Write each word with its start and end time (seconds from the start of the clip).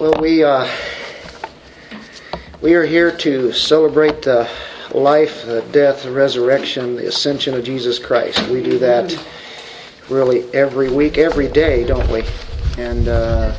Well, 0.00 0.14
we 0.18 0.42
uh, 0.42 0.66
we 2.62 2.72
are 2.72 2.86
here 2.86 3.14
to 3.18 3.52
celebrate 3.52 4.22
the 4.22 4.48
life, 4.92 5.44
the 5.44 5.60
death, 5.72 6.04
the 6.04 6.10
resurrection, 6.10 6.96
the 6.96 7.08
ascension 7.08 7.52
of 7.52 7.64
Jesus 7.64 7.98
Christ. 7.98 8.48
We 8.48 8.62
do 8.62 8.78
that 8.78 9.14
really 10.08 10.50
every 10.54 10.90
week, 10.90 11.18
every 11.18 11.48
day, 11.48 11.84
don't 11.84 12.10
we? 12.10 12.24
And 12.78 13.08
uh, 13.08 13.54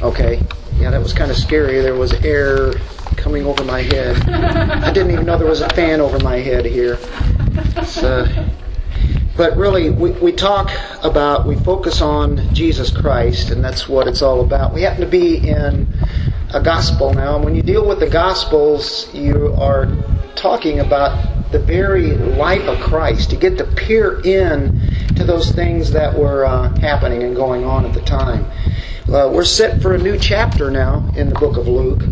okay, 0.00 0.40
yeah, 0.76 0.92
that 0.92 1.02
was 1.02 1.12
kind 1.12 1.32
of 1.32 1.36
scary. 1.36 1.80
There 1.80 1.96
was 1.96 2.12
air 2.24 2.74
coming 3.16 3.46
over 3.46 3.64
my 3.64 3.82
head. 3.82 4.16
I 4.28 4.92
didn't 4.92 5.10
even 5.10 5.26
know 5.26 5.36
there 5.36 5.48
was 5.48 5.62
a 5.62 5.70
fan 5.70 6.00
over 6.00 6.20
my 6.20 6.36
head 6.36 6.64
here. 6.66 7.00
Uh, 7.96 8.48
but 9.36 9.56
really, 9.56 9.90
we, 9.90 10.12
we 10.12 10.32
talk 10.32 10.70
about, 11.02 11.46
we 11.46 11.56
focus 11.56 12.00
on 12.00 12.54
Jesus 12.54 12.90
Christ, 12.90 13.50
and 13.50 13.64
that's 13.64 13.88
what 13.88 14.06
it's 14.06 14.22
all 14.22 14.40
about. 14.40 14.72
We 14.72 14.82
happen 14.82 15.00
to 15.00 15.06
be 15.06 15.48
in 15.48 15.88
a 16.52 16.62
gospel 16.62 17.12
now, 17.12 17.36
and 17.36 17.44
when 17.44 17.54
you 17.54 17.62
deal 17.62 17.86
with 17.86 17.98
the 17.98 18.08
gospels, 18.08 19.12
you 19.12 19.52
are 19.54 19.88
talking 20.36 20.80
about 20.80 21.50
the 21.50 21.58
very 21.58 22.12
life 22.12 22.62
of 22.62 22.78
Christ. 22.80 23.32
You 23.32 23.38
get 23.38 23.58
to 23.58 23.64
peer 23.64 24.20
in 24.20 24.80
to 25.16 25.24
those 25.24 25.50
things 25.50 25.90
that 25.92 26.16
were 26.16 26.44
uh, 26.44 26.76
happening 26.78 27.22
and 27.24 27.34
going 27.34 27.64
on 27.64 27.84
at 27.84 27.92
the 27.92 28.02
time. 28.02 28.44
Uh, 29.08 29.30
we're 29.32 29.44
set 29.44 29.82
for 29.82 29.94
a 29.94 29.98
new 29.98 30.18
chapter 30.18 30.70
now 30.70 31.08
in 31.16 31.28
the 31.28 31.34
book 31.34 31.56
of 31.56 31.68
Luke. 31.68 32.02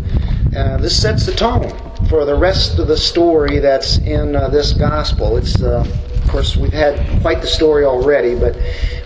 Uh, 0.57 0.77
this 0.79 1.01
sets 1.01 1.25
the 1.27 1.33
tone 1.33 1.71
for 2.09 2.25
the 2.25 2.35
rest 2.35 2.79
of 2.79 2.89
the 2.89 2.97
story 2.97 3.59
that's 3.59 3.99
in 3.99 4.37
uh, 4.37 4.49
this 4.49 4.73
gospel. 4.73 5.37
It's 5.37 5.63
uh, 5.63 5.85
of 6.23 6.29
course, 6.29 6.57
we've 6.57 6.73
had 6.73 7.21
quite 7.21 7.41
the 7.41 7.47
story 7.47 7.85
already, 7.85 8.35
but 8.35 8.57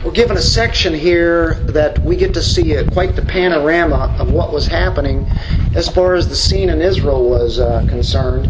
we're 0.05 0.13
given 0.13 0.37
a 0.37 0.43
section 0.43 0.95
here 0.95 1.55
that 1.69 1.99
we 2.05 2.15
get 2.15 2.35
to 2.35 2.43
see 2.43 2.77
quite 2.93 3.17
the 3.17 3.23
panorama 3.23 4.15
of 4.19 4.31
what 4.31 4.53
was 4.53 4.67
happening 4.67 5.27
as 5.75 5.89
far 5.89 6.15
as 6.15 6.29
the 6.29 6.37
scene 6.37 6.69
in 6.69 6.81
Israel 6.81 7.29
was 7.29 7.59
uh, 7.59 7.87
concerned. 7.89 8.49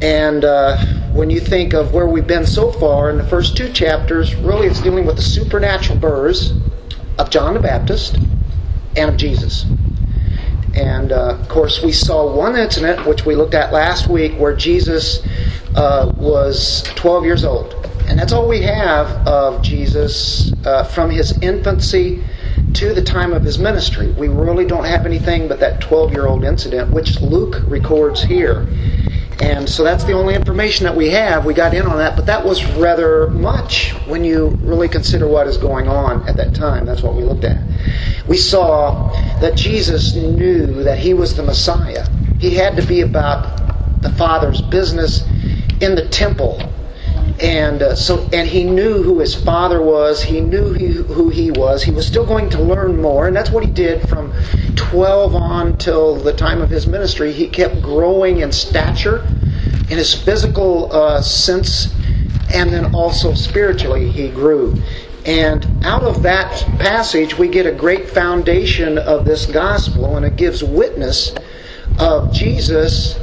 And 0.00 0.44
uh, 0.44 0.78
when 1.12 1.28
you 1.30 1.40
think 1.40 1.74
of 1.74 1.92
where 1.92 2.06
we've 2.06 2.26
been 2.26 2.46
so 2.46 2.72
far 2.72 3.10
in 3.10 3.18
the 3.18 3.26
first 3.26 3.56
two 3.56 3.70
chapters, 3.72 4.34
really 4.36 4.68
it's 4.68 4.80
dealing 4.80 5.04
with 5.04 5.16
the 5.16 5.22
supernatural 5.22 5.98
births 5.98 6.52
of 7.18 7.28
John 7.28 7.54
the 7.54 7.60
Baptist 7.60 8.18
and 8.96 9.10
of 9.10 9.16
Jesus. 9.16 9.66
And 10.74 11.12
uh, 11.12 11.36
of 11.40 11.48
course, 11.48 11.82
we 11.82 11.92
saw 11.92 12.32
one 12.34 12.56
incident, 12.56 13.04
which 13.06 13.26
we 13.26 13.34
looked 13.34 13.54
at 13.54 13.72
last 13.72 14.08
week, 14.08 14.38
where 14.38 14.54
Jesus 14.54 15.20
uh, 15.74 16.12
was 16.16 16.82
12 16.96 17.24
years 17.24 17.44
old. 17.44 17.74
And 18.08 18.18
that's 18.18 18.32
all 18.32 18.48
we 18.48 18.62
have 18.62 19.06
of 19.26 19.62
Jesus 19.62 20.52
uh, 20.66 20.84
from 20.84 21.10
his 21.10 21.38
infancy 21.40 22.24
to 22.74 22.92
the 22.92 23.02
time 23.02 23.32
of 23.32 23.42
his 23.42 23.58
ministry. 23.58 24.12
We 24.12 24.28
really 24.28 24.64
don't 24.64 24.84
have 24.84 25.06
anything 25.06 25.48
but 25.48 25.60
that 25.60 25.80
12 25.80 26.12
year 26.12 26.26
old 26.26 26.44
incident, 26.44 26.90
which 26.90 27.20
Luke 27.20 27.62
records 27.68 28.22
here. 28.22 28.66
And 29.40 29.68
so 29.68 29.82
that's 29.82 30.04
the 30.04 30.12
only 30.12 30.34
information 30.34 30.84
that 30.84 30.94
we 30.94 31.08
have. 31.10 31.46
We 31.46 31.54
got 31.54 31.72
in 31.72 31.86
on 31.86 31.96
that, 31.96 32.14
but 32.14 32.26
that 32.26 32.44
was 32.44 32.64
rather 32.72 33.30
much 33.30 33.92
when 34.06 34.22
you 34.22 34.48
really 34.60 34.88
consider 34.88 35.26
what 35.26 35.46
is 35.46 35.56
going 35.56 35.88
on 35.88 36.28
at 36.28 36.36
that 36.36 36.54
time. 36.54 36.84
That's 36.84 37.02
what 37.02 37.14
we 37.14 37.22
looked 37.22 37.44
at. 37.44 37.58
We 38.28 38.36
saw 38.36 39.10
that 39.40 39.56
Jesus 39.56 40.14
knew 40.14 40.84
that 40.84 40.98
he 40.98 41.14
was 41.14 41.36
the 41.36 41.42
Messiah. 41.42 42.06
He 42.38 42.54
had 42.54 42.76
to 42.76 42.82
be 42.86 43.00
about 43.00 44.02
the 44.02 44.10
Father's 44.10 44.60
business 44.60 45.24
in 45.80 45.94
the 45.94 46.06
temple. 46.08 46.60
And 47.40 47.82
uh, 47.82 47.94
so 47.96 48.28
and 48.32 48.48
he 48.48 48.64
knew 48.64 49.02
who 49.02 49.18
his 49.20 49.34
father 49.34 49.82
was. 49.82 50.22
He 50.22 50.40
knew 50.40 50.74
he, 50.74 50.88
who 50.88 51.30
he 51.30 51.50
was. 51.50 51.82
He 51.82 51.90
was 51.90 52.06
still 52.06 52.26
going 52.26 52.50
to 52.50 52.62
learn 52.62 53.00
more. 53.00 53.26
And 53.26 53.34
that's 53.34 53.50
what 53.50 53.64
he 53.64 53.70
did 53.70 54.08
from 54.08 54.32
12 54.76 55.34
on 55.34 55.78
till 55.78 56.16
the 56.16 56.32
time 56.34 56.60
of 56.60 56.70
his 56.70 56.86
ministry. 56.86 57.32
He 57.32 57.48
kept 57.48 57.80
growing 57.80 58.40
in 58.40 58.52
stature 58.52 59.26
in 59.88 59.98
his 59.98 60.14
physical 60.14 60.92
uh, 60.92 61.22
sense 61.22 61.96
and 62.52 62.72
then 62.72 62.94
also 62.94 63.34
spiritually 63.34 64.10
he 64.10 64.28
grew. 64.28 64.80
And 65.26 65.66
out 65.82 66.02
of 66.02 66.22
that 66.22 66.64
passage 66.78 67.38
we 67.38 67.48
get 67.48 67.66
a 67.66 67.72
great 67.72 68.08
foundation 68.10 68.98
of 68.98 69.24
this 69.24 69.46
gospel 69.46 70.16
and 70.16 70.26
it 70.26 70.36
gives 70.36 70.62
witness 70.64 71.34
of 71.98 72.32
jesus 72.32 73.18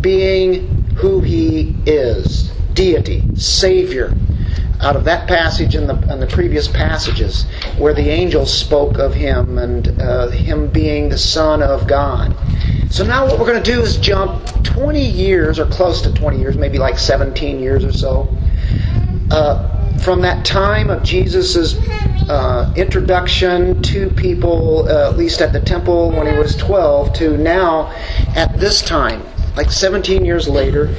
being 0.00 0.73
who 0.96 1.20
he 1.20 1.74
is 1.86 2.52
deity, 2.74 3.24
Savior, 3.34 4.14
out 4.80 4.96
of 4.96 5.04
that 5.04 5.26
passage 5.28 5.74
and 5.74 5.88
the, 5.88 5.96
and 6.12 6.20
the 6.20 6.26
previous 6.26 6.68
passages 6.68 7.44
where 7.78 7.94
the 7.94 8.08
angels 8.08 8.52
spoke 8.52 8.98
of 8.98 9.14
him 9.14 9.58
and 9.58 9.88
uh, 10.00 10.28
him 10.28 10.68
being 10.68 11.08
the 11.08 11.18
Son 11.18 11.62
of 11.62 11.86
God. 11.86 12.36
So 12.90 13.04
now 13.04 13.26
what 13.26 13.38
we're 13.38 13.46
going 13.46 13.62
to 13.62 13.70
do 13.70 13.80
is 13.80 13.96
jump 13.96 14.44
20 14.62 15.04
years 15.04 15.58
or 15.58 15.66
close 15.66 16.02
to 16.02 16.12
20 16.12 16.38
years, 16.38 16.56
maybe 16.56 16.78
like 16.78 16.98
17 16.98 17.60
years 17.60 17.84
or 17.84 17.92
so, 17.92 18.36
uh, 19.30 19.98
from 19.98 20.20
that 20.22 20.44
time 20.44 20.90
of 20.90 21.02
Jesus' 21.02 21.76
uh, 22.28 22.72
introduction 22.76 23.80
to 23.82 24.10
people, 24.10 24.86
uh, 24.88 25.10
at 25.10 25.16
least 25.16 25.40
at 25.40 25.52
the 25.52 25.60
temple 25.60 26.10
when 26.10 26.26
he 26.26 26.34
was 26.34 26.56
12, 26.56 27.12
to 27.14 27.36
now 27.36 27.90
at 28.34 28.58
this 28.58 28.82
time, 28.82 29.22
like 29.56 29.70
17 29.70 30.24
years 30.24 30.48
later, 30.48 30.94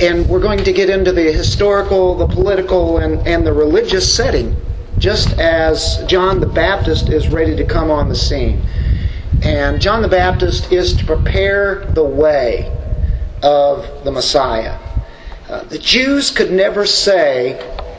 and 0.00 0.28
we're 0.28 0.40
going 0.40 0.62
to 0.64 0.72
get 0.72 0.90
into 0.90 1.12
the 1.12 1.32
historical, 1.32 2.14
the 2.14 2.26
political, 2.26 2.98
and, 2.98 3.26
and 3.26 3.46
the 3.46 3.52
religious 3.52 4.12
setting, 4.12 4.56
just 4.98 5.38
as 5.38 6.04
John 6.06 6.40
the 6.40 6.46
Baptist 6.46 7.08
is 7.08 7.28
ready 7.28 7.56
to 7.56 7.64
come 7.64 7.90
on 7.90 8.08
the 8.08 8.14
scene. 8.14 8.60
And 9.42 9.80
John 9.80 10.02
the 10.02 10.08
Baptist 10.08 10.72
is 10.72 10.94
to 10.96 11.04
prepare 11.04 11.84
the 11.86 12.04
way 12.04 12.70
of 13.42 14.04
the 14.04 14.10
Messiah. 14.10 14.78
Uh, 15.48 15.62
the 15.64 15.78
Jews 15.78 16.30
could 16.30 16.50
never 16.50 16.86
say 16.86 17.52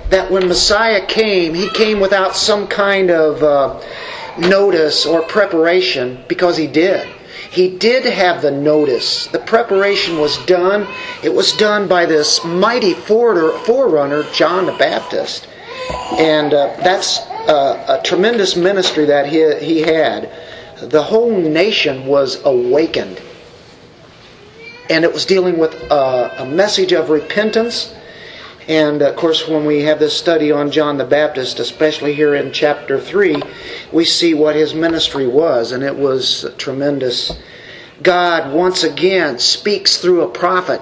that 0.10 0.32
when 0.32 0.48
Messiah 0.48 1.06
came, 1.06 1.54
he 1.54 1.70
came 1.70 2.00
without 2.00 2.36
some 2.36 2.68
kind 2.68 3.10
of 3.10 3.44
uh, 3.44 3.82
notice 4.38 5.06
or 5.06 5.22
preparation, 5.24 6.24
because 6.28 6.58
he 6.58 6.68
did. 6.68 7.08
He 7.56 7.70
did 7.70 8.04
have 8.04 8.42
the 8.42 8.52
notice. 8.52 9.28
The 9.28 9.40
preparation 9.40 10.20
was 10.20 10.38
done. 10.46 10.86
It 11.24 11.34
was 11.34 11.54
done 11.54 11.88
by 11.88 12.06
this 12.06 12.44
mighty 12.44 12.94
forerunner, 12.94 14.24
John 14.34 14.66
the 14.66 14.74
Baptist. 14.74 15.48
And 16.20 16.54
uh, 16.54 16.76
that's 16.84 17.20
uh, 17.48 17.98
a 17.98 18.06
tremendous 18.06 18.58
ministry 18.58 19.06
that 19.06 19.28
he, 19.28 19.56
he 19.66 19.80
had. 19.84 20.30
The 20.82 21.02
whole 21.02 21.32
nation 21.32 22.06
was 22.08 22.44
awakened. 22.44 23.22
And 24.90 25.06
it 25.06 25.14
was 25.14 25.26
dealing 25.26 25.58
with 25.58 25.76
a, 25.90 26.36
a 26.40 26.46
message 26.46 26.92
of 26.92 27.10
repentance. 27.10 27.96
And 28.68 29.04
of 29.04 29.16
course, 29.16 29.48
when 29.48 29.66
we 29.66 29.82
have 29.84 30.00
this 30.00 30.18
study 30.18 30.52
on 30.52 30.72
John 30.72 30.98
the 30.98 31.06
Baptist, 31.06 31.60
especially 31.60 32.14
here 32.16 32.34
in 32.34 32.52
chapter 32.52 33.00
3, 33.00 33.42
we 33.92 34.06
see 34.06 34.34
what 34.34 34.56
his 34.56 34.74
ministry 34.74 35.28
was, 35.28 35.72
and 35.72 35.84
it 35.84 35.96
was 35.96 36.52
tremendous. 36.58 37.38
God 38.02 38.54
once 38.54 38.84
again 38.84 39.38
speaks 39.38 39.98
through 39.98 40.22
a 40.22 40.30
prophet. 40.30 40.82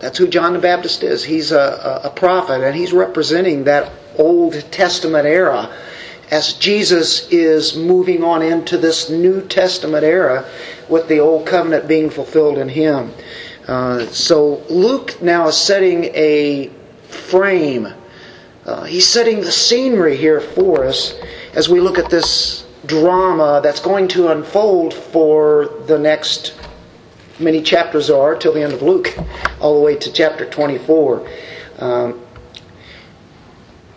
That's 0.00 0.18
who 0.18 0.26
John 0.26 0.54
the 0.54 0.58
Baptist 0.58 1.04
is. 1.04 1.22
He's 1.22 1.52
a, 1.52 2.00
a, 2.04 2.10
prophet, 2.10 2.62
and 2.62 2.74
he's 2.74 2.92
representing 2.92 3.64
that 3.64 3.92
Old 4.18 4.54
Testament 4.72 5.26
era 5.26 5.70
as 6.30 6.54
Jesus 6.54 7.28
is 7.28 7.76
moving 7.76 8.24
on 8.24 8.42
into 8.42 8.76
this 8.76 9.08
New 9.10 9.42
Testament 9.46 10.04
era 10.04 10.48
with 10.88 11.06
the 11.08 11.20
Old 11.20 11.46
Covenant 11.46 11.86
being 11.86 12.10
fulfilled 12.10 12.58
in 12.58 12.68
him. 12.68 13.12
Uh, 13.68 14.06
so 14.06 14.62
Luke 14.68 15.20
now 15.22 15.48
is 15.48 15.56
setting 15.56 16.04
a 16.06 16.70
frame. 17.10 17.88
Uh, 18.64 18.84
he's 18.84 19.06
setting 19.06 19.40
the 19.40 19.52
scenery 19.52 20.16
here 20.16 20.40
for 20.40 20.84
us 20.84 21.14
as 21.54 21.68
we 21.68 21.80
look 21.80 21.98
at 21.98 22.10
this 22.10 22.66
drama 22.86 23.60
that's 23.62 23.80
going 23.80 24.08
to 24.08 24.28
unfold 24.28 24.94
for 24.94 25.66
the 25.86 25.98
next 25.98 26.54
many 27.40 27.62
chapters 27.62 28.10
are 28.10 28.36
till 28.36 28.52
the 28.52 28.62
end 28.62 28.72
of 28.72 28.82
Luke, 28.82 29.16
all 29.60 29.74
the 29.74 29.80
way 29.80 29.96
to 29.96 30.12
chapter 30.12 30.48
24. 30.48 31.26
Um, 31.78 32.20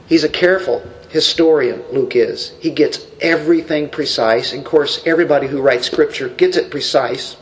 he's 0.08 0.24
a 0.24 0.30
careful 0.30 0.82
historian, 1.10 1.84
Luke 1.92 2.16
is. 2.16 2.54
He 2.60 2.72
gets 2.72 3.06
everything 3.22 3.90
precise. 3.90 4.54
And 4.54 4.62
of 4.62 4.66
course, 4.66 5.04
everybody 5.06 5.48
who 5.48 5.62
writes 5.62 5.86
scripture 5.86 6.30
gets 6.30 6.58
it 6.58 6.72
precise. 6.72 7.36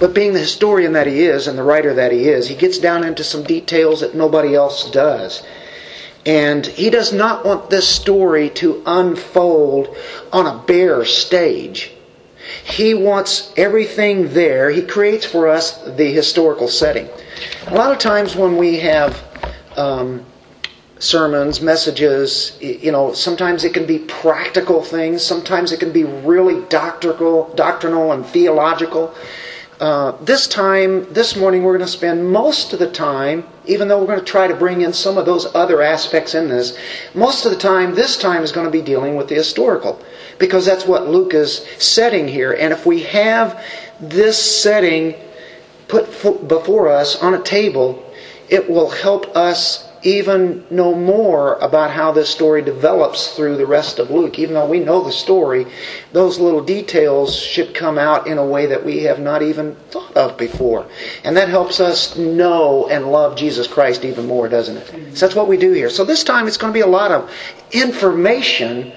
But 0.00 0.14
being 0.14 0.32
the 0.32 0.40
historian 0.40 0.92
that 0.92 1.06
he 1.06 1.22
is 1.22 1.46
and 1.46 1.58
the 1.58 1.62
writer 1.62 1.94
that 1.94 2.12
he 2.12 2.28
is, 2.28 2.48
he 2.48 2.54
gets 2.54 2.78
down 2.78 3.04
into 3.04 3.24
some 3.24 3.42
details 3.42 4.00
that 4.00 4.14
nobody 4.14 4.54
else 4.54 4.90
does. 4.90 5.42
And 6.24 6.64
he 6.66 6.90
does 6.90 7.12
not 7.12 7.44
want 7.44 7.70
this 7.70 7.88
story 7.88 8.50
to 8.50 8.82
unfold 8.86 9.96
on 10.32 10.46
a 10.46 10.62
bare 10.66 11.04
stage. 11.04 11.92
He 12.64 12.94
wants 12.94 13.52
everything 13.56 14.32
there. 14.32 14.70
He 14.70 14.82
creates 14.82 15.24
for 15.24 15.48
us 15.48 15.78
the 15.96 16.12
historical 16.12 16.68
setting. 16.68 17.08
A 17.66 17.74
lot 17.74 17.92
of 17.92 17.98
times 17.98 18.36
when 18.36 18.56
we 18.56 18.80
have 18.80 19.22
um, 19.76 20.24
sermons, 20.98 21.60
messages, 21.60 22.56
you 22.60 22.92
know, 22.92 23.12
sometimes 23.12 23.64
it 23.64 23.74
can 23.74 23.86
be 23.86 23.98
practical 23.98 24.82
things, 24.82 25.22
sometimes 25.22 25.72
it 25.72 25.80
can 25.80 25.90
be 25.92 26.04
really 26.04 26.64
doctrinal, 26.68 27.52
doctrinal 27.54 28.12
and 28.12 28.24
theological. 28.24 29.12
Uh, 29.82 30.16
this 30.20 30.46
time, 30.46 31.12
this 31.12 31.34
morning, 31.34 31.64
we're 31.64 31.76
going 31.76 31.84
to 31.84 31.92
spend 31.92 32.30
most 32.30 32.72
of 32.72 32.78
the 32.78 32.88
time, 32.88 33.44
even 33.66 33.88
though 33.88 33.98
we're 33.98 34.06
going 34.06 34.16
to 34.16 34.24
try 34.24 34.46
to 34.46 34.54
bring 34.54 34.82
in 34.82 34.92
some 34.92 35.18
of 35.18 35.26
those 35.26 35.52
other 35.56 35.82
aspects 35.82 36.36
in 36.36 36.48
this, 36.48 36.78
most 37.14 37.44
of 37.44 37.50
the 37.50 37.58
time, 37.58 37.92
this 37.92 38.16
time 38.16 38.44
is 38.44 38.52
going 38.52 38.64
to 38.64 38.70
be 38.70 38.80
dealing 38.80 39.16
with 39.16 39.26
the 39.26 39.34
historical. 39.34 40.00
Because 40.38 40.64
that's 40.64 40.86
what 40.86 41.08
Luke 41.08 41.34
is 41.34 41.66
setting 41.78 42.28
here. 42.28 42.52
And 42.52 42.72
if 42.72 42.86
we 42.86 43.02
have 43.02 43.60
this 43.98 44.62
setting 44.62 45.16
put 45.88 46.06
before 46.46 46.88
us 46.88 47.20
on 47.20 47.34
a 47.34 47.42
table, 47.42 48.08
it 48.48 48.70
will 48.70 48.88
help 48.88 49.36
us 49.36 49.91
even 50.02 50.64
know 50.70 50.94
more 50.94 51.54
about 51.56 51.90
how 51.90 52.12
this 52.12 52.28
story 52.28 52.62
develops 52.62 53.34
through 53.34 53.56
the 53.56 53.66
rest 53.66 53.98
of 53.98 54.10
Luke. 54.10 54.38
Even 54.38 54.54
though 54.54 54.68
we 54.68 54.80
know 54.80 55.02
the 55.02 55.12
story, 55.12 55.66
those 56.12 56.38
little 56.38 56.62
details 56.62 57.36
should 57.36 57.74
come 57.74 57.98
out 57.98 58.26
in 58.26 58.38
a 58.38 58.46
way 58.46 58.66
that 58.66 58.84
we 58.84 59.04
have 59.04 59.20
not 59.20 59.42
even 59.42 59.74
thought 59.90 60.16
of 60.16 60.36
before. 60.36 60.86
And 61.24 61.36
that 61.36 61.48
helps 61.48 61.80
us 61.80 62.16
know 62.16 62.88
and 62.88 63.10
love 63.10 63.36
Jesus 63.36 63.66
Christ 63.66 64.04
even 64.04 64.26
more, 64.26 64.48
doesn't 64.48 64.76
it? 64.76 65.16
So 65.16 65.26
that's 65.26 65.36
what 65.36 65.48
we 65.48 65.56
do 65.56 65.72
here. 65.72 65.90
So 65.90 66.04
this 66.04 66.24
time 66.24 66.46
it's 66.46 66.56
going 66.56 66.72
to 66.72 66.76
be 66.76 66.80
a 66.80 66.86
lot 66.86 67.10
of 67.10 67.30
information 67.72 68.92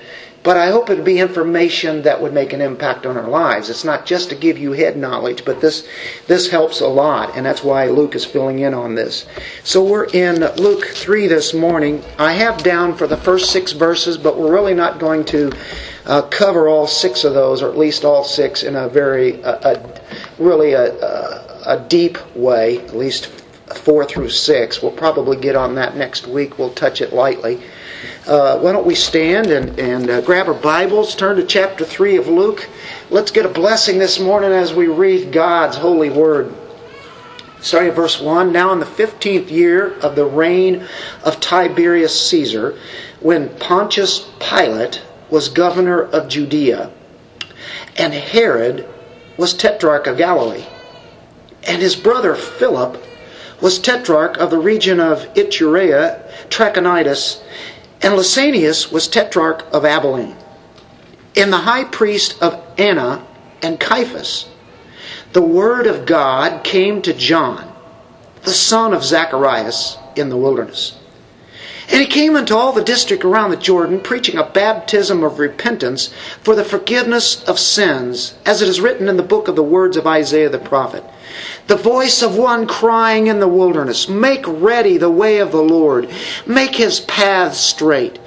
but 0.45 0.57
I 0.57 0.69
hope 0.69 0.91
it 0.91 0.97
would 0.97 1.03
be 1.03 1.19
information 1.19 2.03
that 2.03 2.21
would 2.21 2.31
make 2.31 2.53
an 2.53 2.61
impact 2.61 3.07
on 3.07 3.17
our 3.17 3.27
lives. 3.27 3.71
It's 3.71 3.83
not 3.83 4.05
just 4.05 4.29
to 4.29 4.35
give 4.35 4.59
you 4.59 4.73
head 4.73 4.95
knowledge, 4.95 5.43
but 5.43 5.59
this, 5.59 5.87
this 6.27 6.51
helps 6.51 6.81
a 6.81 6.87
lot, 6.87 7.35
and 7.35 7.43
that's 7.43 7.63
why 7.63 7.87
Luke 7.87 8.13
is 8.13 8.25
filling 8.25 8.59
in 8.59 8.75
on 8.75 8.93
this. 8.93 9.25
So 9.63 9.83
we're 9.83 10.05
in 10.05 10.41
Luke 10.57 10.85
3 10.85 11.25
this 11.25 11.55
morning. 11.55 12.03
I 12.19 12.33
have 12.33 12.61
down 12.61 12.95
for 12.95 13.07
the 13.07 13.17
first 13.17 13.51
six 13.51 13.71
verses, 13.71 14.19
but 14.19 14.37
we're 14.37 14.53
really 14.53 14.75
not 14.75 14.99
going 14.99 15.25
to 15.25 15.51
uh, 16.05 16.21
cover 16.21 16.69
all 16.69 16.85
six 16.85 17.23
of 17.23 17.33
those, 17.33 17.63
or 17.63 17.71
at 17.71 17.77
least 17.77 18.05
all 18.05 18.23
six, 18.23 18.61
in 18.61 18.75
a 18.75 18.87
very, 18.87 19.43
uh, 19.43 19.75
a, 19.75 20.01
really 20.37 20.73
a, 20.73 20.93
a, 20.93 21.61
a 21.65 21.85
deep 21.89 22.19
way, 22.35 22.77
at 22.77 22.95
least 22.95 23.25
four 23.73 24.05
through 24.05 24.29
six. 24.29 24.79
We'll 24.83 24.91
probably 24.91 25.37
get 25.37 25.55
on 25.55 25.73
that 25.73 25.97
next 25.97 26.27
week. 26.27 26.59
We'll 26.59 26.69
touch 26.69 27.01
it 27.01 27.13
lightly. 27.13 27.63
Uh, 28.27 28.59
why 28.59 28.71
don't 28.71 28.85
we 28.85 28.95
stand 28.95 29.47
and, 29.47 29.79
and 29.79 30.09
uh, 30.09 30.21
grab 30.21 30.47
our 30.47 30.53
Bibles, 30.53 31.15
turn 31.15 31.35
to 31.37 31.45
chapter 31.45 31.85
3 31.85 32.17
of 32.17 32.27
Luke. 32.27 32.67
Let's 33.09 33.31
get 33.31 33.45
a 33.45 33.49
blessing 33.49 33.99
this 33.99 34.19
morning 34.19 34.51
as 34.51 34.73
we 34.73 34.87
read 34.87 35.31
God's 35.31 35.77
holy 35.77 36.09
word. 36.09 36.53
Starting 37.61 37.89
at 37.89 37.95
verse 37.95 38.19
1 38.19 38.51
Now 38.51 38.73
in 38.73 38.79
the 38.79 38.85
fifteenth 38.85 39.49
year 39.49 39.93
of 39.99 40.15
the 40.15 40.25
reign 40.25 40.87
of 41.23 41.39
Tiberius 41.39 42.29
Caesar, 42.29 42.77
when 43.19 43.49
Pontius 43.57 44.27
Pilate 44.39 45.01
was 45.29 45.49
governor 45.49 46.01
of 46.01 46.27
Judea, 46.27 46.91
and 47.95 48.13
Herod 48.13 48.87
was 49.37 49.53
tetrarch 49.53 50.07
of 50.07 50.17
Galilee, 50.17 50.65
and 51.67 51.81
his 51.81 51.95
brother 51.95 52.35
Philip 52.35 53.03
was 53.61 53.79
tetrarch 53.79 54.37
of 54.37 54.51
the 54.51 54.59
region 54.59 54.99
of 54.99 55.33
Iturea, 55.33 56.21
Trachonitis, 56.49 57.41
and 58.05 58.13
Lysanias 58.13 58.91
was 58.91 59.07
tetrarch 59.07 59.65
of 59.73 59.83
Abilene. 59.83 60.35
And 61.35 61.51
the 61.51 61.57
high 61.57 61.85
priest 61.85 62.39
of 62.39 62.63
Annas 62.77 63.19
and 63.63 63.79
Caiaphas, 63.79 64.47
the 65.33 65.41
word 65.41 65.87
of 65.87 66.05
God 66.05 66.63
came 66.63 67.01
to 67.01 67.13
John, 67.13 67.73
the 68.43 68.51
son 68.51 68.93
of 68.93 69.03
Zacharias, 69.03 69.97
in 70.15 70.29
the 70.29 70.37
wilderness. 70.37 70.99
And 71.89 71.99
he 71.99 72.05
came 72.05 72.35
into 72.35 72.55
all 72.55 72.73
the 72.73 72.83
district 72.83 73.25
around 73.25 73.49
the 73.49 73.57
Jordan, 73.57 73.99
preaching 73.99 74.37
a 74.37 74.47
baptism 74.47 75.23
of 75.23 75.39
repentance 75.39 76.13
for 76.43 76.55
the 76.55 76.63
forgiveness 76.63 77.43
of 77.45 77.57
sins, 77.57 78.35
as 78.45 78.61
it 78.61 78.69
is 78.69 78.81
written 78.81 79.07
in 79.07 79.17
the 79.17 79.23
book 79.23 79.47
of 79.47 79.55
the 79.55 79.63
words 79.63 79.97
of 79.97 80.05
Isaiah 80.05 80.49
the 80.49 80.59
prophet. 80.59 81.03
The 81.67 81.75
voice 81.75 82.21
of 82.21 82.37
one 82.37 82.67
crying 82.67 83.27
in 83.27 83.39
the 83.39 83.47
wilderness, 83.47 84.07
Make 84.07 84.45
ready 84.47 84.97
the 84.97 85.09
way 85.09 85.39
of 85.39 85.51
the 85.51 85.63
Lord, 85.63 86.09
make 86.45 86.75
his 86.75 86.99
paths 86.99 87.59
straight. 87.59 88.19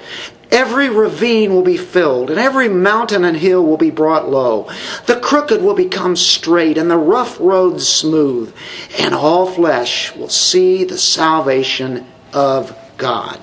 Every 0.51 0.89
ravine 0.89 1.53
will 1.53 1.61
be 1.61 1.77
filled, 1.77 2.31
and 2.31 2.39
every 2.39 2.67
mountain 2.67 3.23
and 3.23 3.37
hill 3.37 3.63
will 3.63 3.77
be 3.77 3.91
brought 3.91 4.29
low. 4.29 4.67
The 5.05 5.19
crooked 5.19 5.61
will 5.61 5.75
become 5.75 6.15
straight, 6.15 6.77
and 6.77 6.89
the 6.89 6.97
rough 6.97 7.39
roads 7.39 7.87
smooth, 7.87 8.53
and 8.97 9.13
all 9.13 9.45
flesh 9.45 10.15
will 10.15 10.29
see 10.29 10.83
the 10.83 10.97
salvation 10.97 12.07
of 12.33 12.75
God. 12.97 13.37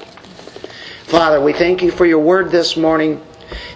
Father, 1.04 1.40
we 1.40 1.52
thank 1.52 1.82
you 1.82 1.92
for 1.92 2.04
your 2.04 2.18
word 2.18 2.50
this 2.50 2.76
morning. 2.76 3.24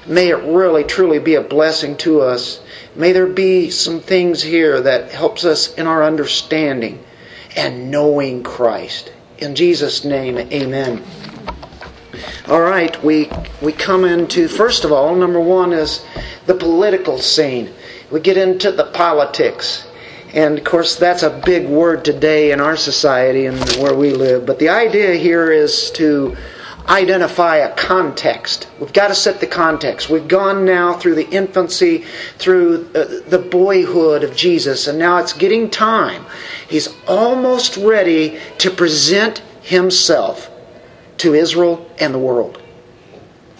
May 0.06 0.30
it 0.30 0.42
really, 0.42 0.82
truly 0.82 1.20
be 1.20 1.36
a 1.36 1.40
blessing 1.40 1.96
to 1.98 2.22
us. 2.22 2.60
May 3.00 3.12
there 3.12 3.26
be 3.26 3.70
some 3.70 4.00
things 4.00 4.42
here 4.42 4.78
that 4.78 5.10
helps 5.10 5.46
us 5.46 5.72
in 5.72 5.86
our 5.86 6.04
understanding 6.04 7.02
and 7.56 7.90
knowing 7.90 8.42
Christ. 8.42 9.10
In 9.38 9.54
Jesus' 9.54 10.04
name, 10.04 10.36
amen. 10.36 11.02
All 12.46 12.60
right, 12.60 13.02
we 13.02 13.30
we 13.62 13.72
come 13.72 14.04
into 14.04 14.48
first 14.48 14.84
of 14.84 14.92
all, 14.92 15.14
number 15.14 15.40
one 15.40 15.72
is 15.72 16.04
the 16.44 16.52
political 16.52 17.16
scene. 17.16 17.70
We 18.10 18.20
get 18.20 18.36
into 18.36 18.70
the 18.70 18.84
politics. 18.84 19.86
And 20.34 20.58
of 20.58 20.64
course, 20.64 20.96
that's 20.96 21.22
a 21.22 21.30
big 21.30 21.66
word 21.66 22.04
today 22.04 22.52
in 22.52 22.60
our 22.60 22.76
society 22.76 23.46
and 23.46 23.58
where 23.82 23.94
we 23.94 24.10
live. 24.10 24.44
But 24.44 24.58
the 24.58 24.68
idea 24.68 25.14
here 25.14 25.50
is 25.50 25.90
to 25.92 26.36
identify 26.90 27.58
a 27.58 27.74
context. 27.76 28.68
We've 28.80 28.92
got 28.92 29.08
to 29.08 29.14
set 29.14 29.40
the 29.40 29.46
context. 29.46 30.10
We've 30.10 30.26
gone 30.26 30.64
now 30.64 30.94
through 30.94 31.14
the 31.14 31.30
infancy, 31.30 32.04
through 32.36 32.90
uh, 32.94 33.28
the 33.28 33.38
boyhood 33.38 34.24
of 34.24 34.34
Jesus, 34.34 34.88
and 34.88 34.98
now 34.98 35.18
it's 35.18 35.32
getting 35.32 35.70
time. 35.70 36.26
He's 36.68 36.88
almost 37.06 37.76
ready 37.76 38.40
to 38.58 38.70
present 38.70 39.38
himself 39.62 40.50
to 41.18 41.34
Israel 41.34 41.88
and 42.00 42.12
the 42.12 42.18
world. 42.18 42.60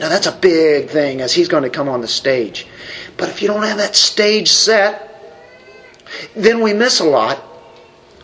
Now 0.01 0.09
that's 0.09 0.27
a 0.27 0.33
big 0.33 0.91
thing 0.91 1.21
as 1.21 1.33
he's 1.33 1.49
going 1.49 1.63
to 1.63 1.71
come 1.71 1.89
on 1.89 2.01
the 2.01 2.09
stage. 2.09 2.67
But 3.17 3.29
if 3.29 3.43
you 3.43 3.49
don't 3.49 3.63
have 3.63 3.79
that 3.79 3.95
stage 3.95 4.49
set, 4.49 5.07
then 6.35 6.63
we 6.63 6.73
miss 6.73 6.99
a 6.99 7.05
lot 7.05 7.41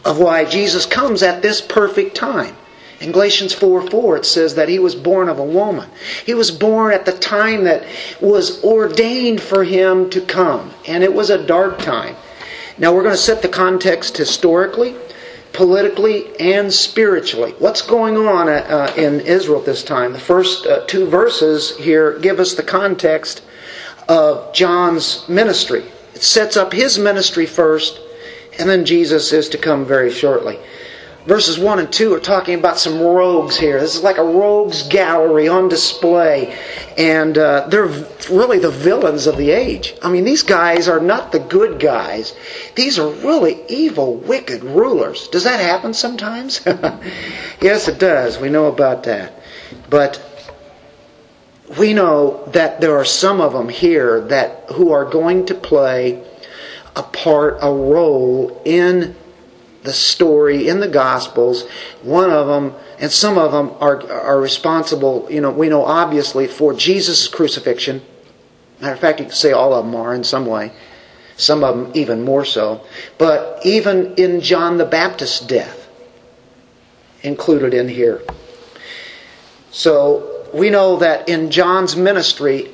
of 0.05 0.19
why 0.19 0.47
Jesus 0.47 0.85
comes 0.85 1.23
at 1.23 1.43
this 1.43 1.61
perfect 1.61 2.17
time. 2.17 2.57
In 2.99 3.13
Galatians 3.13 3.53
4 3.53 3.91
4, 3.91 4.17
it 4.17 4.25
says 4.25 4.55
that 4.55 4.71
he 4.71 4.79
was 4.79 4.95
born 4.95 5.29
of 5.29 5.39
a 5.39 5.45
woman. 5.45 5.89
He 6.25 6.33
was 6.33 6.51
born 6.51 6.95
at 6.95 7.05
the 7.05 7.13
time 7.13 7.65
that 7.65 7.85
was 8.21 8.65
ordained 8.65 9.43
for 9.43 9.65
him 9.65 10.09
to 10.11 10.21
come, 10.21 10.71
and 10.89 11.05
it 11.05 11.13
was 11.13 11.29
a 11.29 11.45
dark 11.47 11.79
time. 11.79 12.17
Now, 12.79 12.95
we're 12.95 13.03
going 13.03 13.15
to 13.15 13.21
set 13.21 13.43
the 13.43 13.49
context 13.49 14.17
historically, 14.17 14.95
politically, 15.53 16.39
and 16.41 16.73
spiritually. 16.73 17.55
What's 17.59 17.83
going 17.83 18.17
on 18.17 18.49
uh, 18.49 18.93
in 18.97 19.21
Israel 19.21 19.61
at 19.61 19.67
this 19.67 19.85
time? 19.85 20.13
The 20.13 20.19
first 20.19 20.67
uh, 20.67 20.85
two 20.87 21.07
verses 21.07 21.77
here 21.77 22.19
give 22.19 22.41
us 22.41 22.55
the 22.55 22.63
context 22.63 23.43
of 24.09 24.55
John's 24.55 25.29
ministry. 25.29 25.85
It 26.15 26.23
sets 26.23 26.57
up 26.57 26.73
his 26.73 26.99
ministry 26.99 27.45
first, 27.45 28.01
and 28.59 28.71
then 28.71 28.87
Jesus 28.87 29.35
is 29.35 29.51
to 29.51 29.59
come 29.59 29.85
very 29.85 30.11
shortly 30.11 30.59
verses 31.27 31.59
1 31.59 31.81
and 31.81 31.93
2 31.93 32.15
are 32.15 32.21
talking 32.21 32.59
about 32.59 32.79
some 32.79 33.01
rogues 33.01 33.57
here. 33.57 33.81
This 33.81 33.97
is 33.97 34.03
like 34.03 34.17
a 34.17 34.23
rogues 34.23 34.85
gallery 34.85 35.49
on 35.49 35.69
display. 35.69 36.57
And 36.97 37.37
uh, 37.37 37.67
they're 37.69 37.91
really 38.31 38.59
the 38.59 38.71
villains 38.71 39.27
of 39.27 39.37
the 39.37 39.51
age. 39.51 39.95
I 40.03 40.11
mean, 40.11 40.25
these 40.25 40.43
guys 40.43 40.89
are 40.89 41.01
not 41.01 41.33
the 41.33 41.41
good 41.41 41.81
guys. 41.81 42.35
These 42.75 42.99
are 42.99 43.09
really 43.09 43.61
evil, 43.69 44.15
wicked 44.15 44.63
rulers. 44.63 45.29
Does 45.29 45.45
that 45.45 45.61
happen 45.61 45.93
sometimes? 45.93 46.61
yes, 47.61 47.89
it 47.89 47.99
does. 47.99 48.39
We 48.39 48.49
know 48.49 48.67
about 48.67 49.03
that. 49.05 49.33
But 49.91 50.23
we 51.79 51.93
know 51.93 52.45
that 52.53 52.81
there 52.81 52.97
are 52.97 53.05
some 53.05 53.41
of 53.41 53.53
them 53.53 53.69
here 53.69 54.21
that 54.29 54.71
who 54.73 54.93
are 54.93 55.05
going 55.05 55.47
to 55.47 55.55
play 55.55 56.23
a 56.95 57.03
part, 57.03 57.59
a 57.61 57.71
role 57.71 58.63
in 58.65 59.17
the 59.87 59.93
story 59.93 60.69
in 60.69 60.81
the 60.81 60.89
Gospels. 60.89 61.67
One 62.03 62.31
of 62.31 62.47
them, 62.47 62.75
and 62.99 63.11
some 63.11 63.39
of 63.39 63.53
them 63.53 63.71
are, 63.81 64.11
are 64.11 64.41
responsible, 64.41 65.27
you 65.31 65.41
know, 65.41 65.51
we 65.51 65.69
know 65.69 65.85
obviously 65.85 66.47
for 66.47 66.75
Jesus' 66.75 67.29
crucifixion. 67.29 68.03
Matter 68.81 68.93
of 68.93 69.01
fact, 69.01 69.21
you 69.21 69.27
could 69.27 69.35
say 69.35 69.53
all 69.53 69.73
of 69.73 69.87
them 69.87 69.95
are 69.95 70.15
in 70.15 70.25
some 70.25 70.45
way. 70.45 70.73
Some 71.39 71.65
of 71.65 71.77
them 71.77 71.93
even 71.95 72.23
more 72.23 72.45
so. 72.45 72.85
But 73.17 73.61
even 73.65 74.15
in 74.17 74.41
John 74.41 74.77
the 74.77 74.85
Baptist's 74.85 75.41
death, 75.41 75.89
included 77.23 77.75
in 77.75 77.89
here. 77.89 78.23
So 79.71 80.49
we 80.53 80.71
know 80.71 80.97
that 80.99 81.29
in 81.29 81.51
John's 81.51 81.97
ministry, 81.97 82.71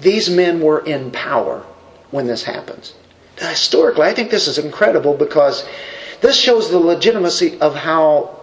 these 0.00 0.28
men 0.28 0.60
were 0.60 0.84
in 0.84 1.10
power 1.10 1.64
when 2.10 2.26
this 2.26 2.44
happens. 2.44 2.94
Historically, 3.38 4.04
I 4.04 4.14
think 4.14 4.30
this 4.30 4.48
is 4.48 4.58
incredible 4.58 5.14
because 5.14 5.66
this 6.26 6.36
shows 6.36 6.70
the 6.70 6.78
legitimacy 6.78 7.56
of 7.60 7.76
how 7.76 8.36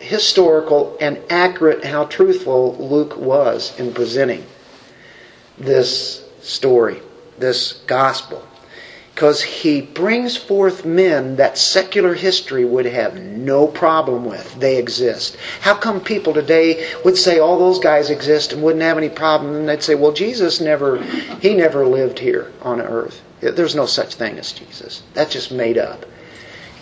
historical 0.00 0.96
and 1.00 1.16
accurate 1.30 1.84
how 1.84 2.04
truthful 2.04 2.74
Luke 2.78 3.16
was 3.16 3.78
in 3.78 3.94
presenting 3.94 4.44
this 5.56 6.24
story, 6.40 7.00
this 7.38 7.74
gospel. 7.86 8.44
Because 9.14 9.40
he 9.40 9.80
brings 9.80 10.36
forth 10.36 10.84
men 10.84 11.36
that 11.36 11.56
secular 11.56 12.12
history 12.12 12.64
would 12.64 12.86
have 12.86 13.14
no 13.14 13.68
problem 13.68 14.24
with. 14.24 14.58
They 14.58 14.76
exist. 14.76 15.36
How 15.60 15.74
come 15.74 16.00
people 16.00 16.34
today 16.34 16.88
would 17.04 17.16
say 17.16 17.38
all 17.38 17.56
those 17.56 17.78
guys 17.78 18.10
exist 18.10 18.52
and 18.52 18.64
wouldn't 18.64 18.82
have 18.82 18.98
any 18.98 19.10
problem? 19.10 19.54
And 19.54 19.68
they'd 19.68 19.82
say, 19.84 19.94
well, 19.94 20.12
Jesus 20.12 20.60
never, 20.60 21.00
he 21.40 21.54
never 21.54 21.86
lived 21.86 22.18
here 22.18 22.50
on 22.62 22.80
earth. 22.80 23.22
There's 23.40 23.76
no 23.76 23.86
such 23.86 24.16
thing 24.16 24.40
as 24.40 24.50
Jesus. 24.50 25.04
That's 25.14 25.32
just 25.32 25.52
made 25.52 25.78
up. 25.78 26.04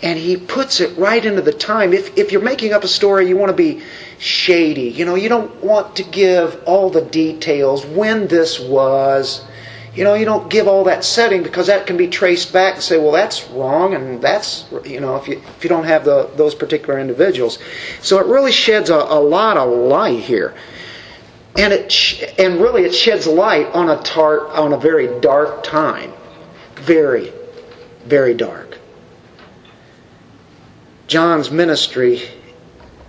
And 0.03 0.19
he 0.19 0.37
puts 0.37 0.79
it 0.79 0.97
right 0.97 1.23
into 1.23 1.41
the 1.41 1.53
time. 1.53 1.93
If, 1.93 2.17
if 2.17 2.31
you're 2.31 2.41
making 2.41 2.73
up 2.73 2.83
a 2.83 2.87
story, 2.87 3.27
you 3.27 3.35
want 3.35 3.49
to 3.49 3.55
be 3.55 3.81
shady. 4.19 4.89
You 4.89 5.05
know, 5.05 5.15
you 5.15 5.29
don't 5.29 5.63
want 5.63 5.95
to 5.95 6.03
give 6.03 6.61
all 6.65 6.89
the 6.89 7.01
details 7.01 7.85
when 7.85 8.27
this 8.27 8.59
was 8.59 9.43
you 9.97 10.03
know, 10.03 10.13
you 10.13 10.25
don't 10.25 10.47
give 10.47 10.67
all 10.67 10.83
that 10.83 11.03
setting 11.03 11.41
because 11.41 11.67
that 11.67 11.87
can 11.87 11.97
be 11.97 12.07
traced 12.07 12.53
back 12.53 12.75
and 12.75 12.83
say, 12.83 12.99
well, 12.99 13.11
that's 13.11 13.49
wrong, 13.49 13.95
and 13.95 14.21
that's, 14.21 14.65
you 14.85 14.99
know, 14.99 15.15
if 15.15 15.27
you, 15.27 15.41
if 15.57 15.63
you 15.63 15.69
don't 15.69 15.85
have 15.85 16.05
the, 16.05 16.29
those 16.35 16.53
particular 16.53 16.99
individuals. 16.99 17.57
So 18.03 18.19
it 18.19 18.27
really 18.27 18.51
sheds 18.51 18.91
a, 18.91 18.95
a 18.95 19.19
lot 19.19 19.57
of 19.57 19.69
light 19.69 20.19
here. 20.19 20.53
And 21.57 21.73
it, 21.73 22.35
and 22.37 22.61
really 22.61 22.83
it 22.83 22.93
sheds 22.93 23.25
light 23.25 23.65
on 23.73 23.89
a 23.89 23.99
tar, 24.03 24.47
on 24.49 24.73
a 24.73 24.77
very 24.77 25.19
dark 25.19 25.63
time. 25.63 26.13
Very, 26.75 27.33
very 28.05 28.35
dark. 28.35 28.66
John's 31.07 31.49
ministry 31.49 32.21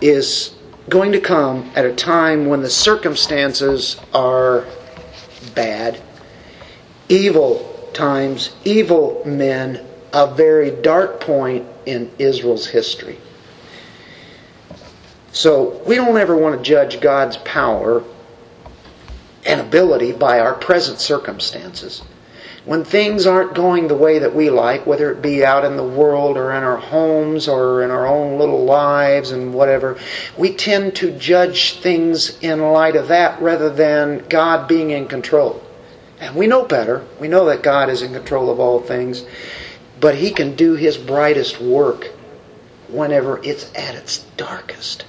is 0.01 0.55
going 0.89 1.13
to 1.13 1.21
come 1.21 1.71
at 1.75 1.85
a 1.85 1.93
time 1.93 2.47
when 2.47 2.63
the 2.63 2.71
circumstances 2.71 3.97
are 4.15 4.65
bad 5.55 6.01
evil 7.09 7.91
times, 7.93 8.55
evil 8.65 9.23
men, 9.27 9.85
a 10.13 10.33
very 10.33 10.71
dark 10.71 11.21
point 11.21 11.67
in 11.87 12.11
Israel's 12.19 12.67
history. 12.67 13.19
So 15.33 15.83
we 15.87 15.97
don't 15.97 16.17
ever 16.17 16.37
want 16.37 16.57
to 16.57 16.63
judge 16.63 17.01
God's 17.01 17.37
power 17.39 18.03
and 19.45 19.61
ability 19.61 20.13
by 20.13 20.41
our 20.41 20.55
present 20.55 21.01
circumstances. 21.01 22.03
When 22.69 22.85
things 22.85 23.27
aren't 23.27 23.55
going 23.55 23.89
the 23.89 23.95
way 23.95 24.19
that 24.19 24.35
we 24.35 24.51
like, 24.51 24.87
whether 24.87 25.11
it 25.11 25.23
be 25.23 25.43
out 25.43 25.65
in 25.65 25.79
the 25.79 25.83
world 25.83 26.37
or 26.37 26.53
in 26.53 26.63
our 26.63 26.77
homes 26.77 27.49
or 27.49 27.83
in 27.83 27.91
our 27.91 28.07
own 28.07 28.39
little 28.39 28.67
lives 28.67 29.31
and 29.31 29.55
whatever, 29.55 29.99
we 30.37 30.53
tend 30.53 30.95
to 30.97 31.11
judge 31.13 31.81
things 31.81 32.39
in 32.41 32.61
light 32.61 32.95
of 32.95 33.09
that 33.09 33.41
rather 33.41 33.71
than 33.71 34.23
God 34.29 34.69
being 34.69 34.91
in 34.91 35.09
control. 35.09 35.63
And 36.21 36.37
we 36.37 36.47
know 36.47 36.63
better. 36.63 37.07
We 37.19 37.27
know 37.27 37.47
that 37.47 37.63
God 37.63 37.89
is 37.89 38.03
in 38.03 38.13
control 38.13 38.51
of 38.51 38.61
all 38.61 38.83
things. 38.83 39.25
But 39.99 40.17
He 40.17 40.31
can 40.31 40.55
do 40.55 40.75
His 40.75 40.99
brightest 40.99 41.63
work 41.63 42.13
whenever 42.89 43.43
it's 43.43 43.65
at 43.75 43.95
its 43.95 44.19
darkest. 44.37 45.07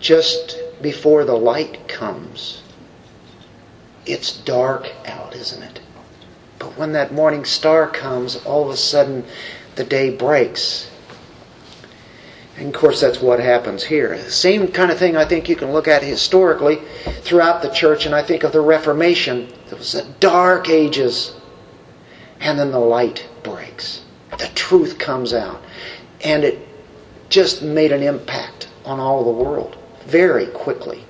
Just 0.00 0.58
before 0.80 1.24
the 1.24 1.36
light 1.36 1.88
comes, 1.88 2.62
it's 4.04 4.36
dark 4.36 4.90
out, 5.06 5.34
isn't 5.34 5.62
it? 5.62 5.80
But 6.58 6.76
when 6.78 6.92
that 6.92 7.12
morning 7.12 7.44
star 7.44 7.86
comes, 7.88 8.36
all 8.44 8.64
of 8.64 8.70
a 8.70 8.76
sudden 8.76 9.24
the 9.74 9.84
day 9.84 10.10
breaks 10.10 10.88
and 12.56 12.74
of 12.74 12.80
course, 12.80 13.00
that's 13.00 13.20
what 13.20 13.38
happens 13.38 13.84
here. 13.84 14.18
Same 14.30 14.68
kind 14.68 14.90
of 14.90 14.98
thing 14.98 15.16
I 15.16 15.26
think 15.26 15.48
you 15.48 15.56
can 15.56 15.72
look 15.72 15.88
at 15.88 16.02
historically 16.02 16.80
throughout 17.20 17.60
the 17.60 17.68
church, 17.68 18.06
and 18.06 18.14
I 18.14 18.22
think 18.22 18.44
of 18.44 18.52
the 18.52 18.62
Reformation. 18.62 19.52
It 19.70 19.76
was 19.76 19.92
the 19.92 20.06
dark 20.20 20.70
ages, 20.70 21.34
and 22.40 22.58
then 22.58 22.70
the 22.70 22.78
light 22.78 23.28
breaks. 23.42 24.02
The 24.38 24.48
truth 24.54 24.98
comes 24.98 25.34
out. 25.34 25.62
And 26.24 26.44
it 26.44 26.66
just 27.28 27.60
made 27.60 27.92
an 27.92 28.02
impact 28.02 28.68
on 28.86 29.00
all 29.00 29.22
the 29.24 29.44
world 29.44 29.76
very 30.06 30.46
quickly. 30.46 31.04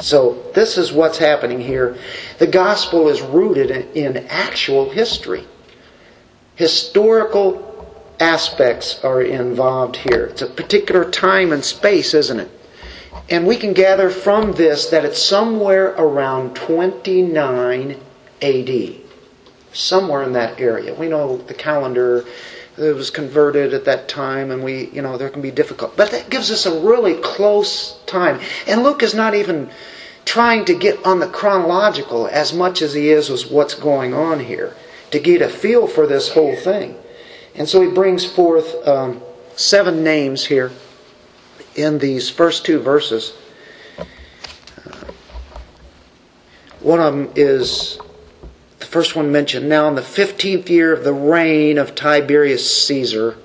So, 0.00 0.50
this 0.54 0.78
is 0.78 0.92
what's 0.92 1.18
happening 1.18 1.60
here. 1.60 1.98
The 2.38 2.46
gospel 2.46 3.08
is 3.08 3.20
rooted 3.20 3.70
in, 3.94 4.16
actual 4.28 4.88
history. 4.88 5.46
Historical 6.54 7.66
aspects 8.18 9.02
are 9.04 9.22
involved 9.22 9.96
here. 9.96 10.26
It's 10.26 10.42
a 10.42 10.46
particular 10.46 11.10
time 11.10 11.52
and 11.52 11.62
space, 11.64 12.14
isn't 12.14 12.40
it? 12.40 12.50
And 13.28 13.46
we 13.46 13.56
can 13.56 13.74
gather 13.74 14.08
from 14.08 14.52
this 14.52 14.86
that 14.86 15.04
it's 15.04 15.22
somewhere 15.22 15.88
around 15.98 16.56
29 16.56 17.96
AD. 18.42 18.94
Somewhere 19.72 20.22
in 20.22 20.32
that 20.32 20.58
area. 20.58 20.94
We 20.94 21.08
know 21.08 21.36
the 21.36 21.54
calendar 21.54 22.24
it 22.80 22.96
was 22.96 23.10
converted 23.10 23.74
at 23.74 23.84
that 23.84 24.08
time 24.08 24.50
and 24.50 24.64
we 24.64 24.88
you 24.90 25.02
know 25.02 25.16
there 25.16 25.30
can 25.30 25.42
be 25.42 25.50
difficult 25.50 25.96
but 25.96 26.10
that 26.10 26.30
gives 26.30 26.50
us 26.50 26.66
a 26.66 26.80
really 26.80 27.14
close 27.14 27.98
time 28.06 28.40
and 28.66 28.82
luke 28.82 29.02
is 29.02 29.14
not 29.14 29.34
even 29.34 29.70
trying 30.24 30.64
to 30.64 30.74
get 30.74 31.04
on 31.04 31.18
the 31.18 31.26
chronological 31.28 32.26
as 32.28 32.52
much 32.52 32.82
as 32.82 32.94
he 32.94 33.10
is 33.10 33.28
with 33.28 33.50
what's 33.50 33.74
going 33.74 34.14
on 34.14 34.40
here 34.40 34.74
to 35.10 35.18
get 35.18 35.42
a 35.42 35.48
feel 35.48 35.86
for 35.86 36.06
this 36.06 36.30
whole 36.30 36.56
thing 36.56 36.96
and 37.54 37.68
so 37.68 37.82
he 37.82 37.90
brings 37.90 38.24
forth 38.24 38.86
um, 38.86 39.20
seven 39.56 40.02
names 40.02 40.44
here 40.46 40.72
in 41.76 41.98
these 41.98 42.30
first 42.30 42.64
two 42.64 42.80
verses. 42.80 43.32
Uh, 43.98 44.04
one 46.80 47.00
of 47.00 47.12
them 47.12 47.30
is 47.36 47.98
first 48.90 49.16
one 49.16 49.32
mentioned. 49.32 49.68
Now, 49.68 49.88
in 49.88 49.94
the 49.94 50.02
15th 50.02 50.68
year 50.68 50.92
of 50.92 51.04
the 51.04 51.14
reign 51.14 51.78
of 51.78 51.94
Tiberius 51.94 52.84
Caesar, 52.86 53.36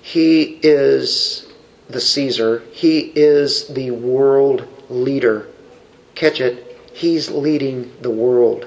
he 0.00 0.58
is 0.62 1.46
the 1.88 2.00
Caesar, 2.00 2.62
he 2.72 3.12
is 3.14 3.68
the 3.68 3.90
world 3.90 4.66
leader. 4.88 5.46
Catch 6.14 6.40
it, 6.40 6.80
he's 6.92 7.30
leading 7.30 7.92
the 8.00 8.10
world 8.10 8.66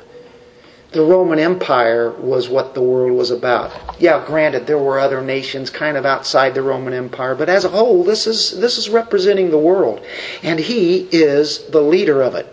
the 0.92 1.04
Roman 1.04 1.38
Empire 1.38 2.10
was 2.10 2.50
what 2.50 2.74
the 2.74 2.82
world 2.82 3.12
was 3.12 3.30
about. 3.30 3.72
Yeah, 4.00 4.24
granted, 4.26 4.66
there 4.66 4.80
were 4.80 5.00
other 5.00 5.22
nations 5.22 5.70
kind 5.70 5.98
of 5.98 6.06
outside 6.06 6.56
the 6.56 6.64
Roman 6.64 6.94
Empire, 6.94 7.36
but 7.36 7.50
as 7.50 7.64
a 7.64 7.70
whole, 7.70 8.04
this 8.04 8.26
is, 8.26 8.60
this 8.60 8.78
is 8.78 8.90
representing 8.90 9.52
the 9.52 9.60
world. 9.60 10.04
And 10.42 10.60
he 10.60 11.08
is 11.12 11.68
the 11.68 11.82
leader 11.82 12.22
of 12.22 12.34
it. 12.34 12.52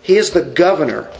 He 0.00 0.16
is 0.16 0.30
the 0.30 0.42
governor. 0.42 1.10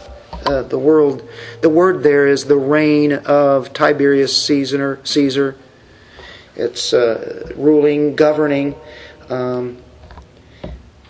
Uh, 0.45 0.61
the 0.63 0.77
world, 0.77 1.27
the 1.61 1.69
word 1.69 2.03
there 2.03 2.27
is 2.27 2.45
the 2.45 2.57
reign 2.57 3.13
of 3.13 3.73
Tiberius 3.73 4.35
Caesar. 4.45 4.99
Caesar. 5.03 5.55
It's 6.55 6.93
uh, 6.93 7.51
ruling, 7.55 8.15
governing. 8.15 8.75
Um, 9.29 9.81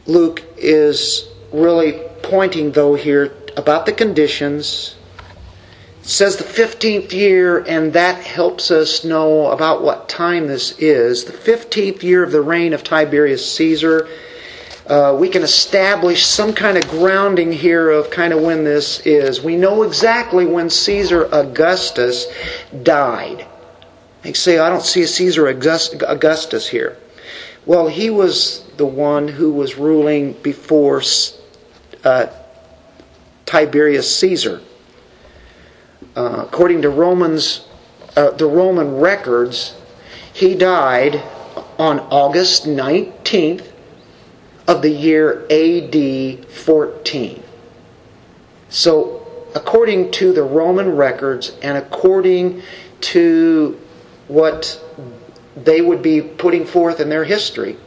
Luke 0.06 0.44
is 0.58 1.28
really 1.52 2.02
pointing, 2.22 2.72
though, 2.72 2.94
here 2.94 3.34
about 3.58 3.86
the 3.86 3.94
conditions 3.94 4.96
it 6.04 6.10
says 6.10 6.36
the 6.36 6.44
15th 6.44 7.14
year, 7.14 7.60
and 7.60 7.94
that 7.94 8.22
helps 8.22 8.72
us 8.72 9.06
know 9.06 9.48
about 9.52 9.82
what 9.82 10.10
time 10.10 10.48
this 10.48 10.78
is. 10.78 11.24
The 11.24 11.32
15th 11.32 12.04
year 12.04 12.24
of 12.24 12.34
the 12.34 12.42
reign 12.42 12.74
of 12.74 12.84
Tiberius 12.84 13.50
Caesar. 13.54 14.10
Uh, 14.88 15.16
we 15.18 15.30
can 15.30 15.44
establish 15.44 16.26
some 16.26 16.54
kind 16.54 16.78
of 16.78 16.88
grounding 16.90 17.52
here 17.52 17.90
of 17.90 18.10
kind 18.10 18.34
of 18.34 18.42
when 18.42 18.64
this 18.64 19.00
is. 19.06 19.42
We 19.42 19.56
know 19.56 19.84
exactly 19.84 20.46
when 20.46 20.70
Caesar 20.70 21.30
Augustus 21.32 22.26
died. 22.84 23.46
You 24.24 24.34
say, 24.34 24.60
I 24.60 24.70
don't 24.70 24.84
see 24.84 25.04
a 25.04 25.08
Caesar 25.08 25.48
Augustus 25.48 26.68
here. 26.68 26.98
Well, 27.66 27.88
he 27.88 28.10
was 28.10 28.64
the 28.78 28.86
one 28.86 29.28
who 29.28 29.54
was 29.54 29.76
ruling 29.76 30.34
before 30.34 31.02
uh, 32.04 32.28
Tiberius 33.46 34.20
Caesar 34.20 34.62
uh, 36.16 36.46
according 36.48 36.82
to 36.84 36.90
Romans, 36.90 37.66
uh, 38.16 38.32
the 38.32 38.46
Roman 38.46 38.98
records, 38.98 39.76
he 40.34 40.56
died 40.56 41.22
on 41.80 42.00
August 42.00 42.66
19th 42.66 43.72
of 44.68 44.82
the 44.82 44.90
year 44.90 45.46
AD 45.50 46.46
14. 46.50 47.44
So, 48.70 49.28
according 49.56 50.12
to 50.12 50.34
the 50.34 50.44
Roman 50.44 50.96
records 50.96 51.56
and 51.62 51.78
according 51.78 52.62
to 53.02 53.80
what 54.28 54.82
they 55.56 55.82
would 55.82 56.02
be 56.02 56.22
putting 56.22 56.66
forth 56.66 57.00
in 57.00 57.10
their 57.10 57.24
history, 57.24 57.78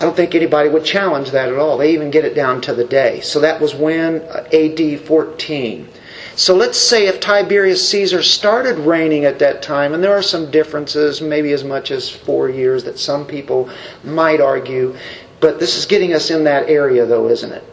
I 0.00 0.04
don't 0.04 0.14
think 0.14 0.34
anybody 0.36 0.68
would 0.68 0.84
challenge 0.84 1.32
that 1.32 1.48
at 1.48 1.58
all. 1.58 1.78
They 1.78 1.92
even 1.92 2.10
get 2.10 2.24
it 2.24 2.34
down 2.34 2.60
to 2.62 2.74
the 2.74 2.84
day. 2.84 3.20
So 3.20 3.40
that 3.40 3.60
was 3.60 3.74
when 3.74 4.20
uh, 4.22 4.46
AD 4.52 5.00
14. 5.00 5.88
So 6.36 6.54
let's 6.54 6.78
say 6.78 7.08
if 7.08 7.18
Tiberius 7.18 7.88
Caesar 7.88 8.22
started 8.22 8.78
reigning 8.78 9.24
at 9.24 9.40
that 9.40 9.60
time, 9.60 9.94
and 9.94 10.04
there 10.04 10.16
are 10.16 10.22
some 10.22 10.52
differences, 10.52 11.20
maybe 11.20 11.52
as 11.52 11.64
much 11.64 11.90
as 11.90 12.08
four 12.08 12.48
years 12.48 12.84
that 12.84 12.96
some 12.96 13.26
people 13.26 13.68
might 14.04 14.40
argue, 14.40 14.94
but 15.40 15.60
this 15.60 15.76
is 15.76 15.86
getting 15.86 16.14
us 16.14 16.30
in 16.30 16.44
that 16.44 16.68
area 16.68 17.06
though, 17.06 17.28
isn't 17.28 17.52
it? 17.52 17.64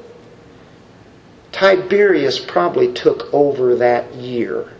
Tiberius 1.51 2.38
probably 2.38 2.91
took 2.93 3.34
over 3.34 3.75
that 3.75 4.13
year 4.15 4.74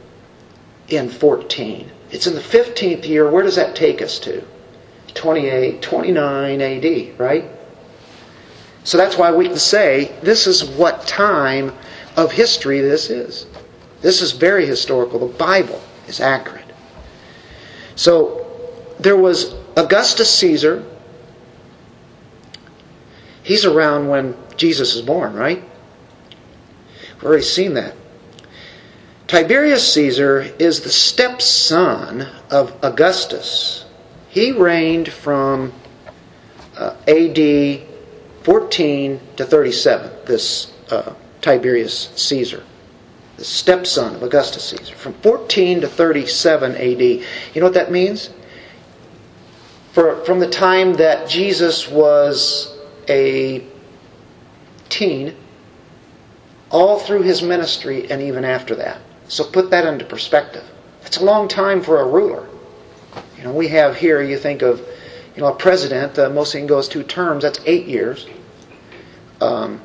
in 0.90 1.10
14. 1.10 1.90
It's 2.12 2.28
in 2.28 2.36
the 2.36 2.42
15th 2.42 3.08
year. 3.08 3.30
Where 3.30 3.44
does 3.44 3.56
that 3.56 3.76
take 3.76 4.02
us 4.02 4.20
to? 4.20 4.44
28, 5.14 5.82
29 5.82 6.62
AD, 6.62 7.20
right? 7.20 7.46
So 8.84 8.98
that's 8.98 9.18
why 9.18 9.32
we 9.32 9.48
can 9.48 9.58
say 9.58 10.16
this 10.22 10.48
is 10.48 10.64
what 10.64 11.08
time 11.08 11.74
of 12.18 12.32
history 12.32 12.82
this 12.82 13.10
is. 13.10 13.48
This 14.02 14.22
is 14.22 14.32
very 14.34 14.66
historical. 14.66 15.20
The 15.20 15.38
Bible 15.38 15.82
is 16.08 16.20
accurate. 16.20 16.66
So 17.96 18.46
there 19.00 19.18
was 19.18 19.56
Augustus 19.76 20.30
Caesar. 20.36 20.86
He's 23.46 23.64
around 23.64 24.08
when 24.08 24.36
Jesus 24.58 24.96
is 24.96 25.04
born, 25.04 25.36
right? 25.36 25.64
We've 27.14 27.24
already 27.24 27.44
seen 27.44 27.76
that. 27.76 27.94
Tiberius 29.28 29.94
Caesar 29.94 30.42
is 30.58 30.82
the 30.82 30.90
stepson 30.90 32.28
of 32.50 32.76
Augustus. 32.82 33.86
He 34.30 34.52
reigned 34.52 35.10
from 35.10 35.74
uh, 36.76 36.96
AD 37.08 37.84
14 38.42 39.20
to 39.38 39.46
37, 39.46 40.12
this 40.26 40.74
uh, 40.90 41.14
Tiberius 41.42 42.10
Caesar, 42.16 42.64
the 43.38 43.46
stepson 43.46 44.16
of 44.16 44.24
Augustus 44.24 44.70
Caesar, 44.70 44.96
from 44.96 45.14
14 45.14 45.82
to 45.82 45.88
37 45.88 46.76
AD. 46.76 46.82
You 46.82 47.22
know 47.58 47.66
what 47.66 47.76
that 47.76 47.92
means? 47.92 48.32
For, 49.94 50.26
from 50.26 50.40
the 50.40 50.50
time 50.50 50.94
that 50.96 51.30
Jesus 51.30 51.88
was 51.88 52.75
a 53.10 53.66
teen, 54.90 55.36
all 56.70 57.00
through 57.00 57.22
his 57.22 57.42
ministry, 57.42 58.10
and 58.10 58.22
even 58.22 58.46
after 58.46 58.76
that. 58.76 59.00
So 59.28 59.44
put 59.44 59.72
that 59.72 59.86
into 59.86 60.06
perspective. 60.06 60.64
That's 61.02 61.18
a 61.18 61.24
long 61.24 61.48
time 61.48 61.82
for 61.82 62.02
a 62.02 62.08
ruler. 62.08 62.48
You 63.38 63.44
know, 63.44 63.54
we 63.54 63.68
have 63.70 63.96
here, 63.96 64.22
you 64.22 64.38
think 64.38 64.62
of, 64.62 64.80
you 65.36 65.42
know, 65.42 65.48
a 65.48 65.56
president, 65.56 66.18
uh, 66.18 66.30
most 66.30 66.56
of 66.56 66.68
goes 66.68 66.88
two 66.88 67.04
terms, 67.04 67.44
that's 67.44 67.60
eight 67.66 67.86
years. 67.86 68.28
Um, 69.42 69.82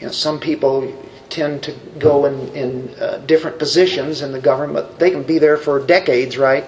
you 0.00 0.06
know, 0.06 0.12
some 0.12 0.38
people 0.38 1.04
tend 1.28 1.62
to 1.64 1.72
go 1.98 2.24
in, 2.24 2.48
in 2.54 2.94
uh, 3.00 3.18
different 3.26 3.58
positions 3.58 4.22
in 4.22 4.32
the 4.32 4.40
government. 4.40 4.98
They 4.98 5.10
can 5.10 5.24
be 5.24 5.38
there 5.38 5.56
for 5.56 5.84
decades, 5.84 6.38
right? 6.38 6.64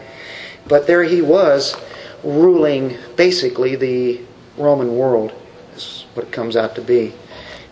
But 0.66 0.86
there 0.86 1.02
he 1.02 1.22
was, 1.22 1.74
ruling 2.22 2.96
basically 3.16 3.76
the 3.76 4.20
Roman 4.60 4.96
world, 4.96 5.32
is 5.74 6.04
what 6.14 6.26
it 6.26 6.32
comes 6.32 6.56
out 6.56 6.74
to 6.74 6.82
be. 6.82 7.12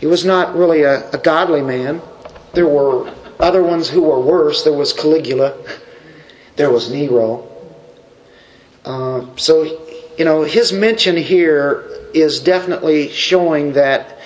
He 0.01 0.07
was 0.07 0.25
not 0.25 0.57
really 0.57 0.83
a, 0.83 1.09
a 1.11 1.19
godly 1.19 1.63
man. 1.63 2.01
There 2.55 2.67
were 2.67 3.13
other 3.39 3.63
ones 3.63 3.89
who 3.89 4.03
were 4.03 4.21
worse. 4.21 4.65
There 4.65 4.73
was 4.73 4.93
Caligula, 4.93 5.57
there 6.57 6.71
was 6.71 6.91
Nero. 6.91 7.47
Uh, 8.85 9.27
so, 9.37 9.65
you 10.17 10.25
know, 10.25 10.43
his 10.43 10.73
mention 10.73 11.17
here 11.17 11.85
is 12.15 12.41
definitely 12.41 13.11
showing 13.11 13.73
that 13.75 14.19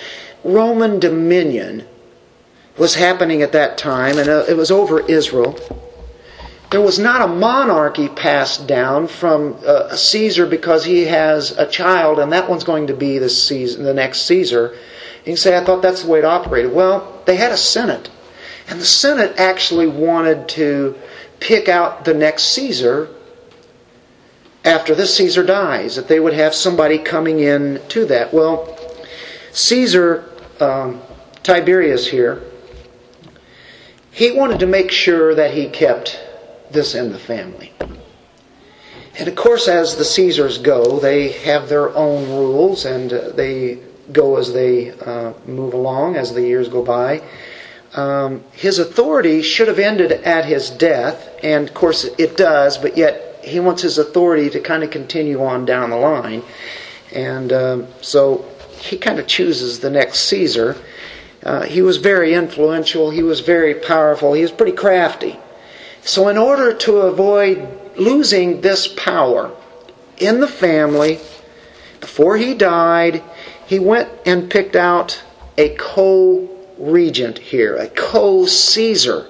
Roman 0.43 0.99
dominion 0.99 1.85
was 2.77 2.95
happening 2.95 3.41
at 3.41 3.51
that 3.51 3.77
time, 3.77 4.17
and 4.17 4.29
uh, 4.29 4.45
it 4.47 4.55
was 4.55 4.71
over 4.71 4.99
Israel. 5.01 5.57
There 6.73 6.81
was 6.81 6.97
not 6.97 7.21
a 7.21 7.27
monarchy 7.27 8.09
passed 8.09 8.65
down 8.65 9.05
from 9.05 9.57
uh, 9.63 9.95
Caesar 9.95 10.47
because 10.47 10.83
he 10.83 11.05
has 11.05 11.51
a 11.51 11.67
child, 11.67 12.17
and 12.17 12.31
that 12.31 12.49
one's 12.49 12.63
going 12.63 12.87
to 12.87 12.95
be 12.95 13.19
the, 13.19 13.27
the 13.77 13.93
next 13.93 14.23
Caesar. 14.23 14.73
You 15.19 15.23
can 15.23 15.37
say, 15.37 15.55
I 15.55 15.63
thought 15.63 15.83
that's 15.83 16.01
the 16.01 16.09
way 16.09 16.17
it 16.17 16.25
operated. 16.25 16.73
Well, 16.73 17.21
they 17.27 17.35
had 17.35 17.51
a 17.51 17.57
Senate. 17.57 18.09
And 18.67 18.81
the 18.81 18.85
Senate 18.85 19.35
actually 19.37 19.85
wanted 19.85 20.49
to 20.49 20.95
pick 21.39 21.69
out 21.69 22.05
the 22.05 22.15
next 22.15 22.45
Caesar 22.55 23.07
after 24.65 24.95
this 24.95 25.15
Caesar 25.17 25.43
dies, 25.43 25.95
that 25.95 26.07
they 26.07 26.19
would 26.19 26.33
have 26.33 26.55
somebody 26.55 26.97
coming 26.97 27.39
in 27.39 27.81
to 27.89 28.07
that. 28.07 28.33
Well, 28.33 28.75
Caesar, 29.51 30.27
um, 30.59 31.03
Tiberius 31.43 32.07
here, 32.07 32.41
he 34.09 34.31
wanted 34.31 34.59
to 34.61 34.65
make 34.65 34.89
sure 34.89 35.35
that 35.35 35.53
he 35.53 35.69
kept 35.69 36.19
this 36.73 36.95
in 36.95 37.11
the 37.11 37.19
family. 37.19 37.71
And 39.19 39.27
of 39.27 39.35
course, 39.35 39.67
as 39.67 39.95
the 39.95 40.05
Caesars 40.05 40.57
go, 40.57 40.99
they 40.99 41.29
have 41.29 41.69
their 41.69 41.95
own 41.95 42.29
rules 42.29 42.85
and 42.85 43.13
uh, 43.13 43.29
they 43.29 43.79
go 44.11 44.37
as 44.37 44.51
they 44.51 44.91
uh, 44.91 45.33
move 45.45 45.73
along, 45.73 46.15
as 46.15 46.33
the 46.33 46.41
years 46.41 46.67
go 46.67 46.83
by. 46.83 47.21
Um, 47.95 48.43
his 48.53 48.79
authority 48.79 49.41
should 49.43 49.67
have 49.67 49.79
ended 49.79 50.11
at 50.11 50.45
his 50.45 50.71
death, 50.71 51.29
and 51.43 51.67
of 51.67 51.73
course 51.75 52.05
it 52.17 52.35
does, 52.35 52.77
but 52.77 52.97
yet 52.97 53.39
he 53.43 53.59
wants 53.59 53.83
his 53.83 53.97
authority 53.97 54.49
to 54.49 54.59
kind 54.59 54.83
of 54.83 54.89
continue 54.89 55.43
on 55.43 55.65
down 55.65 55.91
the 55.91 55.95
line. 55.95 56.41
And 57.13 57.53
um, 57.53 57.87
so 58.01 58.45
he 58.79 58.97
kind 58.97 59.19
of 59.19 59.27
chooses 59.27 59.79
the 59.79 59.91
next 59.91 60.21
Caesar. 60.21 60.75
Uh, 61.43 61.63
he 61.63 61.81
was 61.81 61.97
very 61.97 62.33
influential, 62.33 63.11
he 63.11 63.21
was 63.21 63.41
very 63.41 63.75
powerful, 63.75 64.33
he 64.33 64.41
was 64.41 64.51
pretty 64.51 64.71
crafty. 64.71 65.37
So, 66.05 66.27
in 66.27 66.37
order 66.37 66.73
to 66.73 66.97
avoid 66.97 67.67
losing 67.95 68.61
this 68.61 68.87
power 68.87 69.51
in 70.17 70.41
the 70.41 70.47
family, 70.47 71.19
before 72.01 72.35
he 72.37 72.53
died, 72.53 73.23
he 73.65 73.79
went 73.79 74.09
and 74.25 74.49
picked 74.49 74.75
out 74.75 75.23
a 75.57 75.69
co 75.75 76.49
regent 76.77 77.37
here, 77.37 77.77
a 77.77 77.87
co 77.87 78.45
Caesar. 78.45 79.27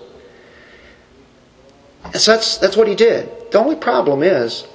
So 2.14 2.32
that's, 2.32 2.58
that's 2.58 2.76
what 2.76 2.88
he 2.88 2.96
did. 2.96 3.52
The 3.52 3.60
only 3.60 3.76
problem 3.76 4.24
is, 4.24 4.66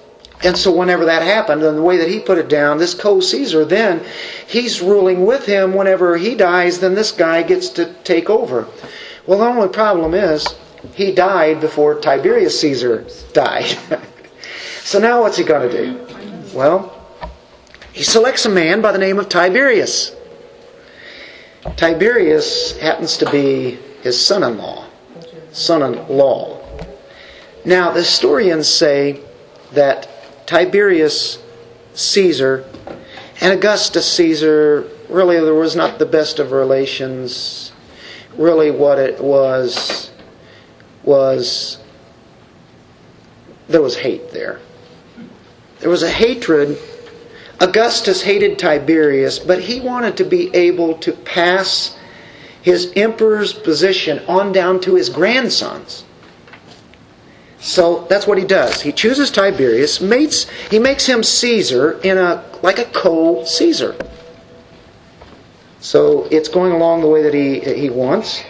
and 0.45 0.57
so 0.57 0.71
whenever 0.71 1.07
that 1.07 1.23
happened, 1.23 1.63
and 1.63 1.77
the 1.77 1.83
way 1.83 1.97
that 1.97 2.09
he 2.09 2.21
put 2.21 2.39
it 2.39 2.49
down, 2.49 2.79
this 2.79 2.95
co 2.95 3.21
Caesar, 3.21 3.65
then 3.65 4.05
he's 4.47 4.81
ruling 4.81 5.27
with 5.27 5.45
him. 5.45 5.75
Whenever 5.75 6.17
he 6.17 6.37
dies, 6.37 6.79
then 6.79 6.95
this 6.95 7.11
guy 7.11 7.43
gets 7.43 7.71
to 7.71 7.93
take 8.05 8.31
over. 8.31 8.69
Well, 9.27 9.41
the 9.41 9.45
only 9.45 9.69
problem 9.69 10.15
is, 10.15 10.47
he 10.95 11.13
died 11.13 11.61
before 11.61 12.01
Tiberius 12.01 12.61
Caesar 12.61 13.07
died. 13.33 13.77
so 14.83 14.99
now 14.99 15.23
what's 15.23 15.37
he 15.37 15.45
going 15.45 15.71
to 15.71 15.77
do? 15.77 16.55
Well, 16.55 16.95
he 17.93 18.03
selects 18.03 18.47
a 18.47 18.51
man 18.51 18.81
by 18.81 18.93
the 18.93 18.99
name 18.99 19.19
of 19.19 19.29
Tiberius. 19.29 20.15
Tiberius 21.77 22.79
happens 22.79 23.17
to 23.19 23.31
be 23.31 23.79
his 24.03 24.25
son 24.25 24.43
in 24.43 24.59
law. 24.59 24.87
Son 25.53 25.83
in 25.83 26.09
law. 26.09 26.61
Now, 27.65 27.91
the 27.91 28.01
historians 28.01 28.69
say 28.69 29.21
that 29.73 30.09
Tiberius 30.47 31.39
Caesar 31.95 32.65
and 33.41 33.53
Augustus 33.53 34.11
Caesar 34.13 34.89
really 35.09 35.37
there 35.41 35.55
was 35.55 35.77
not 35.77 35.99
the 35.99 36.07
best 36.07 36.39
of 36.39 36.53
relations. 36.53 37.73
Really, 38.37 38.71
what 38.71 38.99
it 38.99 39.21
was 39.21 40.11
was 41.05 41.79
there 43.69 43.83
was 43.83 43.97
hate 43.97 44.33
there. 44.33 44.61
There 45.81 45.91
was 45.91 46.03
a 46.03 46.11
hatred 46.11 46.79
Augustus 47.61 48.23
hated 48.23 48.59
Tiberius, 48.59 49.39
but 49.39 49.61
he 49.61 49.81
wanted 49.81 50.17
to 50.19 50.25
be 50.25 50.55
able 50.55 50.95
to 50.99 51.13
pass 51.13 51.97
his 52.63 52.93
emperor's 52.95 53.53
position 53.53 54.21
on 54.27 54.53
down 54.53 54.81
to 54.81 54.95
his 54.95 55.09
grandsons. 55.09 56.05
So 57.59 58.07
that's 58.09 58.27
what 58.27 58.39
he 58.39 58.45
does. 58.45 58.81
He 58.81 58.93
chooses 58.93 59.33
Tiberius, 59.33 60.01
makes, 60.01 60.49
he 60.71 60.79
makes 60.79 61.05
him 61.07 61.25
Caesar 61.25 61.99
in 62.03 62.17
a 62.17 62.45
like 62.63 62.79
a 62.79 62.85
co-Caesar. 62.87 63.97
So 65.81 66.25
it's 66.31 66.49
going 66.49 66.73
along 66.73 67.01
the 67.01 67.09
way 67.09 67.23
that 67.23 67.35
he, 67.35 67.61
he 67.61 67.91
wants. 67.91 68.43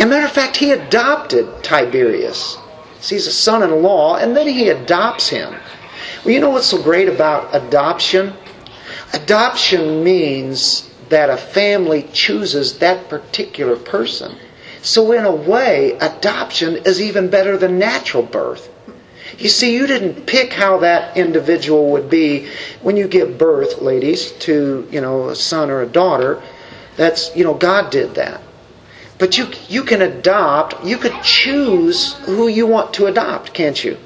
A 0.00 0.06
matter 0.06 0.24
of 0.24 0.32
fact, 0.32 0.56
he 0.56 0.72
adopted 0.72 1.62
Tiberius. 1.62 2.56
He's 3.02 3.26
a 3.26 3.32
son-in-law, 3.32 4.16
and 4.16 4.34
then 4.34 4.48
he 4.48 4.70
adopts 4.70 5.28
him. 5.28 5.54
Well, 6.24 6.32
you 6.32 6.40
know 6.40 6.48
what's 6.48 6.68
so 6.68 6.82
great 6.82 7.06
about 7.06 7.54
adoption? 7.54 8.32
Adoption 9.12 10.02
means 10.02 10.88
that 11.10 11.28
a 11.28 11.36
family 11.36 12.08
chooses 12.14 12.78
that 12.78 13.10
particular 13.10 13.76
person. 13.76 14.36
So, 14.80 15.12
in 15.12 15.26
a 15.26 15.34
way, 15.34 15.98
adoption 16.00 16.76
is 16.86 17.02
even 17.02 17.28
better 17.28 17.58
than 17.58 17.78
natural 17.78 18.22
birth. 18.22 18.70
You 19.38 19.50
see, 19.50 19.74
you 19.74 19.86
didn't 19.86 20.24
pick 20.24 20.54
how 20.54 20.78
that 20.78 21.14
individual 21.14 21.90
would 21.92 22.08
be 22.08 22.48
when 22.80 22.96
you 22.96 23.06
give 23.06 23.36
birth, 23.36 23.82
ladies, 23.82 24.32
to 24.46 24.88
you 24.90 25.02
know 25.02 25.28
a 25.28 25.36
son 25.36 25.68
or 25.68 25.82
a 25.82 25.86
daughter. 25.86 26.42
That's 26.96 27.36
you 27.36 27.44
know 27.44 27.54
God 27.54 27.90
did 27.90 28.14
that. 28.14 28.40
But 29.20 29.36
you, 29.36 29.48
you 29.68 29.84
can 29.84 30.00
adopt, 30.00 30.82
you 30.82 30.96
could 30.96 31.22
choose 31.22 32.14
who 32.24 32.48
you 32.48 32.66
want 32.66 32.94
to 32.94 33.06
adopt, 33.06 33.52
can't 33.52 33.84
you? 33.84 33.98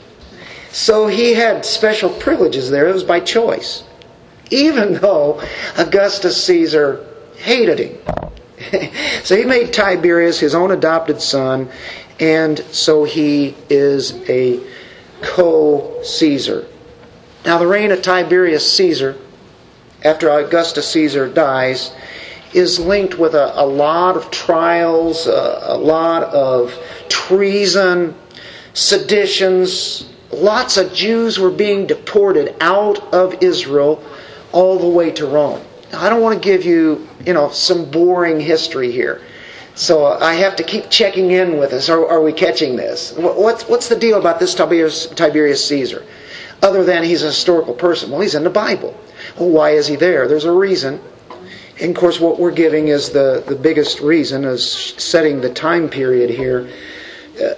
So 0.72 1.06
he 1.06 1.34
had 1.34 1.64
special 1.64 2.10
privileges 2.10 2.68
there. 2.68 2.88
It 2.88 2.94
was 2.94 3.04
by 3.04 3.20
choice. 3.20 3.84
Even 4.50 4.94
though 5.00 5.40
Augustus 5.78 6.44
Caesar 6.44 7.06
hated 7.36 7.78
him. 7.78 8.90
so 9.22 9.36
he 9.36 9.44
made 9.44 9.72
Tiberius 9.72 10.40
his 10.40 10.54
own 10.54 10.72
adopted 10.72 11.22
son, 11.22 11.68
and 12.18 12.58
so 12.72 13.04
he 13.04 13.54
is 13.70 14.14
a 14.28 14.60
co 15.22 16.02
Caesar. 16.02 16.66
Now, 17.44 17.58
the 17.58 17.66
reign 17.68 17.92
of 17.92 18.02
Tiberius 18.02 18.70
Caesar, 18.72 19.16
after 20.02 20.28
Augustus 20.28 20.88
Caesar 20.88 21.28
dies, 21.28 21.92
is 22.54 22.78
linked 22.78 23.18
with 23.18 23.34
a, 23.34 23.60
a 23.60 23.66
lot 23.66 24.16
of 24.16 24.30
trials, 24.30 25.26
a, 25.26 25.58
a 25.62 25.76
lot 25.76 26.22
of 26.24 26.76
treason, 27.08 28.14
seditions. 28.72 30.08
Lots 30.32 30.76
of 30.76 30.92
Jews 30.92 31.38
were 31.38 31.50
being 31.50 31.86
deported 31.86 32.54
out 32.60 33.12
of 33.12 33.42
Israel 33.42 34.02
all 34.52 34.78
the 34.78 34.88
way 34.88 35.10
to 35.12 35.26
Rome. 35.26 35.60
I 35.92 36.08
don't 36.08 36.22
want 36.22 36.40
to 36.40 36.44
give 36.44 36.64
you, 36.64 37.08
you 37.24 37.34
know, 37.34 37.50
some 37.50 37.90
boring 37.90 38.40
history 38.40 38.90
here. 38.90 39.20
So 39.74 40.06
uh, 40.06 40.18
I 40.20 40.34
have 40.34 40.56
to 40.56 40.62
keep 40.62 40.88
checking 40.90 41.32
in 41.32 41.58
with 41.58 41.72
us. 41.72 41.88
Are, 41.88 42.08
are 42.08 42.22
we 42.22 42.32
catching 42.32 42.76
this? 42.76 43.12
What's, 43.16 43.68
what's 43.68 43.88
the 43.88 43.96
deal 43.96 44.18
about 44.18 44.38
this 44.38 44.54
Tiberius, 44.54 45.06
Tiberius 45.06 45.66
Caesar? 45.66 46.04
Other 46.62 46.84
than 46.84 47.02
he's 47.02 47.22
a 47.22 47.26
historical 47.26 47.74
person. 47.74 48.10
Well, 48.10 48.20
he's 48.20 48.34
in 48.34 48.44
the 48.44 48.50
Bible. 48.50 48.98
Well, 49.38 49.50
why 49.50 49.70
is 49.70 49.86
he 49.86 49.96
there? 49.96 50.28
There's 50.28 50.44
a 50.44 50.52
reason. 50.52 51.00
And 51.80 51.90
of 51.90 51.96
course, 51.96 52.20
what 52.20 52.38
we're 52.38 52.52
giving 52.52 52.88
is 52.88 53.10
the, 53.10 53.42
the 53.46 53.56
biggest 53.56 54.00
reason, 54.00 54.44
is 54.44 54.94
setting 54.96 55.40
the 55.40 55.52
time 55.52 55.88
period 55.88 56.30
here. 56.30 56.68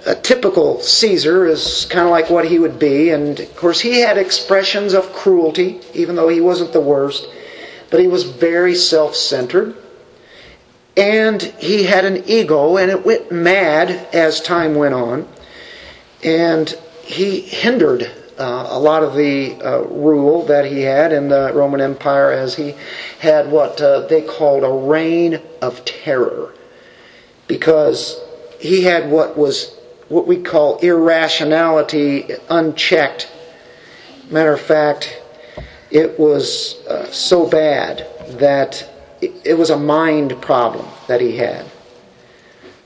A 0.07 0.15
typical 0.15 0.81
Caesar 0.81 1.45
is 1.45 1.85
kind 1.85 2.05
of 2.05 2.11
like 2.11 2.31
what 2.31 2.45
he 2.45 2.57
would 2.57 2.79
be, 2.79 3.11
and 3.11 3.39
of 3.39 3.55
course, 3.55 3.79
he 3.79 3.99
had 3.99 4.17
expressions 4.17 4.93
of 4.93 5.13
cruelty, 5.13 5.79
even 5.93 6.15
though 6.15 6.29
he 6.29 6.41
wasn't 6.41 6.73
the 6.73 6.81
worst, 6.81 7.27
but 7.91 7.99
he 7.99 8.07
was 8.07 8.23
very 8.23 8.73
self 8.73 9.15
centered. 9.15 9.75
And 10.95 11.39
he 11.39 11.83
had 11.83 12.05
an 12.05 12.23
ego, 12.25 12.77
and 12.77 12.89
it 12.89 13.05
went 13.05 13.31
mad 13.31 13.91
as 14.13 14.41
time 14.41 14.73
went 14.73 14.95
on. 14.95 15.27
And 16.23 16.67
he 17.03 17.41
hindered 17.41 18.11
uh, 18.39 18.67
a 18.69 18.79
lot 18.79 19.03
of 19.03 19.15
the 19.15 19.55
uh, 19.61 19.81
rule 19.83 20.45
that 20.45 20.65
he 20.65 20.81
had 20.81 21.11
in 21.11 21.29
the 21.29 21.51
Roman 21.53 21.81
Empire 21.81 22.31
as 22.31 22.55
he 22.55 22.75
had 23.19 23.51
what 23.51 23.81
uh, 23.81 24.01
they 24.07 24.21
called 24.21 24.63
a 24.63 24.87
reign 24.87 25.41
of 25.61 25.83
terror. 25.85 26.53
Because 27.47 28.19
he 28.59 28.83
had 28.83 29.09
what 29.09 29.37
was 29.37 29.73
what 30.09 30.27
we 30.27 30.41
call 30.41 30.77
irrationality 30.79 32.27
unchecked. 32.49 33.29
Matter 34.29 34.53
of 34.53 34.61
fact, 34.61 35.21
it 35.91 36.19
was 36.19 36.75
uh, 36.87 37.05
so 37.11 37.47
bad 37.47 38.07
that 38.39 38.89
it 39.21 39.57
was 39.57 39.69
a 39.69 39.77
mind 39.77 40.39
problem 40.41 40.85
that 41.07 41.21
he 41.21 41.37
had. 41.37 41.65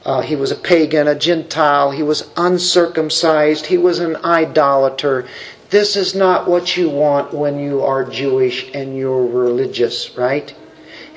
Uh, 0.04 0.22
he 0.22 0.36
was 0.36 0.52
a 0.52 0.56
pagan, 0.56 1.08
a 1.08 1.16
Gentile. 1.16 1.92
He 1.92 2.04
was 2.04 2.30
uncircumcised. 2.36 3.68
He 3.68 3.78
was 3.78 4.00
an 4.00 4.16
idolater. 4.18 5.28
This 5.70 5.96
is 5.96 6.16
not 6.16 6.48
what 6.50 6.76
you 6.76 6.90
want 6.90 7.34
when 7.34 7.60
you 7.60 7.82
are 7.82 8.04
Jewish 8.04 8.74
and 8.74 8.98
you're 8.98 9.26
religious, 9.26 10.18
right? 10.18 10.54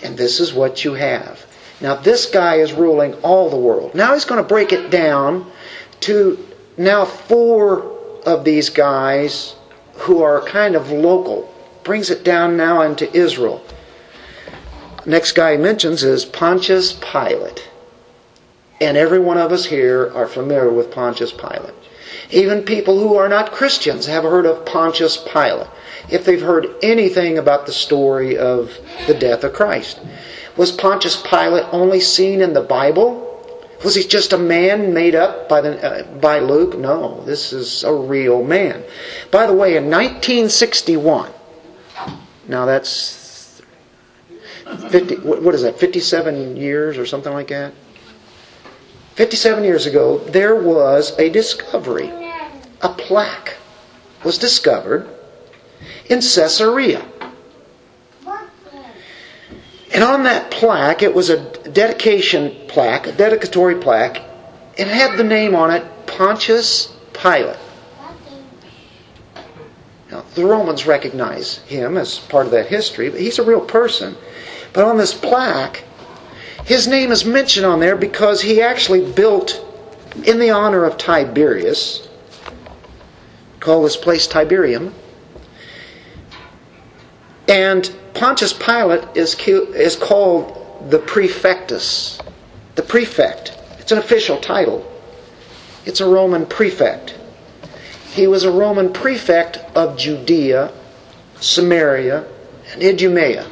And 0.03 0.16
this 0.16 0.38
is 0.38 0.53
what 0.53 0.85
you 0.85 0.94
have. 0.94 1.44
Now, 1.81 1.94
this 1.94 2.27
guy 2.27 2.57
is 2.57 2.73
ruling 2.73 3.14
all 3.14 3.51
the 3.51 3.57
world. 3.57 3.94
Now 3.94 4.12
he's 4.14 4.25
going 4.25 4.42
to 4.42 4.49
break 4.49 4.73
it 4.73 4.90
down 4.90 5.51
to 6.01 6.38
now 6.77 7.05
four 7.05 7.83
of 8.27 8.44
these 8.44 8.68
guys 8.68 9.55
who 9.94 10.23
are 10.23 10.40
kind 10.42 10.77
of 10.77 10.90
local. 10.90 11.53
Brings 11.83 12.11
it 12.11 12.25
down 12.25 12.57
now 12.57 12.83
into 12.83 13.12
Israel. 13.16 13.62
Next 15.07 15.33
guy 15.33 15.53
he 15.53 15.59
mentions 15.59 16.03
is 16.03 16.25
Pontius 16.25 16.92
Pilate. 16.92 17.68
And 18.85 18.99
every 18.99 19.18
one 19.18 19.38
of 19.38 19.51
us 19.51 19.64
here 19.64 20.12
are 20.14 20.27
familiar 20.27 20.70
with 20.70 20.90
Pontius 20.90 21.33
Pilate. 21.33 21.73
Even 22.31 22.64
people 22.64 22.99
who 22.99 23.16
are 23.16 23.31
not 23.31 23.51
Christians 23.51 24.05
have 24.05 24.25
heard 24.25 24.44
of 24.44 24.66
Pontius 24.66 25.16
Pilate, 25.16 25.68
if 26.11 26.27
they've 26.27 26.42
heard 26.42 26.66
anything 26.83 27.38
about 27.38 27.64
the 27.64 27.73
story 27.73 28.37
of 28.37 28.77
the 29.07 29.14
death 29.14 29.42
of 29.42 29.55
Christ. 29.55 30.01
Was 30.59 30.70
Pontius 30.70 31.16
Pilate 31.16 31.64
only 31.73 31.99
seen 31.99 32.42
in 32.42 32.53
the 32.53 32.61
Bible? 32.61 33.23
Was 33.83 33.94
he 33.94 34.05
just 34.05 34.35
a 34.35 34.38
man 34.38 34.92
made 34.92 35.14
up 35.14 35.49
by, 35.49 35.62
the, 35.62 35.83
uh, 35.83 36.03
by 36.18 36.40
Luke? 36.40 36.77
No, 36.77 37.25
this 37.25 37.55
is 37.55 37.85
a 37.85 37.92
real 37.92 38.44
man. 38.44 38.85
By 39.31 39.47
the 39.47 39.55
way, 39.55 39.79
in 39.79 39.85
1961, 39.85 41.31
now 42.49 42.66
that's 42.66 43.62
50, 44.90 45.16
what 45.16 45.55
is 45.55 45.62
that, 45.62 45.79
57 45.79 46.57
years 46.59 46.99
or 46.99 47.07
something 47.07 47.33
like 47.33 47.49
that? 47.49 47.73
57 49.14 49.62
years 49.62 49.87
ago, 49.87 50.18
there 50.18 50.57
was 50.57 51.16
a 51.18 51.31
discovery. 51.31 52.11
A 52.83 52.88
plaque 52.88 53.57
was 54.24 54.38
discovered 54.38 55.09
in 56.07 56.20
Caesarea. 56.20 57.05
And 59.92 60.03
on 60.03 60.24
that 60.24 60.50
plaque, 60.50 61.03
it 61.03 61.14
was 61.14 61.31
a 61.31 61.38
dedication 61.68 62.66
plaque, 62.66 63.07
a 63.07 63.12
dedicatory 63.12 63.77
plaque. 63.77 64.20
It 64.77 64.88
had 64.88 65.16
the 65.16 65.22
name 65.22 65.55
on 65.55 65.70
it 65.70 65.85
Pontius 66.07 66.92
Pilate. 67.12 67.57
Now, 70.11 70.24
the 70.35 70.44
Romans 70.44 70.87
recognize 70.87 71.59
him 71.59 71.96
as 71.96 72.18
part 72.18 72.46
of 72.46 72.53
that 72.53 72.66
history, 72.66 73.09
but 73.09 73.20
he's 73.20 73.38
a 73.38 73.44
real 73.44 73.61
person. 73.61 74.16
But 74.72 74.85
on 74.85 74.98
this 74.98 75.14
plaque, 75.14 75.85
his 76.64 76.88
name 76.88 77.12
is 77.12 77.24
mentioned 77.24 77.66
on 77.66 77.81
there 77.81 77.96
because 77.96 78.40
he 78.40 78.62
actually 78.62 79.12
built 79.12 79.64
in 80.24 80.38
the 80.38 80.50
honor 80.50 80.85
of 80.85 80.96
Tiberius, 80.96 82.09
call 83.61 83.83
this 83.83 83.96
place 83.96 84.27
Tiberium. 84.27 84.92
And 87.48 87.94
Pontius 88.14 88.55
Pilate 88.55 89.05
is, 89.14 89.35
is 89.46 89.96
called 89.96 90.90
the 90.90 90.98
prefectus, 90.98 92.18
the 92.77 92.83
prefect. 92.83 93.53
It's 93.79 93.92
an 93.92 93.98
official 93.98 94.38
title. 94.38 94.90
It's 95.85 96.00
a 96.00 96.09
Roman 96.09 96.46
prefect. 96.46 97.18
He 98.12 98.27
was 98.27 98.44
a 98.44 98.50
Roman 98.50 98.90
prefect 98.90 99.59
of 99.77 99.98
Judea, 99.98 100.72
Samaria, 101.40 102.24
and 102.72 102.83
Idumea 102.83 103.46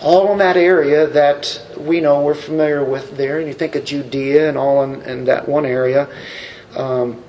all 0.00 0.32
in 0.32 0.38
that 0.38 0.56
area 0.56 1.06
that 1.08 1.60
we 1.78 2.00
know 2.00 2.22
we're 2.22 2.34
familiar 2.34 2.84
with 2.84 3.16
there. 3.16 3.38
And 3.38 3.48
you 3.48 3.54
think 3.54 3.74
of 3.74 3.84
Judea 3.84 4.48
and 4.48 4.58
all 4.58 4.82
in, 4.84 5.02
in 5.02 5.24
that 5.24 5.48
one 5.48 5.64
area. 5.64 6.08
Um, 6.74 7.22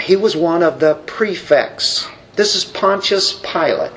he 0.00 0.16
was 0.16 0.36
one 0.36 0.62
of 0.62 0.80
the 0.80 0.94
prefects. 1.06 2.08
This 2.36 2.54
is 2.54 2.64
Pontius 2.64 3.34
Pilate. 3.40 3.92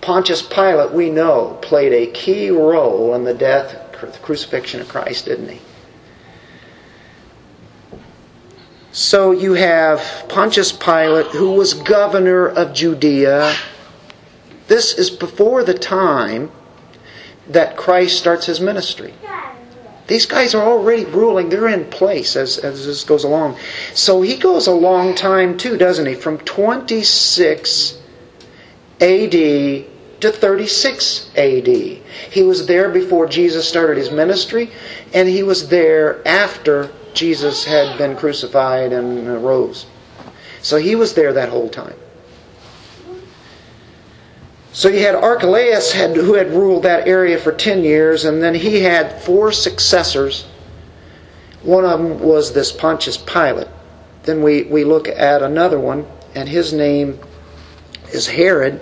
Pontius 0.00 0.42
Pilate, 0.42 0.92
we 0.92 1.10
know, 1.10 1.58
played 1.60 1.92
a 1.92 2.10
key 2.12 2.50
role 2.50 3.14
in 3.14 3.24
the 3.24 3.34
death, 3.34 3.92
the 4.00 4.08
crucifixion 4.22 4.80
of 4.80 4.88
Christ, 4.88 5.26
didn't 5.26 5.48
he? 5.48 5.60
So 8.92 9.32
you 9.32 9.52
have 9.54 10.00
Pontius 10.28 10.72
Pilate, 10.72 11.26
who 11.26 11.52
was 11.52 11.74
governor 11.74 12.48
of 12.48 12.72
Judea. 12.72 13.54
This 14.66 14.94
is 14.94 15.10
before 15.10 15.62
the 15.62 15.74
time 15.74 16.50
that 17.48 17.76
Christ 17.76 18.18
starts 18.18 18.46
his 18.46 18.60
ministry. 18.60 19.14
These 20.06 20.26
guys 20.26 20.54
are 20.54 20.66
already 20.66 21.04
ruling, 21.04 21.50
they're 21.50 21.68
in 21.68 21.84
place 21.84 22.34
as, 22.34 22.56
as 22.58 22.86
this 22.86 23.04
goes 23.04 23.24
along. 23.24 23.58
So 23.94 24.22
he 24.22 24.36
goes 24.36 24.66
a 24.66 24.72
long 24.72 25.14
time 25.14 25.58
too, 25.58 25.76
doesn't 25.76 26.06
he? 26.06 26.14
From 26.14 26.38
26 26.38 27.98
AD 29.00 29.30
to 29.30 30.32
36 30.32 31.30
AD. 31.36 31.66
He 31.68 32.42
was 32.42 32.66
there 32.66 32.88
before 32.88 33.26
Jesus 33.26 33.68
started 33.68 33.98
his 33.98 34.10
ministry, 34.10 34.70
and 35.12 35.28
he 35.28 35.42
was 35.42 35.68
there 35.68 36.26
after 36.26 36.90
Jesus 37.12 37.64
had 37.64 37.98
been 37.98 38.16
crucified 38.16 38.92
and 38.92 39.44
rose. 39.44 39.86
So 40.62 40.78
he 40.78 40.94
was 40.94 41.14
there 41.14 41.34
that 41.34 41.50
whole 41.50 41.68
time. 41.68 41.96
So 44.72 44.88
you 44.88 45.00
had 45.00 45.14
Archelaus 45.14 45.92
had, 45.92 46.14
who 46.14 46.34
had 46.34 46.52
ruled 46.52 46.82
that 46.82 47.08
area 47.08 47.38
for 47.38 47.52
10 47.52 47.82
years, 47.82 48.24
and 48.24 48.42
then 48.42 48.54
he 48.54 48.80
had 48.80 49.20
four 49.22 49.50
successors. 49.50 50.46
One 51.62 51.84
of 51.84 51.98
them 51.98 52.20
was 52.20 52.52
this 52.52 52.70
Pontius 52.70 53.16
Pilate. 53.16 53.68
Then 54.24 54.42
we, 54.42 54.64
we 54.64 54.84
look 54.84 55.08
at 55.08 55.42
another 55.42 55.80
one, 55.80 56.06
and 56.34 56.48
his 56.48 56.72
name 56.72 57.18
is 58.12 58.26
Herod, 58.26 58.80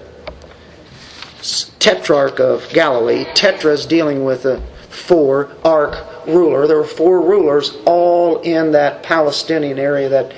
tetrarch 1.78 2.40
of 2.40 2.68
Galilee. 2.70 3.24
Tetra 3.26 3.72
is 3.72 3.86
dealing 3.86 4.24
with 4.24 4.42
the 4.42 4.60
four 4.90 5.50
ark 5.64 6.26
ruler. 6.26 6.66
There 6.66 6.78
were 6.78 6.84
four 6.84 7.20
rulers 7.20 7.76
all 7.84 8.40
in 8.40 8.72
that 8.72 9.02
Palestinian 9.02 9.78
area, 9.78 10.08
that 10.08 10.32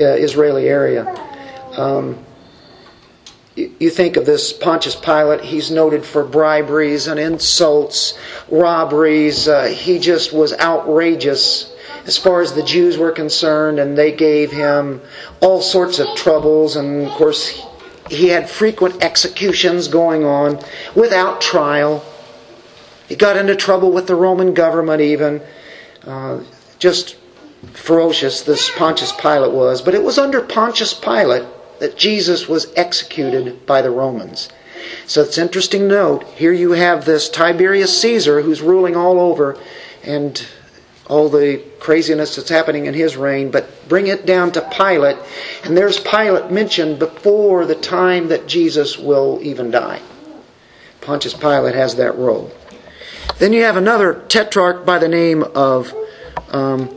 uh, 0.00 0.14
Israeli 0.14 0.68
area. 0.68 1.04
Um, 1.76 2.24
you 3.56 3.88
think 3.88 4.16
of 4.16 4.26
this 4.26 4.52
Pontius 4.52 4.94
Pilate, 4.94 5.40
he's 5.40 5.70
noted 5.70 6.04
for 6.04 6.24
briberies 6.24 7.06
and 7.06 7.18
insults, 7.18 8.18
robberies. 8.50 9.48
Uh, 9.48 9.64
he 9.64 9.98
just 9.98 10.32
was 10.32 10.52
outrageous 10.52 11.72
as 12.04 12.18
far 12.18 12.42
as 12.42 12.52
the 12.52 12.62
Jews 12.62 12.98
were 12.98 13.12
concerned, 13.12 13.78
and 13.78 13.96
they 13.96 14.12
gave 14.12 14.52
him 14.52 15.00
all 15.40 15.62
sorts 15.62 15.98
of 15.98 16.14
troubles. 16.14 16.76
And 16.76 17.06
of 17.06 17.12
course, 17.12 17.66
he 18.10 18.28
had 18.28 18.48
frequent 18.48 19.02
executions 19.02 19.88
going 19.88 20.24
on 20.24 20.60
without 20.94 21.40
trial. 21.40 22.04
He 23.08 23.16
got 23.16 23.36
into 23.36 23.56
trouble 23.56 23.90
with 23.90 24.06
the 24.06 24.14
Roman 24.14 24.52
government, 24.52 25.00
even. 25.00 25.40
Uh, 26.04 26.40
just 26.78 27.16
ferocious, 27.72 28.42
this 28.42 28.70
Pontius 28.76 29.12
Pilate 29.12 29.52
was. 29.52 29.80
But 29.80 29.94
it 29.94 30.02
was 30.02 30.18
under 30.18 30.42
Pontius 30.42 30.92
Pilate 30.92 31.46
that 31.80 31.96
Jesus 31.96 32.48
was 32.48 32.72
executed 32.76 33.66
by 33.66 33.82
the 33.82 33.90
Romans. 33.90 34.48
So 35.06 35.22
it's 35.22 35.38
interesting 35.38 35.88
note 35.88 36.24
here 36.24 36.52
you 36.52 36.72
have 36.72 37.04
this 37.04 37.28
Tiberius 37.28 38.00
Caesar 38.00 38.42
who's 38.42 38.60
ruling 38.60 38.96
all 38.96 39.20
over 39.20 39.58
and 40.04 40.46
all 41.08 41.28
the 41.28 41.62
craziness 41.78 42.36
that's 42.36 42.48
happening 42.48 42.86
in 42.86 42.94
his 42.94 43.16
reign, 43.16 43.50
but 43.50 43.88
bring 43.88 44.08
it 44.08 44.26
down 44.26 44.50
to 44.52 44.60
Pilate, 44.76 45.16
and 45.64 45.76
there's 45.76 46.00
Pilate 46.00 46.50
mentioned 46.50 46.98
before 46.98 47.64
the 47.64 47.76
time 47.76 48.28
that 48.28 48.48
Jesus 48.48 48.98
will 48.98 49.38
even 49.42 49.70
die. 49.70 50.00
Pontius 51.00 51.34
Pilate 51.34 51.76
has 51.76 51.94
that 51.96 52.16
role. 52.16 52.50
Then 53.38 53.52
you 53.52 53.62
have 53.62 53.76
another 53.76 54.24
tetrarch 54.28 54.84
by 54.84 54.98
the 54.98 55.08
name 55.08 55.44
of 55.54 55.94
um, 56.50 56.96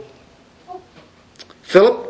Philip. 1.62 2.09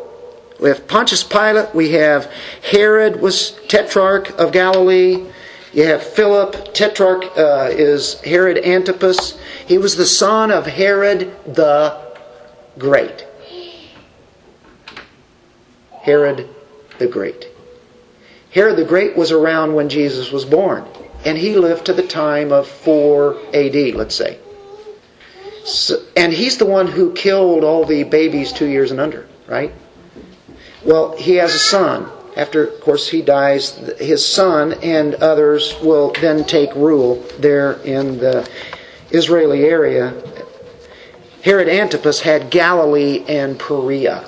We 0.61 0.69
have 0.69 0.87
Pontius 0.87 1.23
Pilate. 1.23 1.73
We 1.73 1.93
have 1.93 2.31
Herod 2.61 3.19
was 3.19 3.59
tetrarch 3.67 4.29
of 4.39 4.51
Galilee. 4.51 5.25
You 5.73 5.85
have 5.85 6.03
Philip. 6.03 6.75
Tetrarch 6.75 7.25
uh, 7.35 7.69
is 7.71 8.21
Herod 8.21 8.59
Antipas. 8.59 9.39
He 9.65 9.79
was 9.79 9.95
the 9.95 10.05
son 10.05 10.51
of 10.51 10.67
Herod 10.67 11.33
the 11.47 11.99
Great. 12.77 13.25
Herod 16.03 16.47
the 16.99 17.07
Great. 17.07 17.47
Herod 18.51 18.75
the 18.75 18.85
Great 18.85 19.17
was 19.17 19.31
around 19.31 19.73
when 19.73 19.89
Jesus 19.89 20.31
was 20.31 20.45
born, 20.45 20.85
and 21.25 21.39
he 21.39 21.55
lived 21.55 21.87
to 21.87 21.93
the 21.93 22.05
time 22.05 22.51
of 22.51 22.67
4 22.67 23.35
AD, 23.53 23.95
let's 23.95 24.15
say. 24.15 24.37
So, 25.63 26.03
and 26.15 26.31
he's 26.31 26.57
the 26.57 26.65
one 26.65 26.87
who 26.87 27.13
killed 27.13 27.63
all 27.63 27.85
the 27.85 28.03
babies 28.03 28.51
two 28.51 28.67
years 28.67 28.91
and 28.91 28.99
under, 28.99 29.27
right? 29.47 29.73
Well, 30.83 31.15
he 31.17 31.35
has 31.35 31.53
a 31.53 31.59
son. 31.59 32.09
After, 32.35 32.63
of 32.63 32.81
course, 32.81 33.09
he 33.09 33.21
dies, 33.21 33.75
his 33.99 34.25
son 34.25 34.73
and 34.81 35.15
others 35.15 35.75
will 35.81 36.13
then 36.21 36.45
take 36.45 36.73
rule 36.75 37.23
there 37.39 37.73
in 37.83 38.17
the 38.19 38.49
Israeli 39.11 39.65
area. 39.65 40.13
Herod 41.43 41.67
Antipas 41.67 42.21
had 42.21 42.49
Galilee 42.49 43.23
and 43.27 43.59
Perea. 43.59 44.25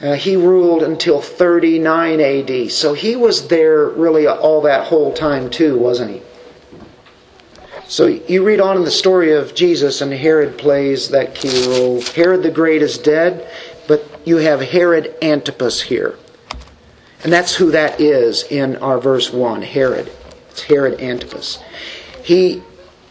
Uh, 0.00 0.14
he 0.14 0.36
ruled 0.36 0.82
until 0.82 1.20
39 1.20 2.20
AD. 2.20 2.70
So 2.70 2.92
he 2.92 3.16
was 3.16 3.48
there 3.48 3.88
really 3.88 4.26
all 4.26 4.60
that 4.62 4.86
whole 4.86 5.12
time, 5.12 5.50
too, 5.50 5.78
wasn't 5.78 6.10
he? 6.10 6.22
So 7.86 8.06
you 8.06 8.44
read 8.44 8.60
on 8.60 8.76
in 8.76 8.84
the 8.84 8.90
story 8.90 9.32
of 9.32 9.54
Jesus, 9.54 10.00
and 10.00 10.12
Herod 10.12 10.58
plays 10.58 11.10
that 11.10 11.34
key 11.34 11.66
role. 11.68 12.00
Herod 12.02 12.42
the 12.42 12.50
Great 12.50 12.82
is 12.82 12.98
dead, 12.98 13.48
you 14.24 14.38
have 14.38 14.60
Herod 14.60 15.14
Antipas 15.22 15.82
here. 15.82 16.16
And 17.22 17.32
that's 17.32 17.54
who 17.54 17.70
that 17.70 18.00
is 18.00 18.44
in 18.44 18.76
our 18.76 18.98
verse 18.98 19.32
1 19.32 19.62
Herod. 19.62 20.10
It's 20.50 20.62
Herod 20.62 21.00
Antipas. 21.00 21.58
He 22.22 22.62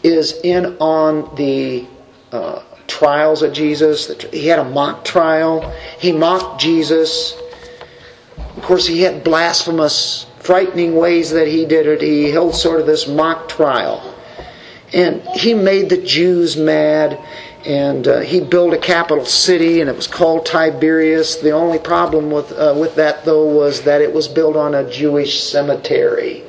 is 0.04 0.40
in 0.44 0.78
on 0.78 1.36
the 1.36 1.88
uh, 2.32 2.62
trials 2.88 3.42
of 3.42 3.54
Jesus. 3.54 4.22
He 4.32 4.48
had 4.48 4.60
a 4.60 4.64
mock 4.64 5.04
trial. 5.04 5.74
He 6.00 6.12
mocked 6.12 6.62
Jesus. 6.62 7.36
Of 8.38 8.64
course, 8.64 8.86
he 8.86 9.02
had 9.02 9.24
blasphemous, 9.24 10.28
frightening 10.40 10.96
ways 10.96 11.32
that 11.32 11.48
he 11.48 11.66
did 11.66 11.88
it. 11.88 12.02
He 12.02 12.30
held 12.30 12.56
sort 12.56 12.80
of 12.80 12.86
this 12.86 13.08
mock 13.08 13.50
trial. 13.50 14.14
And 14.94 15.22
he 15.36 15.56
made 15.56 15.90
the 15.90 16.02
Jews 16.02 16.56
mad 16.56 17.20
and 17.66 18.08
uh, 18.08 18.20
he 18.20 18.42
built 18.42 18.74
a 18.74 18.78
capital 18.78 19.26
city, 19.26 19.80
and 19.80 19.90
it 19.90 19.96
was 19.96 20.08
called 20.08 20.46
Tiberias. 20.46 21.38
The 21.38 21.52
only 21.52 21.80
problem 21.80 22.30
with 22.30 22.52
uh, 22.52 22.76
with 22.78 22.96
that, 22.96 23.24
though, 23.24 23.46
was 23.46 23.84
that 23.84 24.02
it 24.02 24.14
was 24.14 24.28
built 24.28 24.56
on 24.56 24.76
a 24.76 24.90
Jewish 24.90 25.44
cemetery. 25.44 26.44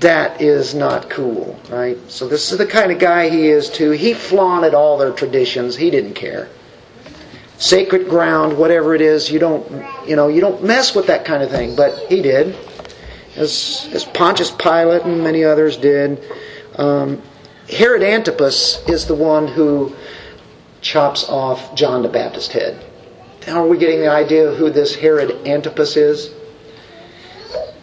That 0.00 0.40
is 0.40 0.74
not 0.74 1.08
cool, 1.08 1.58
right? 1.70 1.96
So 2.10 2.26
this 2.26 2.50
is 2.50 2.58
the 2.58 2.66
kind 2.66 2.90
of 2.90 2.98
guy 2.98 3.28
he 3.28 3.46
is 3.46 3.70
too. 3.70 3.92
He 3.92 4.12
flaunted 4.14 4.74
all 4.74 4.98
their 4.98 5.12
traditions. 5.12 5.76
He 5.76 5.90
didn't 5.90 6.14
care. 6.14 6.48
Sacred 7.58 8.08
ground, 8.08 8.58
whatever 8.58 8.96
it 8.96 9.00
is, 9.00 9.30
you 9.30 9.38
don't, 9.38 9.64
you 10.08 10.16
know, 10.16 10.26
you 10.26 10.40
don't 10.40 10.64
mess 10.64 10.96
with 10.96 11.06
that 11.06 11.24
kind 11.24 11.44
of 11.44 11.50
thing. 11.50 11.76
But 11.76 11.96
he 12.08 12.20
did, 12.20 12.56
as 13.36 13.88
as 13.92 14.04
Pontius 14.04 14.50
Pilate 14.50 15.02
and 15.02 15.22
many 15.22 15.44
others 15.44 15.76
did. 15.76 16.20
Um, 16.74 17.22
Herod 17.68 18.02
Antipas 18.02 18.86
is 18.88 19.06
the 19.06 19.14
one 19.14 19.48
who 19.48 19.94
chops 20.82 21.28
off 21.28 21.74
John 21.74 22.02
the 22.02 22.08
Baptist's 22.08 22.52
head. 22.52 22.84
Now, 23.46 23.64
are 23.64 23.66
we 23.66 23.78
getting 23.78 24.00
the 24.00 24.10
idea 24.10 24.48
of 24.48 24.56
who 24.56 24.70
this 24.70 24.94
Herod 24.94 25.46
Antipas 25.46 25.96
is? 25.96 26.30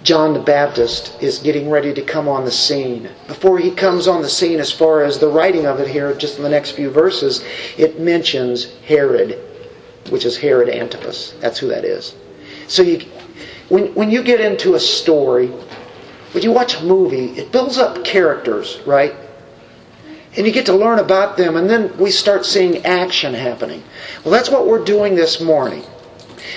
John 0.03 0.33
the 0.33 0.39
Baptist 0.39 1.21
is 1.21 1.39
getting 1.39 1.69
ready 1.69 1.93
to 1.93 2.01
come 2.01 2.27
on 2.27 2.45
the 2.45 2.51
scene. 2.51 3.09
Before 3.27 3.57
he 3.59 3.71
comes 3.71 4.07
on 4.07 4.21
the 4.21 4.29
scene, 4.29 4.59
as 4.59 4.71
far 4.71 5.03
as 5.03 5.19
the 5.19 5.27
writing 5.27 5.65
of 5.67 5.79
it 5.79 5.87
here, 5.87 6.13
just 6.15 6.37
in 6.37 6.43
the 6.43 6.49
next 6.49 6.71
few 6.71 6.89
verses, 6.89 7.43
it 7.77 7.99
mentions 7.99 8.73
Herod, 8.81 9.39
which 10.09 10.25
is 10.25 10.37
Herod 10.37 10.69
Antipas. 10.69 11.33
That's 11.39 11.59
who 11.59 11.67
that 11.67 11.85
is. 11.85 12.15
So 12.67 12.81
you, 12.81 13.05
when, 13.69 13.93
when 13.93 14.09
you 14.09 14.23
get 14.23 14.41
into 14.41 14.73
a 14.73 14.79
story, 14.79 15.47
when 16.31 16.43
you 16.43 16.51
watch 16.51 16.79
a 16.79 16.83
movie, 16.83 17.31
it 17.31 17.51
builds 17.51 17.77
up 17.77 18.03
characters, 18.03 18.79
right? 18.85 19.13
And 20.35 20.45
you 20.45 20.53
get 20.53 20.65
to 20.67 20.73
learn 20.73 20.99
about 20.99 21.37
them, 21.37 21.57
and 21.57 21.69
then 21.69 21.95
we 21.97 22.11
start 22.11 22.45
seeing 22.45 22.85
action 22.85 23.33
happening. 23.33 23.83
Well, 24.23 24.31
that's 24.31 24.49
what 24.49 24.67
we're 24.67 24.83
doing 24.83 25.15
this 25.15 25.41
morning. 25.41 25.83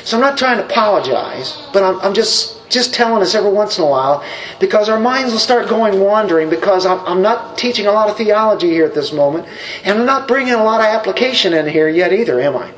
So 0.05 0.17
I'm 0.17 0.21
not 0.21 0.39
trying 0.39 0.59
to 0.59 0.65
apologize, 0.65 1.57
but 1.73 1.83
I'm, 1.83 2.01
I'm 2.01 2.15
just 2.15 2.55
just 2.71 2.95
telling 2.95 3.23
us 3.23 3.35
every 3.35 3.53
once 3.53 3.79
in 3.79 3.85
a 3.85 3.87
while 3.87 4.25
because 4.59 4.89
our 4.89 4.99
minds 4.99 5.33
will 5.33 5.39
start 5.39 5.69
going 5.69 6.01
wandering 6.01 6.51
because 6.51 6.87
I'm, 6.87 6.99
I'm 7.01 7.23
not 7.23 7.57
teaching 7.59 7.87
a 7.87 7.93
lot 7.93 8.09
of 8.09 8.17
theology 8.17 8.71
here 8.71 8.85
at 8.87 8.95
this 8.95 9.13
moment, 9.13 9.47
and 9.85 9.99
I'm 9.99 10.07
not 10.07 10.27
bringing 10.27 10.55
a 10.55 10.65
lot 10.65 10.81
of 10.81 10.87
application 10.87 11.53
in 11.53 11.67
here 11.69 11.89
yet 11.89 12.13
either, 12.13 12.41
am 12.41 12.57
I? 12.57 12.73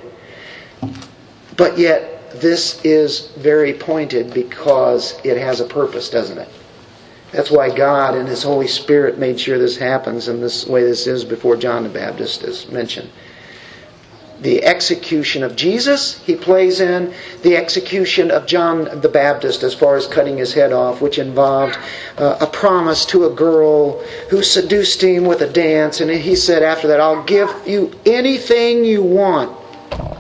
But 1.56 1.78
yet, 1.78 2.40
this 2.40 2.84
is 2.84 3.28
very 3.38 3.72
pointed 3.72 4.34
because 4.34 5.18
it 5.24 5.38
has 5.38 5.60
a 5.60 5.64
purpose, 5.64 6.10
doesn't 6.10 6.36
it? 6.38 6.48
That's 7.36 7.50
why 7.50 7.68
God 7.68 8.14
and 8.14 8.26
His 8.26 8.42
Holy 8.42 8.66
Spirit 8.66 9.18
made 9.18 9.38
sure 9.38 9.58
this 9.58 9.76
happens 9.76 10.26
in 10.26 10.40
this 10.40 10.66
way 10.66 10.82
this 10.82 11.06
is 11.06 11.22
before 11.22 11.54
John 11.54 11.82
the 11.82 11.90
Baptist 11.90 12.42
is 12.42 12.66
mentioned. 12.70 13.10
The 14.40 14.64
execution 14.64 15.42
of 15.42 15.54
Jesus, 15.54 16.18
he 16.20 16.34
plays 16.34 16.80
in 16.80 17.12
the 17.42 17.58
execution 17.58 18.30
of 18.30 18.46
John 18.46 19.02
the 19.02 19.10
Baptist 19.10 19.62
as 19.64 19.74
far 19.74 19.96
as 19.96 20.06
cutting 20.06 20.38
his 20.38 20.54
head 20.54 20.72
off, 20.72 21.02
which 21.02 21.18
involved 21.18 21.76
uh, 22.16 22.38
a 22.40 22.46
promise 22.46 23.04
to 23.06 23.26
a 23.26 23.30
girl 23.30 24.02
who 24.30 24.42
seduced 24.42 25.02
him 25.02 25.26
with 25.26 25.42
a 25.42 25.48
dance. 25.48 26.00
And 26.00 26.10
he 26.10 26.36
said 26.36 26.62
after 26.62 26.88
that, 26.88 27.00
I'll 27.00 27.24
give 27.24 27.50
you 27.66 27.92
anything 28.06 28.82
you 28.82 29.02
want 29.02 29.54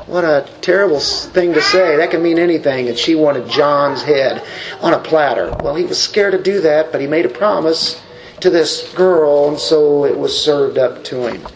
what 0.06 0.24
a 0.24 0.48
terrible 0.60 1.00
thing 1.00 1.52
to 1.54 1.62
say. 1.62 1.96
That 1.96 2.10
can 2.10 2.22
mean 2.22 2.38
anything. 2.38 2.88
And 2.88 2.96
she 2.96 3.14
wanted 3.14 3.48
John's 3.48 4.02
head 4.02 4.42
on 4.80 4.94
a 4.94 4.98
platter. 4.98 5.54
Well, 5.62 5.74
he 5.74 5.84
was 5.84 6.00
scared 6.00 6.32
to 6.32 6.42
do 6.42 6.60
that, 6.60 6.92
but 6.92 7.00
he 7.00 7.06
made 7.06 7.26
a 7.26 7.30
promise 7.30 8.00
to 8.40 8.50
this 8.50 8.92
girl, 8.94 9.48
and 9.48 9.58
so 9.58 10.04
it 10.04 10.16
was 10.16 10.38
served 10.38 10.78
up 10.78 11.02
to 11.04 11.26
him. 11.26 11.46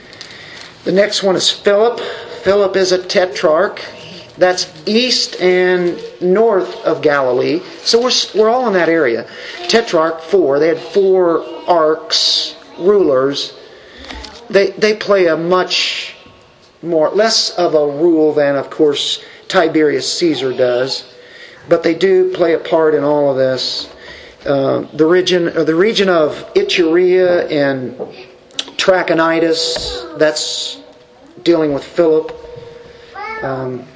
The 0.84 0.92
next 0.92 1.22
one 1.22 1.36
is 1.36 1.50
Philip. 1.50 2.00
Philip 2.42 2.74
is 2.76 2.92
a 2.92 3.02
tetrarch. 3.02 3.84
That's 4.38 4.72
east 4.86 5.38
and 5.40 6.00
north 6.22 6.74
of 6.86 7.02
Galilee. 7.02 7.60
So 7.82 8.02
we're, 8.02 8.12
we're 8.34 8.48
all 8.48 8.66
in 8.66 8.72
that 8.72 8.88
area. 8.88 9.28
Tetrarch, 9.68 10.22
four. 10.22 10.58
They 10.58 10.68
had 10.68 10.78
four 10.78 11.44
arcs, 11.68 12.56
rulers. 12.78 13.54
They, 14.48 14.70
they 14.70 14.96
play 14.96 15.26
a 15.26 15.36
much 15.36 16.16
more 16.82 17.10
less 17.10 17.50
of 17.50 17.74
a 17.74 17.86
rule 17.86 18.32
than, 18.32 18.56
of 18.56 18.70
course, 18.70 19.22
Tiberius 19.48 20.18
Caesar 20.18 20.52
does, 20.52 21.12
but 21.68 21.82
they 21.82 21.94
do 21.94 22.32
play 22.32 22.54
a 22.54 22.58
part 22.58 22.94
in 22.94 23.04
all 23.04 23.30
of 23.30 23.36
this. 23.36 23.92
Uh, 24.46 24.86
the 24.94 25.04
region, 25.04 25.48
uh, 25.48 25.64
the 25.64 25.74
region 25.74 26.08
of 26.08 26.32
Iturea 26.54 27.50
and 27.50 27.96
Trachonitis, 28.78 30.18
that's 30.18 30.80
dealing 31.42 31.74
with 31.74 31.84
Philip. 31.84 32.34
Um, 33.42 33.86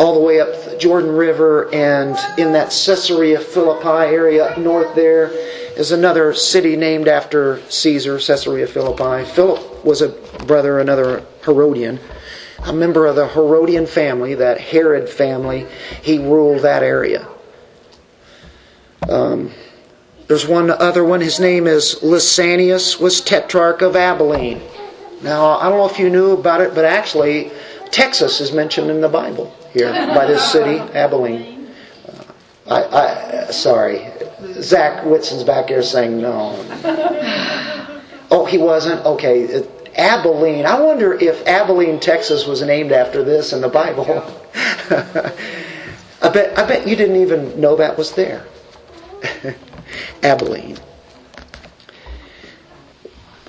all 0.00 0.14
the 0.14 0.20
way 0.20 0.40
up 0.40 0.48
the 0.64 0.78
Jordan 0.78 1.10
River 1.10 1.72
and 1.74 2.16
in 2.38 2.52
that 2.52 2.68
Caesarea 2.70 3.38
Philippi 3.38 4.14
area 4.14 4.46
up 4.46 4.58
north 4.58 4.94
there 4.94 5.26
is 5.80 5.92
another 5.92 6.34
city 6.34 6.76
named 6.76 7.08
after 7.08 7.58
Caesar, 7.70 8.18
Caesarea 8.18 8.66
Philippi. 8.66 9.24
Philip 9.24 9.82
was 9.82 10.02
a 10.02 10.10
brother, 10.44 10.78
another 10.78 11.24
Herodian, 11.42 11.98
a 12.64 12.72
member 12.72 13.06
of 13.06 13.16
the 13.16 13.26
Herodian 13.26 13.86
family, 13.86 14.34
that 14.34 14.60
Herod 14.60 15.08
family. 15.08 15.66
He 16.02 16.18
ruled 16.18 16.62
that 16.62 16.82
area. 16.82 17.26
Um, 19.08 19.52
there's 20.28 20.46
one 20.46 20.70
other 20.70 21.02
one. 21.02 21.22
His 21.22 21.40
name 21.40 21.66
is 21.66 22.00
Lysanias, 22.02 23.00
was 23.00 23.22
tetrarch 23.22 23.80
of 23.80 23.96
Abilene. 23.96 24.60
Now, 25.22 25.58
I 25.58 25.70
don't 25.70 25.78
know 25.78 25.88
if 25.88 25.98
you 25.98 26.10
knew 26.10 26.32
about 26.32 26.60
it, 26.60 26.74
but 26.74 26.84
actually, 26.84 27.50
Texas 27.90 28.42
is 28.42 28.52
mentioned 28.52 28.90
in 28.90 29.00
the 29.00 29.08
Bible 29.08 29.56
here 29.72 29.92
by 30.14 30.26
this 30.26 30.52
city, 30.52 30.78
Abilene. 30.78 31.70
Uh, 32.06 32.24
I, 32.74 33.46
I, 33.46 33.50
sorry, 33.50 34.06
Zach 34.60 35.04
Whitson's 35.04 35.44
back 35.44 35.68
here 35.68 35.82
saying 35.82 36.20
no. 36.20 36.56
Oh, 38.30 38.44
he 38.44 38.58
wasn't. 38.58 39.04
Okay, 39.04 39.66
Abilene. 39.96 40.66
I 40.66 40.80
wonder 40.80 41.12
if 41.14 41.46
Abilene, 41.46 41.98
Texas, 42.00 42.46
was 42.46 42.62
named 42.62 42.92
after 42.92 43.24
this 43.24 43.52
in 43.52 43.60
the 43.60 43.68
Bible. 43.68 44.06
I 46.22 46.28
bet. 46.28 46.58
I 46.58 46.66
bet 46.66 46.86
you 46.86 46.96
didn't 46.96 47.16
even 47.16 47.60
know 47.60 47.76
that 47.76 47.98
was 47.98 48.12
there. 48.12 48.44
Abilene. 50.22 50.78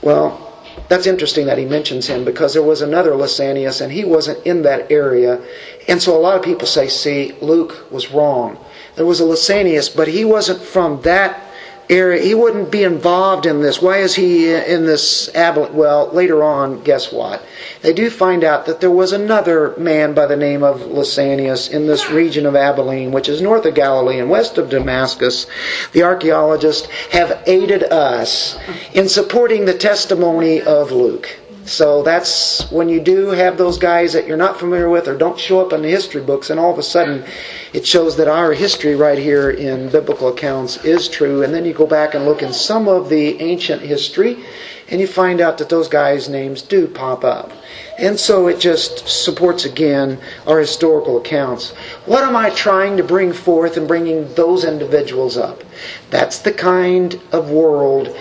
Well, 0.01 0.51
that's 0.89 1.05
interesting 1.05 1.45
that 1.45 1.57
he 1.57 1.65
mentions 1.65 2.07
him 2.07 2.25
because 2.25 2.53
there 2.53 2.63
was 2.63 2.81
another 2.81 3.11
Lysanias 3.11 3.81
and 3.81 3.91
he 3.91 4.03
wasn't 4.03 4.45
in 4.45 4.63
that 4.63 4.91
area. 4.91 5.41
And 5.87 6.01
so 6.01 6.17
a 6.17 6.19
lot 6.19 6.35
of 6.35 6.43
people 6.43 6.67
say, 6.67 6.87
see, 6.87 7.33
Luke 7.41 7.91
was 7.91 8.11
wrong. 8.11 8.57
There 8.95 9.05
was 9.05 9.19
a 9.21 9.25
Lysanias, 9.25 9.89
but 9.95 10.07
he 10.07 10.25
wasn't 10.25 10.61
from 10.61 11.01
that 11.01 11.41
area. 11.89 12.23
He 12.23 12.33
wouldn't 12.33 12.71
be 12.71 12.83
involved 12.83 13.45
in 13.45 13.61
this. 13.61 13.81
Why 13.81 13.97
is 13.97 14.15
he 14.15 14.53
in 14.53 14.85
this 14.85 15.33
Abilene? 15.35 15.73
Well, 15.73 16.09
later 16.13 16.43
on, 16.43 16.81
guess 16.83 17.11
what? 17.11 17.43
They 17.81 17.93
do 17.93 18.09
find 18.09 18.43
out 18.43 18.65
that 18.65 18.79
there 18.79 18.91
was 18.91 19.11
another 19.11 19.75
man 19.77 20.13
by 20.13 20.25
the 20.25 20.37
name 20.37 20.63
of 20.63 20.81
Lysanias 20.81 21.69
in 21.69 21.87
this 21.87 22.09
region 22.09 22.45
of 22.45 22.55
Abilene, 22.55 23.11
which 23.11 23.27
is 23.29 23.41
north 23.41 23.65
of 23.65 23.75
Galilee 23.75 24.19
and 24.19 24.29
west 24.29 24.57
of 24.57 24.69
Damascus. 24.69 25.47
The 25.91 26.03
archaeologists 26.03 26.87
have 27.11 27.43
aided 27.45 27.83
us 27.83 28.57
in 28.93 29.09
supporting 29.09 29.65
the 29.65 29.77
testimony 29.77 30.61
of 30.61 30.91
Luke. 30.91 31.40
So 31.65 32.01
that's 32.01 32.69
when 32.71 32.89
you 32.89 32.99
do 32.99 33.27
have 33.27 33.57
those 33.57 33.77
guys 33.77 34.13
that 34.13 34.27
you're 34.27 34.35
not 34.35 34.59
familiar 34.59 34.89
with 34.89 35.07
or 35.07 35.15
don't 35.15 35.39
show 35.39 35.63
up 35.63 35.73
in 35.73 35.83
the 35.83 35.89
history 35.89 36.21
books, 36.21 36.49
and 36.49 36.59
all 36.59 36.71
of 36.71 36.79
a 36.79 36.83
sudden 36.83 37.23
it 37.71 37.85
shows 37.85 38.17
that 38.17 38.27
our 38.27 38.51
history 38.51 38.95
right 38.95 39.17
here 39.17 39.51
in 39.51 39.89
biblical 39.89 40.29
accounts 40.29 40.83
is 40.83 41.07
true. 41.07 41.43
And 41.43 41.53
then 41.53 41.63
you 41.63 41.73
go 41.73 41.85
back 41.85 42.15
and 42.15 42.25
look 42.25 42.41
in 42.41 42.51
some 42.51 42.87
of 42.87 43.09
the 43.09 43.39
ancient 43.39 43.81
history, 43.81 44.43
and 44.89 44.99
you 44.99 45.07
find 45.07 45.39
out 45.39 45.59
that 45.59 45.69
those 45.69 45.87
guys' 45.87 46.27
names 46.27 46.61
do 46.63 46.87
pop 46.87 47.23
up. 47.23 47.51
And 47.97 48.19
so 48.19 48.47
it 48.47 48.59
just 48.59 49.07
supports 49.07 49.63
again 49.63 50.19
our 50.47 50.59
historical 50.59 51.17
accounts. 51.17 51.71
What 52.05 52.23
am 52.23 52.35
I 52.35 52.49
trying 52.49 52.97
to 52.97 53.03
bring 53.03 53.31
forth 53.31 53.77
in 53.77 53.85
bringing 53.85 54.33
those 54.33 54.65
individuals 54.65 55.37
up? 55.37 55.63
That's 56.09 56.39
the 56.39 56.51
kind 56.51 57.21
of 57.31 57.51
world 57.51 58.15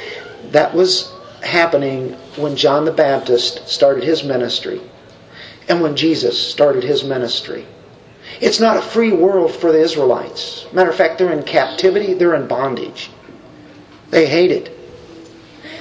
that 0.51 0.75
was 0.75 1.11
happening 1.43 2.15
when 2.41 2.57
John 2.57 2.85
the 2.85 2.93
Baptist 2.93 3.69
started 3.69 4.05
his 4.05 4.25
ministry 4.25 4.81
and 5.69 5.81
when 5.81 5.97
Jesus 5.97 6.39
started 6.51 6.83
his 6.83 7.05
ministry. 7.05 7.67
It's 8.41 8.61
not 8.61 8.77
a 8.77 8.83
free 8.83 9.13
world 9.13 9.53
for 9.53 9.73
the 9.73 9.81
Israelites. 9.81 10.67
Matter 10.73 10.91
of 10.91 10.97
fact, 10.97 11.19
they're 11.19 11.33
in 11.33 11.43
captivity, 11.43 12.15
they're 12.15 12.35
in 12.35 12.47
bondage. 12.47 13.11
They 14.11 14.27
hate 14.27 14.51
it. 14.51 14.77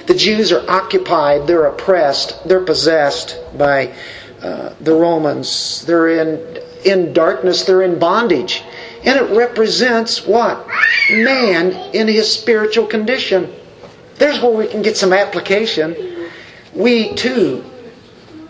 The 0.06 0.14
Jews 0.14 0.52
are 0.52 0.68
occupied, 0.68 1.46
they're 1.46 1.66
oppressed, 1.66 2.46
they're 2.48 2.64
possessed 2.64 3.38
by 3.56 3.94
uh, 4.42 4.74
the 4.80 4.94
Romans. 4.94 5.84
They're 5.84 6.08
in, 6.08 6.62
in 6.84 7.12
darkness, 7.12 7.64
they're 7.64 7.82
in 7.82 7.98
bondage. 7.98 8.62
And 9.04 9.18
it 9.18 9.36
represents 9.36 10.26
what? 10.26 10.66
Man 11.10 11.72
in 11.94 12.08
his 12.08 12.32
spiritual 12.32 12.86
condition. 12.86 13.52
There's 14.16 14.40
where 14.40 14.52
we 14.52 14.66
can 14.66 14.82
get 14.82 14.96
some 14.96 15.12
application. 15.12 15.94
We 16.74 17.14
too 17.14 17.64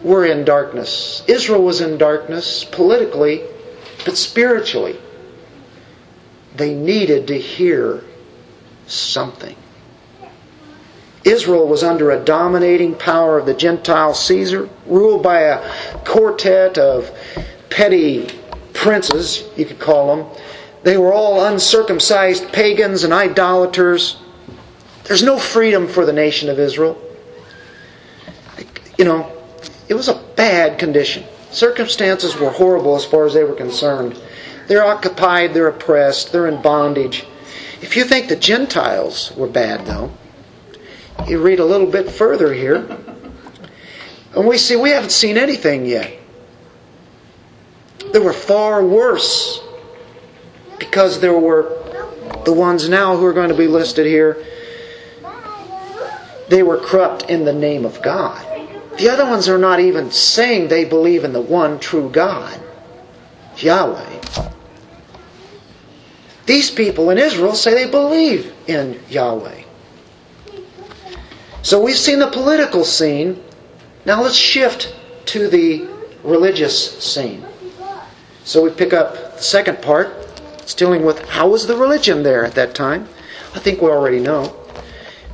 were 0.02 0.26
in 0.26 0.44
darkness. 0.44 1.22
Israel 1.26 1.62
was 1.62 1.80
in 1.80 1.98
darkness 1.98 2.64
politically, 2.64 3.42
but 4.04 4.16
spiritually. 4.16 4.98
They 6.56 6.74
needed 6.74 7.28
to 7.28 7.38
hear 7.38 8.02
something. 8.86 9.56
Israel 11.24 11.66
was 11.68 11.82
under 11.82 12.10
a 12.10 12.24
dominating 12.24 12.94
power 12.94 13.38
of 13.38 13.46
the 13.46 13.54
Gentile 13.54 14.14
Caesar, 14.14 14.68
ruled 14.86 15.22
by 15.22 15.40
a 15.40 15.98
quartet 16.04 16.78
of 16.78 17.10
petty 17.68 18.28
princes, 18.72 19.44
you 19.56 19.66
could 19.66 19.78
call 19.78 20.16
them. 20.16 20.26
They 20.82 20.96
were 20.96 21.12
all 21.12 21.44
uncircumcised 21.44 22.50
pagans 22.52 23.04
and 23.04 23.12
idolaters. 23.12 24.16
There's 25.04 25.22
no 25.22 25.38
freedom 25.38 25.86
for 25.86 26.06
the 26.06 26.12
nation 26.12 26.48
of 26.48 26.58
Israel. 26.58 27.00
You 29.00 29.06
know, 29.06 29.32
it 29.88 29.94
was 29.94 30.08
a 30.08 30.22
bad 30.36 30.78
condition. 30.78 31.24
Circumstances 31.50 32.36
were 32.36 32.50
horrible 32.50 32.96
as 32.96 33.06
far 33.06 33.24
as 33.24 33.32
they 33.32 33.44
were 33.44 33.54
concerned. 33.54 34.20
They're 34.66 34.84
occupied, 34.84 35.54
they're 35.54 35.68
oppressed, 35.68 36.32
they're 36.32 36.46
in 36.46 36.60
bondage. 36.60 37.24
If 37.80 37.96
you 37.96 38.04
think 38.04 38.28
the 38.28 38.36
Gentiles 38.36 39.32
were 39.34 39.46
bad, 39.46 39.86
though, 39.86 40.12
you 41.26 41.40
read 41.40 41.60
a 41.60 41.64
little 41.64 41.86
bit 41.86 42.10
further 42.10 42.52
here, 42.52 42.98
and 44.36 44.46
we 44.46 44.58
see 44.58 44.76
we 44.76 44.90
haven't 44.90 45.12
seen 45.12 45.38
anything 45.38 45.86
yet. 45.86 46.18
There 48.12 48.20
were 48.20 48.34
far 48.34 48.84
worse 48.84 49.62
because 50.78 51.20
there 51.20 51.38
were 51.38 51.72
the 52.44 52.52
ones 52.52 52.86
now 52.86 53.16
who 53.16 53.24
are 53.24 53.32
going 53.32 53.48
to 53.48 53.56
be 53.56 53.66
listed 53.66 54.04
here 54.04 54.44
they 56.50 56.64
were 56.64 56.78
corrupt 56.78 57.30
in 57.30 57.44
the 57.44 57.52
name 57.52 57.86
of 57.86 58.02
God. 58.02 58.49
The 59.00 59.08
other 59.08 59.24
ones 59.24 59.48
are 59.48 59.56
not 59.56 59.80
even 59.80 60.10
saying 60.10 60.68
they 60.68 60.84
believe 60.84 61.24
in 61.24 61.32
the 61.32 61.40
one 61.40 61.78
true 61.78 62.10
God, 62.10 62.60
Yahweh. 63.56 64.20
These 66.44 66.70
people 66.70 67.08
in 67.08 67.16
Israel 67.16 67.54
say 67.54 67.72
they 67.72 67.90
believe 67.90 68.52
in 68.66 69.00
Yahweh. 69.08 69.62
So 71.62 71.80
we've 71.80 71.96
seen 71.96 72.18
the 72.18 72.30
political 72.30 72.84
scene. 72.84 73.42
Now 74.04 74.20
let's 74.20 74.36
shift 74.36 74.94
to 75.26 75.48
the 75.48 75.88
religious 76.22 77.02
scene. 77.02 77.42
So 78.44 78.62
we 78.62 78.68
pick 78.68 78.92
up 78.92 79.14
the 79.14 79.42
second 79.42 79.80
part. 79.80 80.08
It's 80.58 80.74
dealing 80.74 81.06
with 81.06 81.26
how 81.26 81.48
was 81.48 81.66
the 81.66 81.76
religion 81.78 82.22
there 82.22 82.44
at 82.44 82.54
that 82.56 82.74
time. 82.74 83.08
I 83.54 83.60
think 83.60 83.80
we 83.80 83.88
already 83.88 84.20
know. 84.20 84.54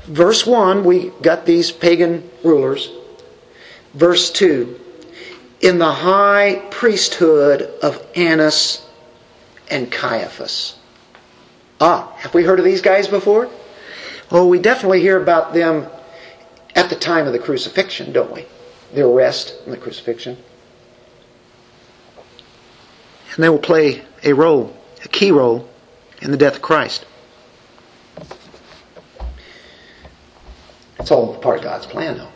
Verse 0.04 0.46
1, 0.46 0.84
we 0.84 1.10
got 1.20 1.46
these 1.46 1.72
pagan 1.72 2.30
rulers. 2.44 2.92
Verse 3.96 4.30
2, 4.30 4.78
in 5.62 5.78
the 5.78 5.90
high 5.90 6.62
priesthood 6.70 7.62
of 7.82 8.06
Annas 8.14 8.86
and 9.70 9.90
Caiaphas. 9.90 10.76
Ah, 11.80 12.12
have 12.18 12.34
we 12.34 12.44
heard 12.44 12.58
of 12.58 12.66
these 12.66 12.82
guys 12.82 13.08
before? 13.08 13.48
Well, 14.30 14.50
we 14.50 14.58
definitely 14.58 15.00
hear 15.00 15.20
about 15.20 15.54
them 15.54 15.86
at 16.74 16.90
the 16.90 16.94
time 16.94 17.26
of 17.26 17.32
the 17.32 17.38
crucifixion, 17.38 18.12
don't 18.12 18.32
we? 18.32 18.44
The 18.92 19.06
arrest 19.06 19.54
and 19.64 19.72
the 19.72 19.78
crucifixion. 19.78 20.36
And 23.34 23.42
they 23.42 23.48
will 23.48 23.58
play 23.58 24.04
a 24.22 24.34
role, 24.34 24.76
a 25.06 25.08
key 25.08 25.30
role, 25.30 25.66
in 26.20 26.32
the 26.32 26.36
death 26.36 26.56
of 26.56 26.62
Christ. 26.62 27.06
It's 30.98 31.10
all 31.10 31.34
part 31.38 31.58
of 31.58 31.64
God's 31.64 31.86
plan, 31.86 32.18
though. 32.18 32.28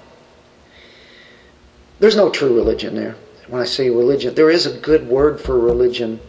There's 2.01 2.16
no 2.16 2.30
true 2.30 2.57
religion 2.57 2.96
there. 2.96 3.14
When 3.46 3.62
I 3.62 3.66
say 3.66 3.90
religion, 3.90 4.34
there 4.34 4.51
is 4.51 4.66
a 4.66 4.78
good 4.78 5.07
word 5.07 5.40
for 5.40 5.59
religion 5.59 6.20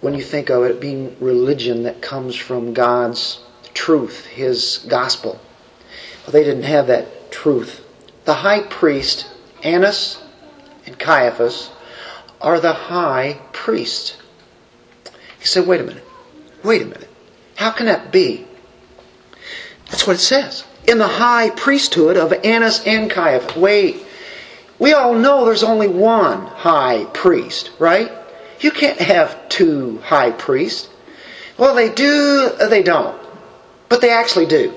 when 0.00 0.14
you 0.14 0.22
think 0.22 0.50
of 0.50 0.64
it 0.64 0.80
being 0.80 1.16
religion 1.20 1.84
that 1.84 2.00
comes 2.02 2.34
from 2.34 2.72
God's 2.72 3.40
truth, 3.74 4.26
His 4.26 4.84
gospel. 4.88 5.38
They 6.28 6.42
didn't 6.44 6.64
have 6.64 6.86
that 6.88 7.30
truth. 7.30 7.84
The 8.24 8.34
high 8.34 8.62
priest, 8.62 9.30
Annas 9.62 10.22
and 10.86 10.98
Caiaphas, 10.98 11.70
are 12.40 12.60
the 12.60 12.72
high 12.72 13.40
priest. 13.52 14.16
He 15.38 15.46
said, 15.46 15.66
wait 15.66 15.80
a 15.80 15.84
minute. 15.84 16.04
Wait 16.62 16.82
a 16.82 16.86
minute. 16.86 17.08
How 17.56 17.70
can 17.70 17.86
that 17.86 18.10
be? 18.10 18.46
That's 19.90 20.06
what 20.06 20.16
it 20.16 20.20
says. 20.20 20.64
in 20.86 20.98
the 20.98 21.06
high 21.06 21.50
priesthood 21.50 22.16
of 22.16 22.32
Annas 22.32 22.84
and 22.86 23.10
Caiaphas. 23.10 23.56
Wait, 23.56 24.04
we 24.80 24.94
all 24.94 25.14
know 25.14 25.44
there's 25.44 25.62
only 25.62 25.86
one 25.86 26.46
high 26.46 27.04
priest, 27.04 27.70
right? 27.78 28.10
You 28.60 28.70
can't 28.70 28.98
have 28.98 29.48
two 29.50 29.98
high 29.98 30.32
priests. 30.32 30.88
Well, 31.58 31.74
they 31.74 31.90
do, 31.92 32.50
they 32.68 32.82
don't. 32.82 33.20
But 33.90 34.00
they 34.00 34.10
actually 34.10 34.46
do. 34.46 34.74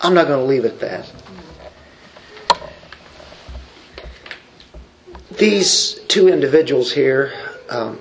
I'm 0.00 0.14
not 0.14 0.26
going 0.26 0.40
to 0.40 0.46
leave 0.46 0.64
it 0.64 0.72
at 0.72 0.80
that. 0.80 1.12
These 5.36 6.00
two 6.08 6.28
individuals 6.28 6.90
here, 6.92 7.32
um, 7.68 7.98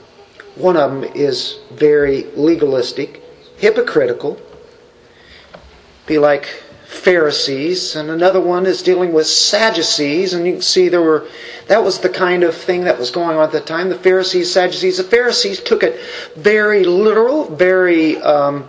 one 0.56 0.78
of 0.78 0.92
them 0.92 1.04
is 1.04 1.60
very 1.72 2.24
legalistic, 2.36 3.22
hypocritical, 3.58 4.40
be 6.08 6.18
like 6.18 6.64
Pharisees, 6.92 7.96
and 7.96 8.10
another 8.10 8.42
one 8.42 8.66
is 8.66 8.82
dealing 8.82 9.14
with 9.14 9.26
Sadducees, 9.26 10.34
and 10.34 10.46
you 10.46 10.54
can 10.54 10.62
see 10.62 10.90
there 10.90 11.02
were 11.02 11.26
that 11.68 11.84
was 11.84 12.00
the 12.00 12.10
kind 12.10 12.44
of 12.44 12.54
thing 12.54 12.84
that 12.84 13.00
was 13.00 13.12
going 13.12 13.38
on 13.38 13.44
at 13.44 13.54
the 13.54 13.62
time. 13.62 13.88
The 13.88 13.98
Pharisees, 13.98 14.52
Sadducees. 14.52 14.98
The 14.98 15.06
Pharisees 15.06 15.62
took 15.62 15.84
it 15.84 16.00
very 16.36 16.84
literal, 16.84 17.46
very 17.46 18.22
um, 18.22 18.68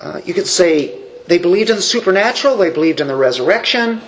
uh, 0.00 0.20
you 0.24 0.34
could 0.34 0.48
say 0.48 1.00
they 1.28 1.38
believed 1.38 1.70
in 1.70 1.76
the 1.76 1.82
supernatural, 1.82 2.56
they 2.56 2.70
believed 2.70 3.00
in 3.00 3.06
the 3.06 3.16
resurrection, 3.16 4.00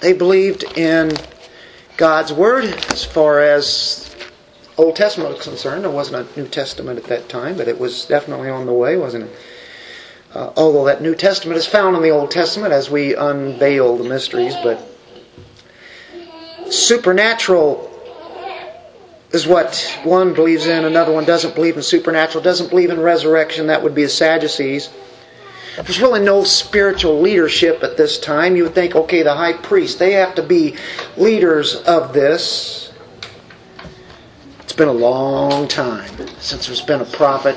they 0.00 0.14
believed 0.14 0.64
in 0.78 1.12
God's 1.98 2.32
word 2.32 2.64
as 2.90 3.04
far 3.04 3.40
as 3.40 4.16
Old 4.78 4.96
Testament 4.96 5.30
was 5.30 5.42
concerned. 5.42 5.84
There 5.84 5.90
wasn't 5.90 6.26
a 6.26 6.40
New 6.40 6.48
Testament 6.48 6.98
at 6.98 7.04
that 7.04 7.28
time, 7.28 7.58
but 7.58 7.68
it 7.68 7.78
was 7.78 8.06
definitely 8.06 8.48
on 8.48 8.64
the 8.64 8.72
way, 8.72 8.96
wasn't 8.96 9.24
it? 9.24 9.36
Uh, 10.36 10.52
although 10.58 10.84
that 10.84 11.00
New 11.00 11.14
Testament 11.14 11.56
is 11.56 11.64
found 11.64 11.96
in 11.96 12.02
the 12.02 12.10
Old 12.10 12.30
Testament 12.30 12.70
as 12.70 12.90
we 12.90 13.14
unveil 13.14 13.96
the 13.96 14.04
mysteries, 14.04 14.54
but 14.62 14.78
supernatural 16.70 17.90
is 19.32 19.46
what 19.46 19.98
one 20.04 20.34
believes 20.34 20.66
in, 20.66 20.84
another 20.84 21.10
one 21.10 21.24
doesn't 21.24 21.54
believe 21.54 21.78
in 21.78 21.82
supernatural, 21.82 22.44
doesn't 22.44 22.68
believe 22.68 22.90
in 22.90 23.00
resurrection, 23.00 23.68
that 23.68 23.82
would 23.82 23.94
be 23.94 24.02
the 24.02 24.10
Sadducees. 24.10 24.90
There's 25.76 26.02
really 26.02 26.20
no 26.20 26.44
spiritual 26.44 27.22
leadership 27.22 27.82
at 27.82 27.96
this 27.96 28.18
time. 28.20 28.56
You 28.56 28.64
would 28.64 28.74
think, 28.74 28.94
okay, 28.94 29.22
the 29.22 29.34
high 29.34 29.54
priest, 29.54 29.98
they 29.98 30.12
have 30.12 30.34
to 30.34 30.42
be 30.42 30.76
leaders 31.16 31.76
of 31.76 32.12
this. 32.12 32.92
It's 34.60 34.74
been 34.74 34.88
a 34.88 34.92
long 34.92 35.66
time 35.66 36.10
since 36.40 36.66
there's 36.66 36.82
been 36.82 37.00
a 37.00 37.06
prophet, 37.06 37.56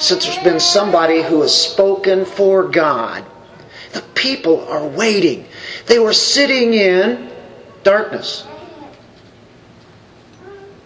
since 0.00 0.24
there's 0.24 0.42
been 0.42 0.60
somebody 0.60 1.22
who 1.22 1.42
has 1.42 1.54
spoken 1.54 2.24
for 2.24 2.68
God. 2.68 3.24
The 3.92 4.00
people 4.14 4.66
are 4.66 4.86
waiting. 4.86 5.46
They 5.86 5.98
were 5.98 6.14
sitting 6.14 6.72
in 6.72 7.30
darkness. 7.84 8.46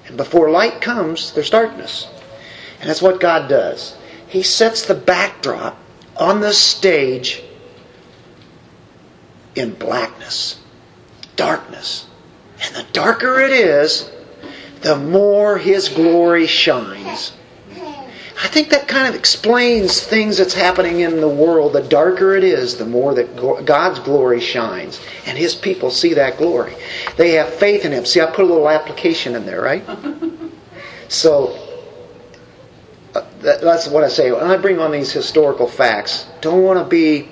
And 0.07 0.17
before 0.17 0.51
light 0.51 0.81
comes, 0.81 1.33
there's 1.33 1.51
darkness. 1.51 2.09
And 2.81 2.91
that's 2.91 3.01
what 3.01 3.21
God 3.21 3.49
does. 3.49 3.97
He 4.27 4.43
sets 4.43 4.87
the 4.87 4.95
backdrop 4.95 5.79
on 6.17 6.41
the 6.41 6.53
stage 6.53 7.41
in 9.55 9.75
blackness, 9.75 10.59
darkness. 11.37 12.07
And 12.61 12.75
the 12.75 12.93
darker 12.93 13.39
it 13.39 13.53
is, 13.53 14.11
the 14.81 14.97
more 14.97 15.57
His 15.57 15.89
glory 15.89 16.49
shines. 16.49 17.33
I 18.45 18.49
think 18.49 18.69
that 18.69 18.87
kind 18.87 19.09
of 19.09 19.15
explains 19.15 20.03
things 20.03 20.37
that's 20.37 20.53
happening 20.53 21.01
in 21.01 21.23
the 21.23 21.29
world. 21.29 21.73
The 21.73 21.83
darker 21.83 22.37
it 22.37 22.45
is, 22.45 22.77
the 22.77 22.85
more 22.85 23.15
that 23.15 23.65
God's 23.65 24.01
glory 24.01 24.41
shines. 24.41 25.01
And 25.25 25.39
His 25.39 25.55
people 25.55 25.91
see 25.91 26.13
that 26.13 26.37
glory. 26.37 26.77
They 27.17 27.33
have 27.33 27.55
faith 27.55 27.87
in 27.87 27.93
Him. 27.93 28.05
See, 28.05 28.21
I 28.21 28.27
put 28.27 28.45
a 28.45 28.49
little 28.49 28.69
application 28.69 29.35
in 29.35 29.47
there, 29.47 29.63
right? 29.63 29.83
So, 31.07 31.59
uh, 33.15 33.23
that's 33.41 33.87
what 33.89 34.03
I 34.03 34.09
say. 34.09 34.33
When 34.33 34.43
I 34.43 34.57
bring 34.57 34.81
on 34.81 34.91
these 34.91 35.13
historical 35.13 35.69
facts, 35.69 36.27
don't 36.41 36.63
want 36.63 36.79
to 36.79 36.85
be 36.85 37.29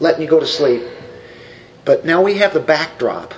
letting 0.00 0.20
you 0.20 0.28
go 0.28 0.40
to 0.40 0.46
sleep. 0.46 0.82
But 1.84 2.04
now 2.04 2.22
we 2.22 2.34
have 2.38 2.52
the 2.52 2.60
backdrop. 2.60 3.34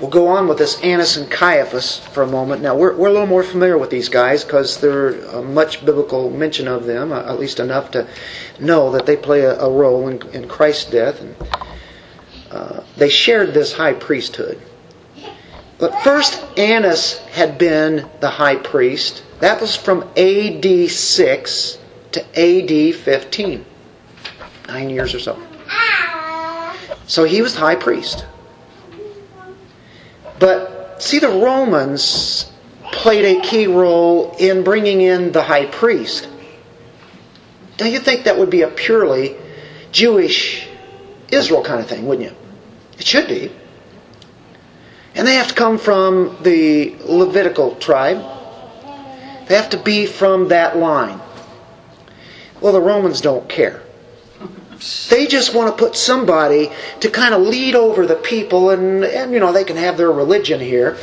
We'll 0.00 0.10
go 0.10 0.26
on 0.26 0.48
with 0.48 0.58
this 0.58 0.80
Annas 0.82 1.16
and 1.16 1.30
Caiaphas 1.30 1.98
for 1.98 2.22
a 2.22 2.26
moment. 2.26 2.62
Now, 2.62 2.76
we're, 2.76 2.96
we're 2.96 3.08
a 3.08 3.12
little 3.12 3.28
more 3.28 3.44
familiar 3.44 3.78
with 3.78 3.90
these 3.90 4.08
guys 4.08 4.42
because 4.42 4.80
there's 4.80 5.24
a 5.32 5.40
much 5.40 5.84
biblical 5.86 6.30
mention 6.30 6.66
of 6.66 6.84
them, 6.84 7.12
uh, 7.12 7.20
at 7.20 7.38
least 7.38 7.60
enough 7.60 7.92
to 7.92 8.08
know 8.58 8.90
that 8.90 9.06
they 9.06 9.16
play 9.16 9.42
a, 9.42 9.58
a 9.60 9.70
role 9.70 10.08
in, 10.08 10.20
in, 10.30 10.48
Christ's 10.48 10.90
death. 10.90 11.20
And 11.20 11.36
uh, 12.50 12.82
They 12.96 13.08
shared 13.08 13.54
this 13.54 13.72
high 13.72 13.92
priesthood. 13.92 14.60
But 15.78 15.94
first, 16.02 16.42
Annas 16.58 17.18
had 17.28 17.56
been 17.56 18.08
the 18.20 18.30
high 18.30 18.56
priest 18.56 19.22
that 19.40 19.60
was 19.60 19.76
from 19.76 20.02
AD 20.16 20.90
6 20.90 21.78
to 22.12 22.20
AD 22.34 22.94
15. 22.94 23.64
Nine 24.68 24.90
years 24.90 25.14
or 25.14 25.20
so. 25.20 25.38
So 27.06 27.24
he 27.24 27.42
was 27.42 27.54
high 27.54 27.74
priest. 27.74 28.24
But 30.38 31.02
see, 31.02 31.18
the 31.18 31.28
Romans 31.28 32.50
played 32.92 33.38
a 33.38 33.40
key 33.40 33.66
role 33.66 34.34
in 34.38 34.64
bringing 34.64 35.00
in 35.00 35.32
the 35.32 35.42
high 35.42 35.66
priest. 35.66 36.28
Don't 37.76 37.92
you 37.92 37.98
think 37.98 38.24
that 38.24 38.38
would 38.38 38.50
be 38.50 38.62
a 38.62 38.68
purely 38.68 39.36
Jewish 39.90 40.68
Israel 41.30 41.62
kind 41.62 41.80
of 41.80 41.88
thing, 41.88 42.06
wouldn't 42.06 42.30
you? 42.30 42.36
It 42.98 43.06
should 43.06 43.28
be. 43.28 43.52
And 45.14 45.26
they 45.26 45.34
have 45.34 45.48
to 45.48 45.54
come 45.54 45.78
from 45.78 46.38
the 46.42 46.96
Levitical 47.04 47.76
tribe. 47.76 48.18
They 49.46 49.54
have 49.54 49.70
to 49.70 49.76
be 49.76 50.06
from 50.06 50.48
that 50.48 50.76
line. 50.76 51.20
Well, 52.60 52.72
the 52.72 52.80
Romans 52.80 53.20
don't 53.20 53.48
care. 53.48 53.82
They 55.08 55.26
just 55.26 55.54
want 55.54 55.70
to 55.70 55.82
put 55.82 55.96
somebody 55.96 56.70
to 57.00 57.10
kind 57.10 57.34
of 57.34 57.42
lead 57.42 57.74
over 57.74 58.06
the 58.06 58.16
people, 58.16 58.70
and, 58.70 59.04
and 59.04 59.32
you 59.32 59.40
know, 59.40 59.52
they 59.52 59.64
can 59.64 59.76
have 59.76 59.96
their 59.96 60.12
religion 60.12 60.60
here. 60.60 60.98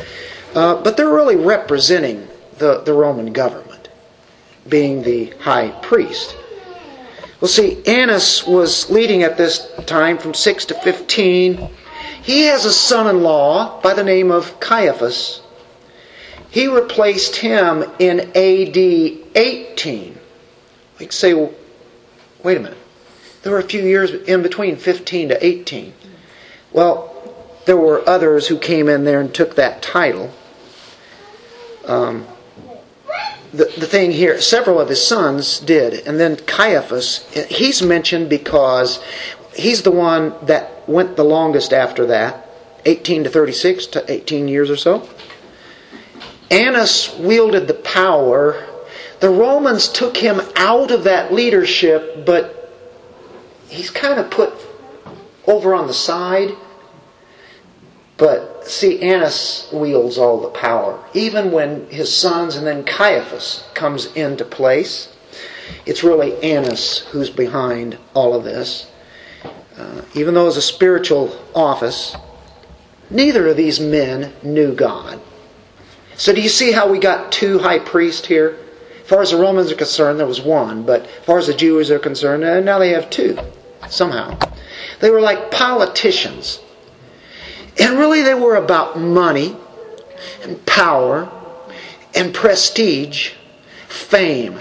Uh, 0.53 0.81
but 0.81 0.97
they're 0.97 1.13
really 1.13 1.37
representing 1.37 2.27
the, 2.57 2.81
the 2.81 2.93
Roman 2.93 3.33
government, 3.33 3.89
being 4.67 5.01
the 5.01 5.33
high 5.39 5.69
priest. 5.81 6.35
Well, 7.39 7.47
see, 7.47 7.83
Annas 7.87 8.45
was 8.45 8.89
leading 8.91 9.23
at 9.23 9.37
this 9.37 9.67
time 9.87 10.19
from 10.19 10.33
6 10.35 10.65
to 10.65 10.75
15. 10.75 11.69
He 12.21 12.43
has 12.43 12.65
a 12.65 12.73
son 12.73 13.07
in 13.07 13.23
law 13.23 13.81
by 13.81 13.95
the 13.95 14.03
name 14.03 14.29
of 14.29 14.59
Caiaphas. 14.59 15.41
He 16.51 16.67
replaced 16.67 17.37
him 17.37 17.83
in 17.97 18.19
AD 18.19 18.77
18. 18.77 20.17
We 20.99 21.05
could 21.05 21.13
say, 21.13 21.33
well, 21.33 21.51
wait 22.43 22.57
a 22.57 22.59
minute. 22.59 22.77
There 23.43 23.51
were 23.51 23.59
a 23.59 23.63
few 23.63 23.81
years 23.81 24.11
in 24.11 24.43
between 24.43 24.75
15 24.75 25.29
to 25.29 25.45
18. 25.45 25.93
Well, 26.71 27.07
there 27.65 27.77
were 27.77 28.07
others 28.07 28.47
who 28.47 28.57
came 28.57 28.87
in 28.87 29.03
there 29.03 29.19
and 29.19 29.33
took 29.33 29.55
that 29.55 29.81
title. 29.81 30.31
Um, 31.85 32.27
the, 33.53 33.65
the 33.77 33.87
thing 33.87 34.11
here, 34.11 34.39
several 34.39 34.79
of 34.79 34.89
his 34.89 35.05
sons 35.05 35.59
did. 35.59 36.07
And 36.07 36.19
then 36.19 36.37
Caiaphas, 36.37 37.27
he's 37.49 37.81
mentioned 37.81 38.29
because 38.29 39.03
he's 39.55 39.83
the 39.83 39.91
one 39.91 40.33
that 40.43 40.87
went 40.87 41.15
the 41.15 41.23
longest 41.23 41.73
after 41.73 42.05
that 42.07 42.47
18 42.85 43.25
to 43.25 43.29
36 43.29 43.87
to 43.87 44.11
18 44.11 44.47
years 44.47 44.69
or 44.69 44.77
so. 44.77 45.07
Annas 46.49 47.15
wielded 47.17 47.67
the 47.67 47.73
power. 47.73 48.65
The 49.19 49.29
Romans 49.29 49.87
took 49.87 50.17
him 50.17 50.41
out 50.55 50.91
of 50.91 51.03
that 51.03 51.31
leadership, 51.31 52.25
but 52.25 52.60
he's 53.71 53.89
kind 53.89 54.19
of 54.19 54.29
put 54.29 54.53
over 55.47 55.73
on 55.73 55.87
the 55.87 55.93
side. 55.93 56.55
But 58.17 58.67
see, 58.67 59.01
Annas 59.01 59.69
wields 59.73 60.17
all 60.19 60.39
the 60.39 60.49
power. 60.49 61.03
Even 61.13 61.51
when 61.51 61.87
his 61.87 62.15
sons 62.15 62.55
and 62.55 62.67
then 62.67 62.83
Caiaphas 62.83 63.67
comes 63.73 64.13
into 64.13 64.45
place, 64.45 65.15
it's 65.85 66.03
really 66.03 66.39
Annas 66.43 66.99
who's 66.99 67.29
behind 67.29 67.97
all 68.13 68.35
of 68.35 68.43
this. 68.43 68.91
Uh, 69.77 70.01
even 70.13 70.35
though 70.35 70.47
it's 70.47 70.57
a 70.57 70.61
spiritual 70.61 71.35
office, 71.55 72.15
neither 73.09 73.47
of 73.47 73.57
these 73.57 73.79
men 73.79 74.33
knew 74.43 74.75
God. 74.75 75.19
So 76.15 76.33
do 76.33 76.41
you 76.41 76.49
see 76.49 76.71
how 76.71 76.91
we 76.91 76.99
got 76.99 77.31
two 77.31 77.57
high 77.57 77.79
priests 77.79 78.27
here? 78.27 78.57
As 79.01 79.07
far 79.07 79.21
as 79.21 79.31
the 79.31 79.37
Romans 79.37 79.71
are 79.71 79.75
concerned, 79.75 80.19
there 80.19 80.27
was 80.27 80.41
one, 80.41 80.83
but 80.83 81.01
as 81.01 81.25
far 81.25 81.39
as 81.39 81.47
the 81.47 81.53
Jews 81.53 81.89
are 81.89 81.99
concerned, 81.99 82.43
uh, 82.43 82.59
now 82.59 82.77
they 82.77 82.89
have 82.89 83.09
two, 83.09 83.37
somehow. 83.89 84.37
They 84.99 85.09
were 85.09 85.21
like 85.21 85.51
politicians. 85.51 86.59
And 87.79 87.97
really 87.97 88.21
they 88.21 88.33
were 88.33 88.55
about 88.55 88.99
money 88.99 89.55
and 90.43 90.63
power 90.65 91.31
and 92.13 92.33
prestige, 92.33 93.31
fame. 93.87 94.59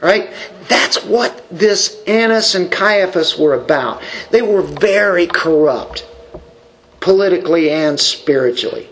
Right? 0.00 0.32
That's 0.68 1.04
what 1.04 1.44
this 1.50 2.02
Annas 2.06 2.54
and 2.54 2.70
Caiaphas 2.70 3.38
were 3.38 3.54
about. 3.54 4.02
They 4.30 4.42
were 4.42 4.62
very 4.62 5.26
corrupt, 5.26 6.06
politically 7.00 7.70
and 7.70 7.98
spiritually. 7.98 8.88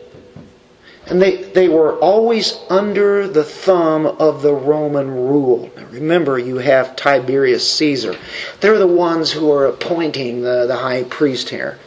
And 1.07 1.23
they, 1.23 1.37
they 1.37 1.69
were 1.69 1.97
always 1.99 2.59
under 2.69 3.29
the 3.29 3.45
thumb 3.45 4.07
of 4.07 4.43
the 4.43 4.53
Roman 4.53 5.09
rule. 5.09 5.71
Now 5.77 5.87
remember, 5.87 6.37
you 6.39 6.57
have 6.57 6.97
Tiberius 6.97 7.71
Caesar. 7.75 8.17
They're 8.61 8.79
the 8.79 8.89
ones 8.89 9.31
who 9.31 9.53
are 9.53 9.67
appointing 9.67 10.43
the, 10.43 10.67
the 10.67 10.77
high 10.77 11.05
priest 11.05 11.49
here. 11.49 11.79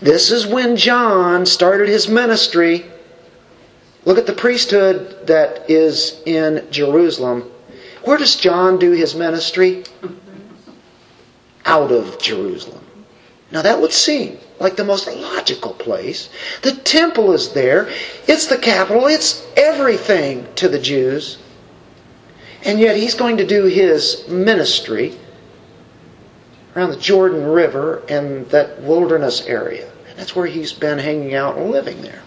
This 0.00 0.30
is 0.30 0.46
when 0.46 0.76
John 0.76 1.44
started 1.44 1.88
his 1.88 2.08
ministry. 2.08 2.86
Look 4.04 4.18
at 4.18 4.26
the 4.26 4.32
priesthood 4.32 5.26
that 5.26 5.68
is 5.68 6.20
in 6.24 6.66
Jerusalem. 6.70 7.50
Where 8.04 8.18
does 8.18 8.36
John 8.36 8.78
do 8.78 8.92
his 8.92 9.14
ministry? 9.14 9.84
Out 11.64 11.90
of 11.90 12.20
Jerusalem. 12.20 12.84
Now 13.50 13.62
that 13.62 13.80
would 13.80 13.92
seem 13.92 14.38
like 14.62 14.76
the 14.76 14.84
most 14.84 15.08
logical 15.08 15.72
place. 15.72 16.30
The 16.62 16.74
temple 16.74 17.32
is 17.32 17.52
there. 17.52 17.90
It's 18.26 18.46
the 18.46 18.56
capital. 18.56 19.06
It's 19.06 19.44
everything 19.56 20.46
to 20.56 20.68
the 20.68 20.78
Jews. 20.78 21.38
And 22.64 22.78
yet 22.78 22.96
he's 22.96 23.14
going 23.14 23.38
to 23.38 23.46
do 23.46 23.64
his 23.64 24.26
ministry 24.28 25.18
around 26.74 26.90
the 26.90 26.96
Jordan 26.96 27.44
River 27.44 28.02
and 28.08 28.48
that 28.50 28.80
wilderness 28.82 29.44
area. 29.46 29.90
That's 30.16 30.36
where 30.36 30.46
he's 30.46 30.72
been 30.72 30.98
hanging 30.98 31.34
out 31.34 31.56
and 31.56 31.70
living 31.70 32.00
there. 32.02 32.22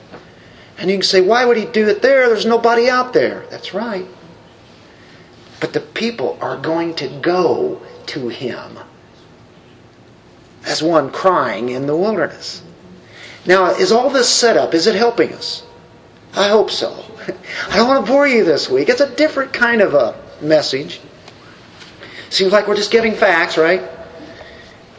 And 0.77 0.89
you 0.89 0.97
can 0.97 1.03
say, 1.03 1.21
why 1.21 1.45
would 1.45 1.55
he 1.55 1.65
do 1.65 1.87
it 1.87 2.01
there? 2.01 2.27
There's 2.27 2.45
nobody 2.45 2.89
out 2.89 3.13
there. 3.13 3.45
That's 3.49 3.73
right. 3.73 4.05
But 5.61 5.71
the 5.71 5.79
people 5.79 6.37
are 6.41 6.57
going 6.57 6.95
to 6.95 7.07
go 7.07 7.81
to 8.07 8.27
him 8.27 8.77
as 10.65 10.81
one 10.81 11.11
crying 11.11 11.69
in 11.69 11.87
the 11.87 11.95
wilderness. 11.95 12.61
Now, 13.45 13.71
is 13.71 13.91
all 13.91 14.09
this 14.09 14.27
set 14.27 14.57
up? 14.57 14.73
Is 14.73 14.87
it 14.87 14.95
helping 14.95 15.33
us? 15.33 15.63
I 16.33 16.49
hope 16.49 16.71
so. 16.71 17.05
I 17.69 17.77
don't 17.77 17.87
want 17.87 18.05
to 18.05 18.11
bore 18.11 18.27
you 18.27 18.43
this 18.43 18.69
week. 18.69 18.89
It's 18.89 19.01
a 19.01 19.15
different 19.15 19.53
kind 19.53 19.81
of 19.81 19.93
a 19.93 20.15
message. 20.41 20.99
Seems 22.29 22.51
like 22.51 22.67
we're 22.67 22.75
just 22.75 22.91
giving 22.91 23.13
facts, 23.13 23.57
right? 23.57 23.83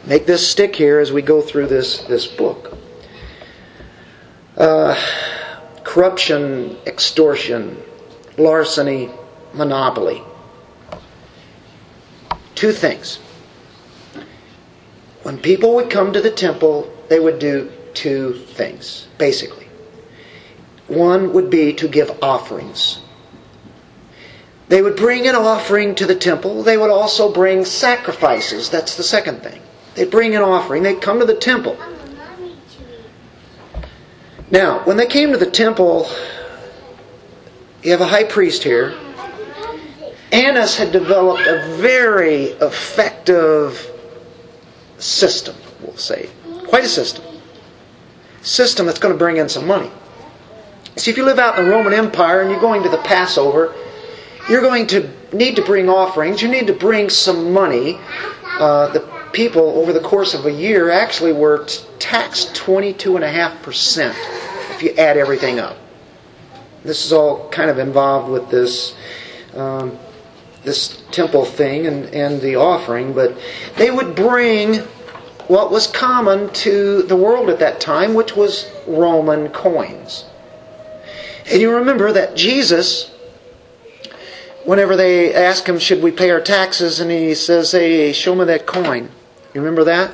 Make 0.05 0.25
this 0.25 0.47
stick 0.47 0.75
here 0.75 0.99
as 0.99 1.11
we 1.11 1.21
go 1.21 1.41
through 1.41 1.67
this, 1.67 1.99
this 2.03 2.25
book. 2.25 2.77
Uh, 4.55 4.95
corruption, 5.83 6.77
extortion, 6.87 7.77
larceny, 8.37 9.09
monopoly. 9.53 10.23
Two 12.55 12.71
things. 12.71 13.19
When 15.27 15.37
people 15.37 15.75
would 15.75 15.89
come 15.89 16.13
to 16.13 16.21
the 16.21 16.31
temple, 16.31 16.89
they 17.09 17.19
would 17.19 17.37
do 17.37 17.69
two 17.93 18.31
things, 18.31 19.09
basically. 19.17 19.67
One 20.87 21.33
would 21.33 21.49
be 21.49 21.73
to 21.73 21.89
give 21.89 22.23
offerings. 22.23 23.01
They 24.69 24.81
would 24.81 24.95
bring 24.95 25.27
an 25.27 25.35
offering 25.35 25.95
to 25.95 26.05
the 26.05 26.15
temple. 26.15 26.63
They 26.63 26.77
would 26.77 26.89
also 26.89 27.29
bring 27.29 27.65
sacrifices. 27.65 28.69
That's 28.69 28.95
the 28.95 29.03
second 29.03 29.43
thing. 29.43 29.61
They'd 29.95 30.09
bring 30.09 30.33
an 30.33 30.43
offering. 30.43 30.83
They'd 30.83 31.01
come 31.01 31.19
to 31.19 31.25
the 31.25 31.35
temple. 31.35 31.77
Now, 34.49 34.79
when 34.85 34.95
they 34.95 35.07
came 35.07 35.33
to 35.33 35.37
the 35.37 35.51
temple, 35.51 36.09
you 37.83 37.91
have 37.91 37.99
a 37.99 38.07
high 38.07 38.23
priest 38.23 38.63
here. 38.63 38.97
Annas 40.31 40.77
had 40.77 40.93
developed 40.93 41.45
a 41.45 41.75
very 41.75 42.45
effective 42.61 43.91
system, 44.97 45.55
we'll 45.81 45.97
say. 45.97 46.29
Quite 46.67 46.83
a 46.83 46.89
system. 46.89 47.23
System 48.41 48.85
that's 48.85 48.99
going 48.99 49.13
to 49.13 49.17
bring 49.17 49.37
in 49.37 49.49
some 49.49 49.67
money. 49.67 49.91
See, 50.95 51.11
if 51.11 51.17
you 51.17 51.25
live 51.25 51.39
out 51.39 51.59
in 51.59 51.65
the 51.65 51.71
Roman 51.71 51.93
Empire 51.93 52.41
and 52.41 52.49
you're 52.49 52.59
going 52.59 52.83
to 52.83 52.89
the 52.89 52.97
Passover, 52.97 53.75
you're 54.49 54.61
going 54.61 54.87
to 54.87 55.09
need 55.31 55.55
to 55.57 55.61
bring 55.61 55.89
offerings. 55.89 56.41
You 56.41 56.47
need 56.47 56.67
to 56.67 56.73
bring 56.73 57.09
some 57.09 57.53
money. 57.53 57.99
Uh, 58.59 58.91
the 58.93 59.01
people, 59.33 59.61
over 59.79 59.93
the 59.93 59.99
course 59.99 60.33
of 60.33 60.45
a 60.45 60.51
year, 60.51 60.89
actually 60.89 61.33
were 61.33 61.67
taxed 61.99 62.55
22.5% 62.55 64.15
if 64.71 64.81
you 64.81 64.91
add 64.91 65.17
everything 65.17 65.59
up. 65.59 65.77
This 66.83 67.05
is 67.05 67.13
all 67.13 67.49
kind 67.49 67.69
of 67.69 67.79
involved 67.79 68.31
with 68.31 68.49
this. 68.49 68.95
Um, 69.53 69.99
this 70.67 71.01
temple 71.11 71.45
thing 71.45 71.87
and, 71.87 72.13
and 72.13 72.41
the 72.41 72.57
offering, 72.57 73.13
but 73.13 73.35
they 73.77 73.89
would 73.89 74.15
bring 74.15 74.75
what 75.47 75.71
was 75.71 75.87
common 75.87 76.51
to 76.51 77.03
the 77.03 77.15
world 77.15 77.49
at 77.49 77.59
that 77.59 77.79
time, 77.79 78.13
which 78.13 78.35
was 78.35 78.69
Roman 78.85 79.47
coins. 79.47 80.25
And 81.49 81.61
you 81.61 81.73
remember 81.73 82.11
that 82.11 82.35
Jesus, 82.35 83.09
whenever 84.65 84.97
they 84.97 85.33
ask 85.33 85.65
him, 85.65 85.79
Should 85.79 86.03
we 86.03 86.11
pay 86.11 86.31
our 86.31 86.41
taxes? 86.41 86.99
and 86.99 87.09
he 87.09 87.33
says, 87.33 87.71
Hey, 87.71 88.11
show 88.11 88.35
me 88.35 88.43
that 88.45 88.67
coin. 88.67 89.09
You 89.53 89.61
remember 89.61 89.85
that? 89.85 90.13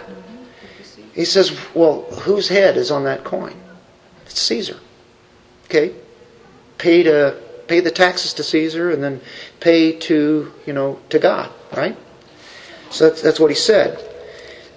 He 1.15 1.25
says, 1.25 1.57
Well, 1.73 2.03
whose 2.03 2.49
head 2.49 2.77
is 2.77 2.91
on 2.91 3.05
that 3.05 3.23
coin? 3.23 3.55
It's 4.27 4.39
Caesar. 4.39 4.77
Okay? 5.65 5.95
Pay 6.77 7.01
to 7.03 7.29
uh, 7.29 7.39
pay 7.67 7.79
the 7.79 7.91
taxes 7.91 8.33
to 8.35 8.43
Caesar 8.43 8.91
and 8.91 9.03
then 9.03 9.21
pay 9.63 9.93
to, 9.93 10.51
you 10.65 10.73
know, 10.73 10.99
to 11.09 11.17
God, 11.17 11.49
right? 11.75 11.97
So 12.91 13.09
that's, 13.09 13.21
that's 13.21 13.39
what 13.39 13.49
he 13.49 13.55
said. 13.55 13.97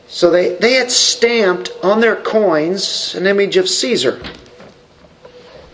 So 0.07 0.31
they, 0.31 0.55
they 0.55 0.75
had 0.75 0.93
stamped 0.93 1.73
on 1.83 2.01
their 2.01 2.15
coins 2.15 3.17
an 3.17 3.27
image 3.27 3.57
of 3.57 3.69
Caesar. 3.69 4.23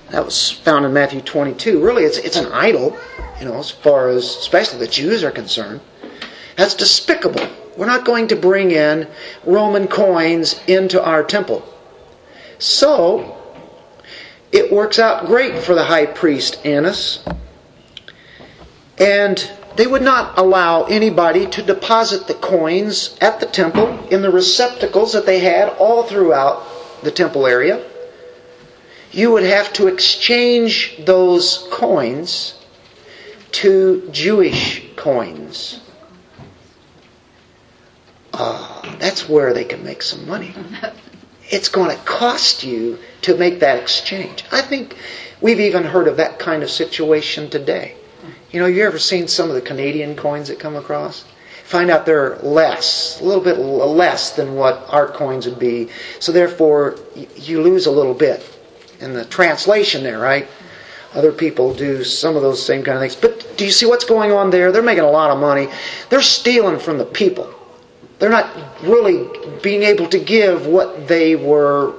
That 0.08 0.24
was 0.24 0.50
found 0.50 0.86
in 0.86 0.94
Matthew 0.94 1.20
22. 1.20 1.84
Really, 1.84 2.04
it's, 2.04 2.16
it's 2.16 2.36
an 2.36 2.50
idol, 2.52 2.96
you 3.38 3.44
know, 3.44 3.58
as 3.58 3.70
far 3.70 4.08
as, 4.08 4.24
especially 4.24 4.78
the 4.78 4.88
Jews 4.88 5.22
are 5.22 5.30
concerned. 5.30 5.82
That's 6.56 6.74
despicable. 6.74 7.46
We're 7.76 7.86
not 7.86 8.06
going 8.06 8.28
to 8.28 8.36
bring 8.36 8.70
in 8.70 9.08
Roman 9.44 9.88
coins 9.88 10.58
into 10.66 11.02
our 11.02 11.22
temple. 11.22 11.62
So, 12.58 13.36
it 14.52 14.72
works 14.72 14.98
out 14.98 15.26
great 15.26 15.58
for 15.58 15.74
the 15.74 15.84
high 15.84 16.06
priest 16.06 16.64
Annas. 16.64 17.22
And 18.98 19.50
they 19.76 19.86
would 19.86 20.02
not 20.02 20.38
allow 20.38 20.84
anybody 20.84 21.46
to 21.46 21.62
deposit 21.62 22.26
the 22.26 22.34
coins 22.34 23.16
at 23.20 23.40
the 23.40 23.46
temple 23.46 24.06
in 24.08 24.22
the 24.22 24.30
receptacles 24.30 25.14
that 25.14 25.26
they 25.26 25.38
had 25.40 25.68
all 25.70 26.02
throughout 26.02 26.62
the 27.02 27.10
temple 27.10 27.46
area. 27.46 27.84
You 29.10 29.32
would 29.32 29.42
have 29.44 29.72
to 29.74 29.88
exchange 29.88 30.96
those 31.04 31.66
coins 31.70 32.54
to 33.52 34.08
Jewish 34.10 34.82
coins. 34.96 35.80
Uh, 38.32 38.96
that's 38.98 39.28
where 39.28 39.52
they 39.52 39.64
can 39.64 39.84
make 39.84 40.02
some 40.02 40.26
money. 40.26 40.54
It's 41.50 41.68
going 41.68 41.90
to 41.94 42.02
cost 42.04 42.64
you 42.64 42.98
to 43.22 43.36
make 43.36 43.60
that 43.60 43.78
exchange. 43.78 44.44
I 44.50 44.62
think 44.62 44.96
we've 45.42 45.60
even 45.60 45.84
heard 45.84 46.08
of 46.08 46.16
that 46.16 46.38
kind 46.38 46.62
of 46.62 46.70
situation 46.70 47.50
today. 47.50 47.96
You 48.52 48.60
know, 48.60 48.66
you 48.66 48.84
ever 48.84 48.98
seen 48.98 49.28
some 49.28 49.48
of 49.48 49.54
the 49.54 49.62
Canadian 49.62 50.14
coins 50.14 50.48
that 50.48 50.58
come 50.58 50.76
across? 50.76 51.24
Find 51.64 51.90
out 51.90 52.04
they're 52.04 52.36
less, 52.36 53.18
a 53.20 53.24
little 53.24 53.42
bit 53.42 53.58
less 53.58 54.32
than 54.36 54.56
what 54.56 54.84
our 54.88 55.08
coins 55.08 55.46
would 55.46 55.58
be. 55.58 55.88
So 56.20 56.32
therefore, 56.32 56.96
you 57.36 57.62
lose 57.62 57.86
a 57.86 57.90
little 57.90 58.12
bit 58.12 58.46
in 59.00 59.14
the 59.14 59.24
translation 59.24 60.02
there, 60.02 60.18
right? 60.18 60.46
Other 61.14 61.32
people 61.32 61.72
do 61.72 62.04
some 62.04 62.36
of 62.36 62.42
those 62.42 62.64
same 62.64 62.82
kind 62.82 62.96
of 62.96 63.02
things. 63.02 63.16
But 63.16 63.56
do 63.56 63.64
you 63.64 63.70
see 63.70 63.86
what's 63.86 64.04
going 64.04 64.32
on 64.32 64.50
there? 64.50 64.70
They're 64.70 64.82
making 64.82 65.04
a 65.04 65.10
lot 65.10 65.30
of 65.30 65.38
money. 65.38 65.68
They're 66.10 66.20
stealing 66.20 66.78
from 66.78 66.98
the 66.98 67.06
people. 67.06 67.52
They're 68.18 68.30
not 68.30 68.50
really 68.82 69.28
being 69.62 69.82
able 69.82 70.08
to 70.08 70.18
give 70.18 70.66
what 70.66 71.08
they 71.08 71.36
were 71.36 71.94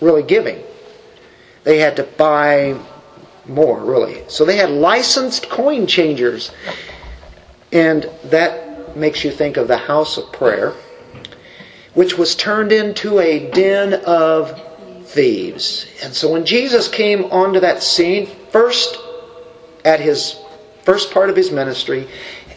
really 0.00 0.22
giving. 0.22 0.62
They 1.64 1.78
had 1.78 1.96
to 1.96 2.04
buy 2.04 2.78
more, 3.48 3.80
really. 3.84 4.22
So 4.28 4.44
they 4.44 4.56
had 4.56 4.70
licensed 4.70 5.48
coin 5.48 5.86
changers. 5.86 6.50
And 7.72 8.08
that 8.24 8.96
makes 8.96 9.24
you 9.24 9.30
think 9.30 9.56
of 9.56 9.68
the 9.68 9.76
house 9.76 10.16
of 10.16 10.32
prayer, 10.32 10.72
which 11.94 12.16
was 12.16 12.34
turned 12.34 12.72
into 12.72 13.18
a 13.18 13.50
den 13.50 13.94
of 14.04 14.62
thieves. 15.04 15.86
And 16.02 16.14
so 16.14 16.32
when 16.32 16.46
Jesus 16.46 16.88
came 16.88 17.24
onto 17.26 17.60
that 17.60 17.82
scene, 17.82 18.26
first 18.50 18.98
at 19.84 20.00
his 20.00 20.38
first 20.82 21.12
part 21.12 21.30
of 21.30 21.36
his 21.36 21.50
ministry, 21.50 22.08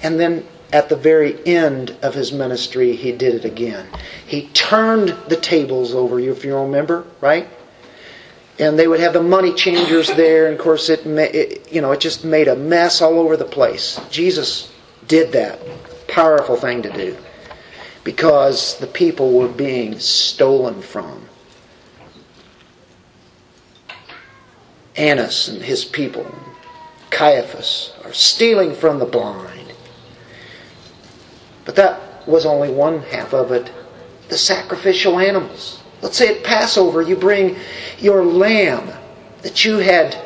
and 0.04 0.20
then 0.20 0.46
at 0.72 0.90
the 0.90 0.96
very 0.96 1.36
end 1.48 1.96
of 2.02 2.14
his 2.14 2.32
ministry, 2.32 2.96
he 2.96 3.12
did 3.12 3.34
it 3.36 3.46
again. 3.46 3.88
He 4.28 4.48
turned 4.50 5.10
the 5.28 5.36
tables 5.36 5.94
over, 5.94 6.20
if 6.20 6.46
you 6.46 6.56
remember, 6.56 7.06
right? 7.22 7.48
And 8.60 8.78
they 8.78 8.88
would 8.88 9.00
have 9.00 9.14
the 9.14 9.24
money 9.24 9.54
changers 9.54 10.08
there, 10.10 10.48
and 10.48 10.56
of 10.56 10.62
course, 10.62 10.90
it, 10.90 11.08
it 11.08 11.72
you 11.72 11.82
know 11.82 11.92
it 11.92 12.02
just 12.02 12.26
made 12.26 12.50
a 12.50 12.56
mess 12.56 13.02
all 13.02 13.18
over 13.18 13.38
the 13.38 13.46
place. 13.46 14.00
Jesus 14.12 14.72
did 15.08 15.32
that. 15.32 15.60
Powerful 16.08 16.58
thing 16.58 16.82
to 16.84 16.92
do. 16.92 17.18
Because 18.04 18.78
the 18.80 18.88
people 18.88 19.32
were 19.32 19.48
being 19.48 20.00
stolen 20.00 20.82
from. 20.82 21.28
Annas 24.96 25.48
and 25.48 25.62
his 25.62 25.86
people, 25.86 26.30
Caiaphas, 27.10 27.94
are 28.04 28.14
stealing 28.14 28.74
from 28.74 29.00
the 29.00 29.06
blind. 29.06 29.74
But 31.64 31.78
that 31.78 32.28
was 32.28 32.46
only 32.46 32.70
one 32.70 33.02
half 33.04 33.34
of 33.34 33.52
it. 33.52 33.72
The 34.28 34.38
sacrificial 34.38 35.20
animals. 35.20 35.82
Let's 36.02 36.18
say 36.18 36.38
at 36.38 36.44
Passover 36.44 37.02
you 37.02 37.16
bring 37.16 37.58
your 38.00 38.24
lamb 38.24 38.92
that 39.42 39.66
you 39.66 39.78
had 39.78 40.18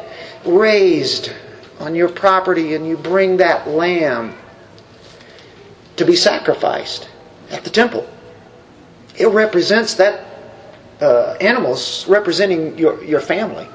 raised 0.45 1.31
on 1.79 1.95
your 1.95 2.09
property 2.09 2.75
and 2.75 2.87
you 2.87 2.97
bring 2.97 3.37
that 3.37 3.67
lamb 3.67 4.35
to 5.95 6.05
be 6.05 6.15
sacrificed 6.15 7.09
at 7.51 7.63
the 7.63 7.69
temple. 7.69 8.07
It 9.15 9.27
represents 9.27 9.95
that 9.95 10.25
uh, 11.01 11.37
animals 11.41 12.07
representing 12.07 12.77
your, 12.77 13.03
your 13.03 13.19
family. 13.19 13.67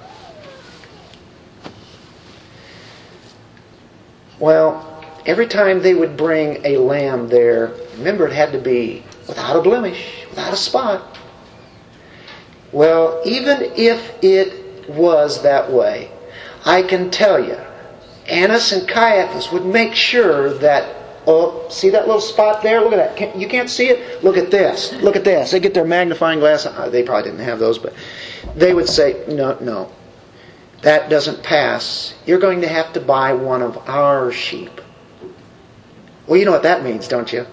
Well, 4.38 5.04
every 5.26 5.46
time 5.46 5.82
they 5.82 5.94
would 5.94 6.16
bring 6.16 6.64
a 6.64 6.78
lamb 6.78 7.28
there, 7.28 7.74
remember 7.96 8.26
it 8.26 8.32
had 8.32 8.52
to 8.52 8.58
be 8.58 9.02
without 9.26 9.56
a 9.56 9.62
blemish, 9.62 10.24
without 10.30 10.52
a 10.52 10.56
spot. 10.56 11.18
Well, 12.72 13.22
even 13.24 13.72
if 13.76 14.22
it 14.22 14.88
was 14.88 15.42
that 15.42 15.72
way, 15.72 16.10
I 16.64 16.82
can 16.82 17.10
tell 17.10 17.42
you, 17.42 17.56
Annas 18.26 18.72
and 18.72 18.86
Caiaphas 18.86 19.50
would 19.52 19.64
make 19.64 19.94
sure 19.94 20.52
that, 20.58 20.94
oh, 21.26 21.66
see 21.70 21.90
that 21.90 22.06
little 22.06 22.20
spot 22.20 22.62
there? 22.62 22.80
Look 22.80 22.92
at 22.92 23.16
that. 23.16 23.36
You 23.36 23.48
can't 23.48 23.70
see 23.70 23.88
it? 23.88 24.22
Look 24.22 24.36
at 24.36 24.50
this. 24.50 24.92
Look 24.94 25.16
at 25.16 25.24
this. 25.24 25.50
They 25.50 25.60
get 25.60 25.72
their 25.72 25.86
magnifying 25.86 26.40
glass. 26.40 26.66
Uh, 26.66 26.90
they 26.90 27.02
probably 27.02 27.30
didn't 27.30 27.44
have 27.44 27.58
those, 27.58 27.78
but 27.78 27.94
they 28.54 28.74
would 28.74 28.88
say, 28.88 29.24
no, 29.28 29.56
no. 29.60 29.90
That 30.82 31.08
doesn't 31.08 31.42
pass. 31.42 32.14
You're 32.26 32.38
going 32.38 32.60
to 32.60 32.68
have 32.68 32.92
to 32.92 33.00
buy 33.00 33.32
one 33.32 33.62
of 33.62 33.78
our 33.88 34.30
sheep. 34.30 34.80
Well, 36.26 36.38
you 36.38 36.44
know 36.44 36.52
what 36.52 36.64
that 36.64 36.84
means, 36.84 37.08
don't 37.08 37.32
you? 37.32 37.46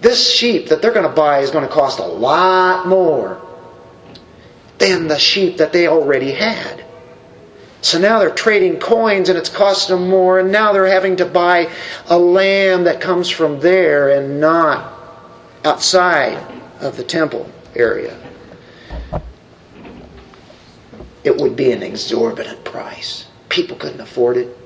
This 0.00 0.32
sheep 0.32 0.68
that 0.68 0.80
they're 0.80 0.92
going 0.92 1.08
to 1.08 1.14
buy 1.14 1.40
is 1.40 1.50
going 1.50 1.66
to 1.66 1.72
cost 1.72 1.98
a 1.98 2.06
lot 2.06 2.86
more 2.86 3.43
than 4.78 5.08
the 5.08 5.18
sheep 5.18 5.58
that 5.58 5.72
they 5.72 5.86
already 5.86 6.32
had. 6.32 6.84
So 7.80 7.98
now 7.98 8.18
they're 8.18 8.30
trading 8.30 8.78
coins 8.78 9.28
and 9.28 9.38
it's 9.38 9.50
costing 9.50 9.96
them 9.96 10.08
more, 10.08 10.38
and 10.38 10.50
now 10.50 10.72
they're 10.72 10.86
having 10.86 11.16
to 11.16 11.26
buy 11.26 11.70
a 12.06 12.18
lamb 12.18 12.84
that 12.84 13.00
comes 13.00 13.28
from 13.28 13.60
there 13.60 14.08
and 14.08 14.40
not 14.40 14.92
outside 15.64 16.38
of 16.80 16.96
the 16.96 17.04
temple 17.04 17.50
area. 17.74 18.18
It 21.24 21.36
would 21.36 21.56
be 21.56 21.72
an 21.72 21.82
exorbitant 21.82 22.64
price. 22.64 23.26
People 23.48 23.76
couldn't 23.76 24.00
afford 24.00 24.36
it. 24.36 24.56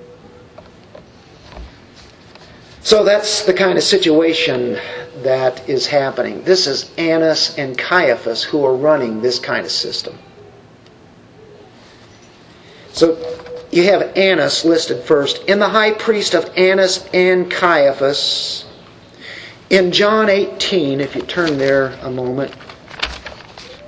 So 2.83 3.05
that's 3.05 3.45
the 3.45 3.53
kind 3.53 3.77
of 3.77 3.85
situation 3.85 4.79
that 5.23 5.69
is 5.69 5.87
happening. 5.87 6.43
This 6.43 6.67
is 6.67 6.91
Annas 6.97 7.57
and 7.59 7.77
Caiaphas 7.77 8.43
who 8.43 8.65
are 8.65 8.75
running 8.75 9.21
this 9.21 9.39
kind 9.39 9.65
of 9.65 9.73
system. 9.73 10.19
So 12.93 13.17
you 13.71 13.85
have 13.85 14.17
Annas 14.17 14.65
listed 14.65 15.03
first. 15.05 15.45
In 15.45 15.59
the 15.59 15.69
high 15.69 15.93
priest 15.93 16.35
of 16.35 16.51
Annas 16.57 17.09
and 17.13 17.51
Caiaphas, 17.51 18.65
in 19.71 19.93
John 19.93 20.29
18, 20.31 21.01
if 21.01 21.15
you 21.15 21.23
turn 21.23 21.59
there 21.59 21.89
a 22.03 22.11
moment, 22.11 22.55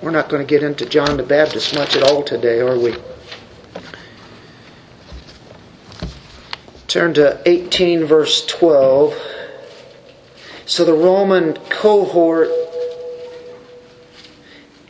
we're 0.02 0.10
not 0.10 0.28
going 0.28 0.46
to 0.46 0.48
get 0.48 0.62
into 0.62 0.84
John 0.86 1.16
the 1.16 1.22
Baptist 1.22 1.74
much 1.74 1.96
at 1.96 2.02
all 2.02 2.22
today, 2.22 2.60
are 2.60 2.78
we? 2.78 2.94
Turn 6.86 7.14
to 7.14 7.40
18, 7.46 8.04
verse 8.04 8.44
12. 8.46 9.29
So 10.70 10.84
the 10.84 10.94
Roman 10.94 11.54
cohort 11.68 12.48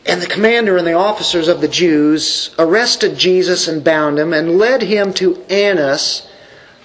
and 0.05 0.21
the 0.21 0.27
commander 0.27 0.77
and 0.77 0.85
the 0.85 0.93
officers 0.93 1.47
of 1.47 1.59
the 1.59 1.67
Jews 1.67 2.53
arrested 2.59 3.17
Jesus 3.17 3.67
and 3.67 3.83
bound 3.83 4.19
him 4.19 4.31
and 4.31 4.59
led 4.59 4.83
him 4.83 5.11
to 5.15 5.41
Annas 5.49 6.29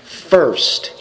first. 0.02 0.94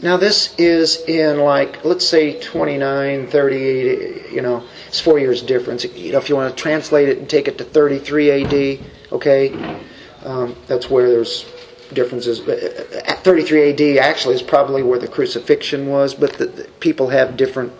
Now, 0.00 0.16
this 0.16 0.54
is 0.56 1.02
in 1.02 1.40
like, 1.40 1.84
let's 1.84 2.06
say 2.06 2.40
29, 2.40 3.26
30, 3.26 4.24
you 4.32 4.40
know, 4.40 4.64
it's 4.88 4.98
four 4.98 5.18
years 5.18 5.42
difference. 5.42 5.84
You 5.84 6.12
know, 6.12 6.18
if 6.18 6.30
you 6.30 6.36
want 6.36 6.56
to 6.56 6.62
translate 6.62 7.10
it 7.10 7.18
and 7.18 7.28
take 7.28 7.48
it 7.48 7.58
to 7.58 7.64
33 7.64 8.30
AD, 8.30 8.80
okay, 9.12 9.78
um, 10.24 10.56
that's 10.66 10.88
where 10.88 11.10
there's 11.10 11.44
differences. 11.92 12.40
Uh, 12.40 13.02
at 13.06 13.22
33 13.24 13.70
AD 13.70 13.98
actually 13.98 14.34
is 14.34 14.42
probably 14.42 14.82
where 14.82 14.98
the 14.98 15.08
crucifixion 15.08 15.88
was, 15.88 16.14
but 16.14 16.34
the, 16.34 16.46
the 16.46 16.64
people 16.80 17.08
have 17.08 17.36
different 17.36 17.72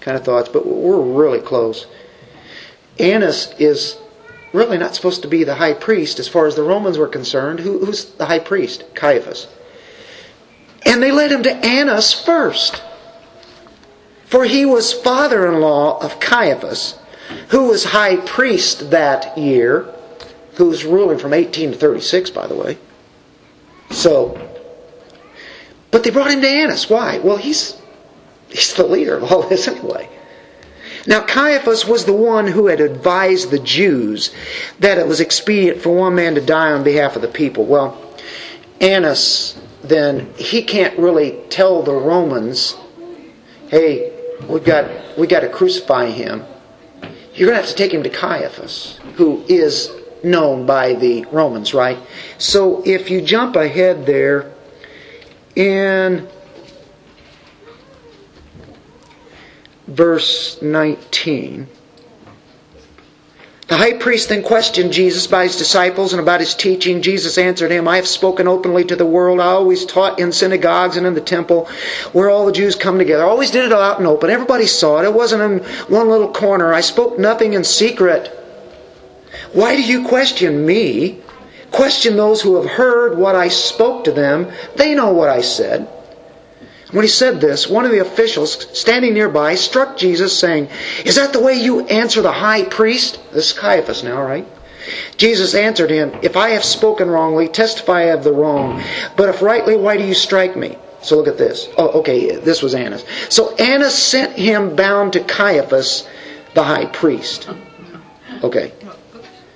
kind 0.00 0.16
of 0.16 0.24
thoughts. 0.24 0.48
But 0.48 0.66
we're 0.66 1.00
really 1.00 1.40
close. 1.40 1.86
Annas 2.98 3.52
is 3.58 3.98
really 4.52 4.78
not 4.78 4.94
supposed 4.94 5.22
to 5.22 5.28
be 5.28 5.44
the 5.44 5.54
high 5.54 5.74
priest 5.74 6.18
as 6.18 6.28
far 6.28 6.46
as 6.46 6.54
the 6.54 6.62
Romans 6.62 6.98
were 6.98 7.08
concerned. 7.08 7.60
Who, 7.60 7.84
who's 7.84 8.04
the 8.04 8.26
high 8.26 8.38
priest? 8.38 8.84
Caiaphas. 8.94 9.46
And 10.84 11.02
they 11.02 11.12
led 11.12 11.32
him 11.32 11.42
to 11.44 11.52
Annas 11.52 12.12
first. 12.12 12.82
For 14.26 14.44
he 14.44 14.64
was 14.64 14.92
father 14.92 15.46
in 15.46 15.60
law 15.60 16.02
of 16.02 16.18
Caiaphas, 16.18 16.98
who 17.48 17.68
was 17.68 17.84
high 17.84 18.16
priest 18.16 18.90
that 18.90 19.36
year, 19.36 19.86
who 20.54 20.66
was 20.66 20.84
ruling 20.84 21.18
from 21.18 21.32
18 21.32 21.72
to 21.72 21.78
36, 21.78 22.30
by 22.30 22.46
the 22.46 22.54
way. 22.54 22.78
So, 23.92 24.38
but 25.90 26.02
they 26.02 26.10
brought 26.10 26.30
him 26.30 26.40
to 26.40 26.48
Annas. 26.48 26.88
Why? 26.88 27.18
Well, 27.18 27.36
he's, 27.36 27.80
he's 28.48 28.74
the 28.74 28.86
leader 28.86 29.16
of 29.16 29.30
all 29.30 29.42
this 29.48 29.68
anyway. 29.68 30.08
Now, 31.06 31.24
Caiaphas 31.24 31.86
was 31.86 32.04
the 32.04 32.12
one 32.12 32.46
who 32.46 32.68
had 32.68 32.80
advised 32.80 33.50
the 33.50 33.58
Jews 33.58 34.32
that 34.78 34.98
it 34.98 35.06
was 35.06 35.20
expedient 35.20 35.82
for 35.82 35.90
one 35.90 36.14
man 36.14 36.36
to 36.36 36.40
die 36.40 36.72
on 36.72 36.84
behalf 36.84 37.16
of 37.16 37.22
the 37.22 37.28
people. 37.28 37.64
Well, 37.64 38.16
Annas, 38.80 39.60
then, 39.82 40.32
he 40.36 40.62
can't 40.62 40.96
really 40.98 41.40
tell 41.50 41.82
the 41.82 41.92
Romans, 41.92 42.76
hey, 43.68 44.12
we've 44.48 44.64
got, 44.64 45.18
we 45.18 45.26
got 45.26 45.40
to 45.40 45.48
crucify 45.48 46.06
him. 46.06 46.44
You're 47.34 47.48
going 47.48 47.60
to 47.60 47.66
have 47.66 47.70
to 47.70 47.74
take 47.74 47.92
him 47.92 48.04
to 48.04 48.10
Caiaphas, 48.10 49.00
who 49.16 49.44
is 49.48 49.90
known 50.24 50.66
by 50.66 50.94
the 50.94 51.26
Romans, 51.32 51.74
right? 51.74 51.98
So 52.38 52.82
if 52.84 53.10
you 53.10 53.20
jump 53.20 53.56
ahead 53.56 54.06
there 54.06 54.52
in 55.54 56.28
verse 59.86 60.60
19. 60.62 61.66
The 63.68 63.78
high 63.78 63.94
priest 63.94 64.28
then 64.28 64.42
questioned 64.42 64.92
Jesus 64.92 65.26
by 65.26 65.44
his 65.44 65.56
disciples 65.56 66.12
and 66.12 66.20
about 66.20 66.40
his 66.40 66.54
teaching. 66.54 67.00
Jesus 67.00 67.38
answered 67.38 67.70
him, 67.70 67.88
I 67.88 67.96
have 67.96 68.06
spoken 68.06 68.46
openly 68.46 68.84
to 68.84 68.96
the 68.96 69.06
world. 69.06 69.40
I 69.40 69.46
always 69.46 69.86
taught 69.86 70.18
in 70.18 70.30
synagogues 70.30 70.98
and 70.98 71.06
in 71.06 71.14
the 71.14 71.22
temple 71.22 71.70
where 72.12 72.28
all 72.28 72.44
the 72.44 72.52
Jews 72.52 72.74
come 72.74 72.98
together. 72.98 73.24
I 73.24 73.28
always 73.28 73.50
did 73.50 73.64
it 73.64 73.72
out 73.72 73.98
and 73.98 74.06
open. 74.06 74.28
Everybody 74.28 74.66
saw 74.66 75.00
it. 75.00 75.06
It 75.06 75.14
wasn't 75.14 75.42
in 75.42 75.70
one 75.90 76.10
little 76.10 76.30
corner. 76.30 76.74
I 76.74 76.82
spoke 76.82 77.18
nothing 77.18 77.54
in 77.54 77.64
secret. 77.64 78.41
Why 79.52 79.76
do 79.76 79.82
you 79.82 80.06
question 80.06 80.64
me? 80.64 81.20
Question 81.70 82.16
those 82.16 82.42
who 82.42 82.56
have 82.56 82.70
heard 82.70 83.16
what 83.16 83.34
I 83.34 83.48
spoke 83.48 84.04
to 84.04 84.12
them. 84.12 84.50
They 84.76 84.94
know 84.94 85.12
what 85.12 85.28
I 85.28 85.40
said. 85.40 85.88
When 86.90 87.02
he 87.02 87.08
said 87.08 87.40
this, 87.40 87.66
one 87.66 87.86
of 87.86 87.90
the 87.90 88.00
officials 88.00 88.78
standing 88.78 89.14
nearby 89.14 89.54
struck 89.54 89.96
Jesus, 89.96 90.38
saying, 90.38 90.68
Is 91.06 91.16
that 91.16 91.32
the 91.32 91.40
way 91.40 91.54
you 91.54 91.86
answer 91.86 92.20
the 92.20 92.32
high 92.32 92.64
priest? 92.64 93.18
This 93.32 93.52
is 93.52 93.58
Caiaphas 93.58 94.04
now, 94.04 94.22
right? 94.22 94.46
Jesus 95.16 95.54
answered 95.54 95.90
him, 95.90 96.12
If 96.22 96.36
I 96.36 96.50
have 96.50 96.64
spoken 96.64 97.08
wrongly, 97.08 97.48
testify 97.48 98.02
of 98.02 98.24
the 98.24 98.32
wrong. 98.32 98.82
But 99.16 99.30
if 99.30 99.40
rightly, 99.40 99.76
why 99.76 99.96
do 99.96 100.04
you 100.04 100.14
strike 100.14 100.54
me? 100.54 100.76
So 101.00 101.16
look 101.16 101.28
at 101.28 101.38
this. 101.38 101.68
Oh, 101.78 102.00
okay, 102.00 102.36
this 102.36 102.62
was 102.62 102.74
Annas. 102.74 103.04
So 103.30 103.54
Annas 103.56 103.96
sent 103.96 104.34
him 104.34 104.76
bound 104.76 105.14
to 105.14 105.20
Caiaphas, 105.20 106.06
the 106.54 106.62
high 106.62 106.86
priest. 106.86 107.48
Okay. 108.42 108.72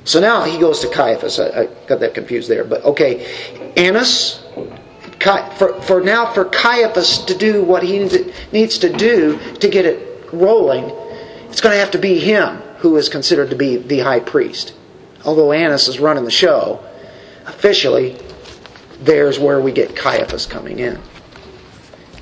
So 0.07 0.21
now 0.21 0.45
he 0.45 0.59
goes 0.59 0.81
to 0.81 0.89
Caiaphas. 0.89 1.39
I, 1.39 1.63
I 1.63 1.67
got 1.87 2.01
that 2.01 2.15
confused 2.15 2.49
there. 2.49 2.65
But 2.65 2.85
okay, 2.85 3.73
Annas 3.77 4.43
for, 5.57 5.81
for 5.83 6.01
now 6.01 6.33
for 6.33 6.45
Caiaphas 6.45 7.25
to 7.25 7.37
do 7.37 7.65
what 7.65 7.83
he 7.83 7.99
needs 8.53 8.79
to 8.79 8.93
do 8.93 9.39
to 9.55 9.69
get 9.69 9.85
it 9.85 10.29
rolling, 10.33 10.85
it's 11.49 11.61
going 11.61 11.75
to 11.75 11.81
have 11.81 11.91
to 11.93 11.99
be 11.99 12.19
him 12.19 12.57
who 12.79 12.97
is 12.97 13.09
considered 13.09 13.51
to 13.51 13.57
be 13.57 13.77
the 13.77 13.99
high 14.01 14.21
priest. 14.21 14.75
Although 15.25 15.53
Annas 15.53 15.89
is 15.89 15.99
running 15.99 16.25
the 16.25 16.31
show, 16.31 16.85
officially, 17.47 18.17
there's 19.01 19.39
where 19.39 19.61
we 19.61 19.73
get 19.73 19.97
Caiaphas 19.97 20.47
coming 20.47 20.79
in. 20.79 21.01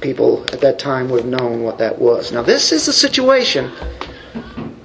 people 0.01 0.45
at 0.53 0.61
that 0.61 0.79
time 0.79 1.11
would 1.11 1.23
have 1.23 1.31
known 1.31 1.63
what 1.63 1.79
that 1.79 1.99
was. 1.99 2.33
Now, 2.33 2.43
this 2.43 2.73
is 2.73 2.87
the 2.87 2.93
situation 2.93 3.71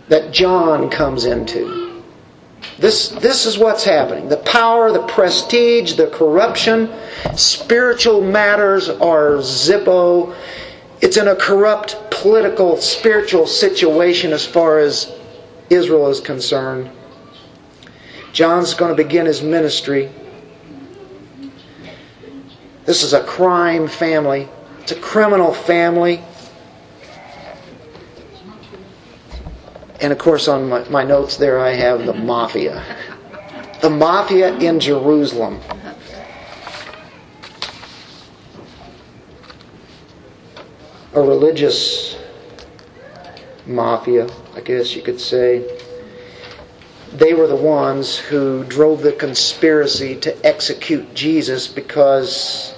that 0.09 0.33
John 0.33 0.89
comes 0.89 1.25
into. 1.25 1.88
This, 2.79 3.09
this 3.09 3.45
is 3.45 3.57
what's 3.57 3.83
happening. 3.83 4.29
The 4.29 4.37
power, 4.37 4.91
the 4.93 5.05
prestige, 5.05 5.93
the 5.95 6.07
corruption, 6.07 6.89
spiritual 7.35 8.21
matters 8.21 8.87
are 8.87 9.37
zippo. 9.39 10.33
It's 11.01 11.17
in 11.17 11.27
a 11.27 11.35
corrupt 11.35 11.97
political, 12.09 12.77
spiritual 12.77 13.47
situation 13.47 14.31
as 14.31 14.45
far 14.45 14.79
as 14.79 15.11
Israel 15.69 16.07
is 16.07 16.21
concerned. 16.21 16.89
John's 18.31 18.73
going 18.73 18.95
to 18.95 19.03
begin 19.03 19.25
his 19.25 19.41
ministry. 19.41 20.09
This 22.85 23.03
is 23.03 23.11
a 23.11 23.23
crime 23.23 23.89
family. 23.89 24.47
It's 24.81 24.93
a 24.93 24.99
criminal 24.99 25.53
family. 25.53 26.23
And 30.01 30.13
of 30.13 30.17
course, 30.17 30.47
on 30.47 30.69
my, 30.69 30.87
my 30.89 31.03
notes 31.03 31.37
there, 31.37 31.59
I 31.59 31.71
have 31.71 32.05
the 32.05 32.13
mafia. 32.13 32.83
The 33.81 33.89
mafia 33.89 34.55
in 34.57 34.79
Jerusalem. 34.79 35.59
A 41.13 41.21
religious 41.21 42.17
mafia, 43.65 44.29
I 44.55 44.61
guess 44.61 44.95
you 44.95 45.01
could 45.01 45.19
say. 45.19 45.65
They 47.13 47.33
were 47.33 47.47
the 47.47 47.55
ones 47.55 48.17
who 48.17 48.63
drove 48.65 49.01
the 49.01 49.11
conspiracy 49.11 50.15
to 50.17 50.45
execute 50.45 51.13
Jesus 51.15 51.67
because 51.67 52.73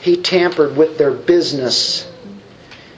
he 0.00 0.16
tampered 0.16 0.76
with 0.76 0.98
their 0.98 1.12
business. 1.12 2.10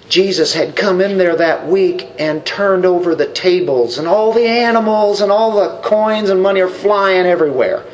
Jesus 0.09 0.55
had 0.55 0.77
come 0.77 1.01
in 1.01 1.19
there 1.19 1.37
that 1.37 1.67
week 1.67 2.09
and 2.19 2.47
turned 2.47 2.85
over 2.87 3.15
the 3.15 3.27
tables, 3.27 3.99
and 3.99 4.07
all 4.07 4.33
the 4.33 4.47
animals 4.47 5.21
and 5.21 5.33
all 5.33 5.57
the 5.57 5.81
coins 5.83 6.31
and 6.31 6.41
money 6.41 6.61
are 6.61 6.69
flying 6.69 7.27
everywhere. 7.27 7.85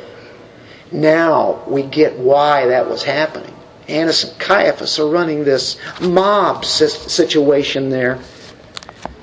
Now 0.91 1.63
we 1.67 1.81
get 1.81 2.19
why 2.19 2.67
that 2.67 2.87
was 2.87 3.03
happening. 3.03 3.53
Annas 3.87 4.23
and 4.23 4.39
Caiaphas 4.39 4.99
are 4.99 5.09
running 5.09 5.43
this 5.43 5.77
mob 5.99 6.63
situation 6.63 7.89
there. 7.89 8.19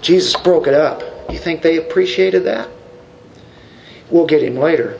Jesus 0.02 0.34
broke 0.36 0.66
it 0.66 0.74
up. 0.74 1.02
You 1.30 1.38
think 1.38 1.62
they 1.62 1.76
appreciated 1.76 2.44
that? 2.44 2.68
We'll 4.10 4.26
get 4.26 4.42
him 4.42 4.56
later. 4.56 4.98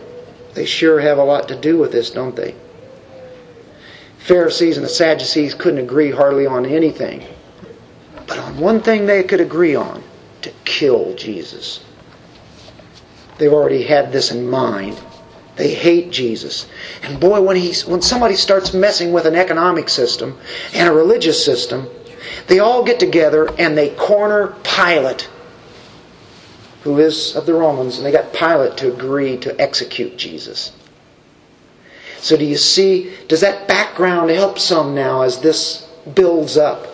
They 0.55 0.65
sure 0.65 1.01
have 1.01 1.19
a 1.19 1.25
lot 1.25 1.49
to 1.49 1.57
do 1.57 1.77
with 1.77 1.91
this, 1.91 2.11
don't 2.11 2.37
they? 2.37 2.55
Pharisees 4.19 4.77
and 4.77 4.87
the 4.87 4.91
Sadducees 4.91 5.55
couldn't 5.55 5.81
agree 5.81 6.13
hardly 6.13 6.47
on 6.47 6.65
anything. 6.65 7.25
One 8.61 8.81
thing 8.81 9.07
they 9.07 9.23
could 9.23 9.41
agree 9.41 9.75
on 9.75 10.03
to 10.43 10.53
kill 10.65 11.15
Jesus. 11.15 11.81
They've 13.39 13.53
already 13.53 13.83
had 13.83 14.13
this 14.13 14.31
in 14.31 14.49
mind. 14.49 15.01
They 15.57 15.75
hate 15.75 16.11
Jesus. 16.11 16.67
And 17.03 17.19
boy, 17.19 17.41
when, 17.41 17.57
he's, 17.57 17.87
when 17.87 18.03
somebody 18.03 18.37
starts 18.37 18.73
messing 18.75 19.13
with 19.13 19.27
an 19.27 19.35
economic 19.35 19.89
system 19.89 20.39
and 20.75 20.89
a 20.89 20.93
religious 20.93 21.45
system, 21.45 21.89
they 22.47 22.59
all 22.59 22.85
get 22.85 23.01
together 23.01 23.51
and 23.59 23.77
they 23.77 23.91
corner 23.91 24.55
Pilate 24.63 25.29
who 26.83 26.99
is 26.99 27.37
of 27.37 27.47
the 27.47 27.55
Romans, 27.55 27.97
and 27.97 28.07
they 28.07 28.13
got 28.13 28.33
Pilate 28.33 28.77
to 28.79 28.93
agree 28.93 29.37
to 29.39 29.61
execute 29.61 30.17
Jesus. 30.17 30.73
So, 32.19 32.37
do 32.37 32.45
you 32.45 32.57
see, 32.57 33.15
does 33.29 33.41
that 33.41 33.69
background 33.69 34.31
help 34.31 34.59
some 34.59 34.95
now 34.95 35.23
as 35.23 35.41
this 35.41 35.89
builds 36.15 36.57
up? 36.57 36.87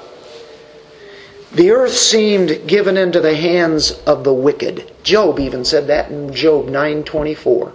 The 1.57 1.71
earth 1.71 1.95
seemed 1.95 2.67
given 2.67 2.99
into 2.99 3.19
the 3.19 3.35
hands 3.35 3.91
of 4.05 4.25
the 4.25 4.35
wicked. 4.35 4.93
Job 5.03 5.41
even 5.41 5.65
said 5.65 5.87
that 5.87 6.11
in 6.11 6.35
Job 6.35 6.69
9:24. 6.69 7.73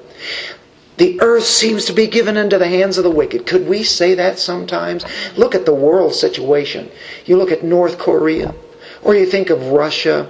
The 0.98 1.20
earth 1.20 1.46
seems 1.46 1.86
to 1.86 1.94
be 1.94 2.06
given 2.06 2.38
into 2.38 2.60
the 2.60 2.68
hands 2.68 3.00
of 3.00 3.04
the 3.04 3.10
wicked. 3.10 3.48
Could 3.48 3.68
we 3.68 3.82
say 3.82 4.14
that 4.14 4.38
sometimes? 4.38 5.04
Look 5.36 5.56
at 5.56 5.66
the 5.66 5.74
world 5.74 6.14
situation. 6.14 6.90
You 7.26 7.38
look 7.38 7.52
at 7.52 7.64
North 7.64 7.98
Korea, 7.98 8.54
or 9.04 9.16
you 9.16 9.26
think 9.26 9.50
of 9.50 9.72
Russia. 9.72 10.28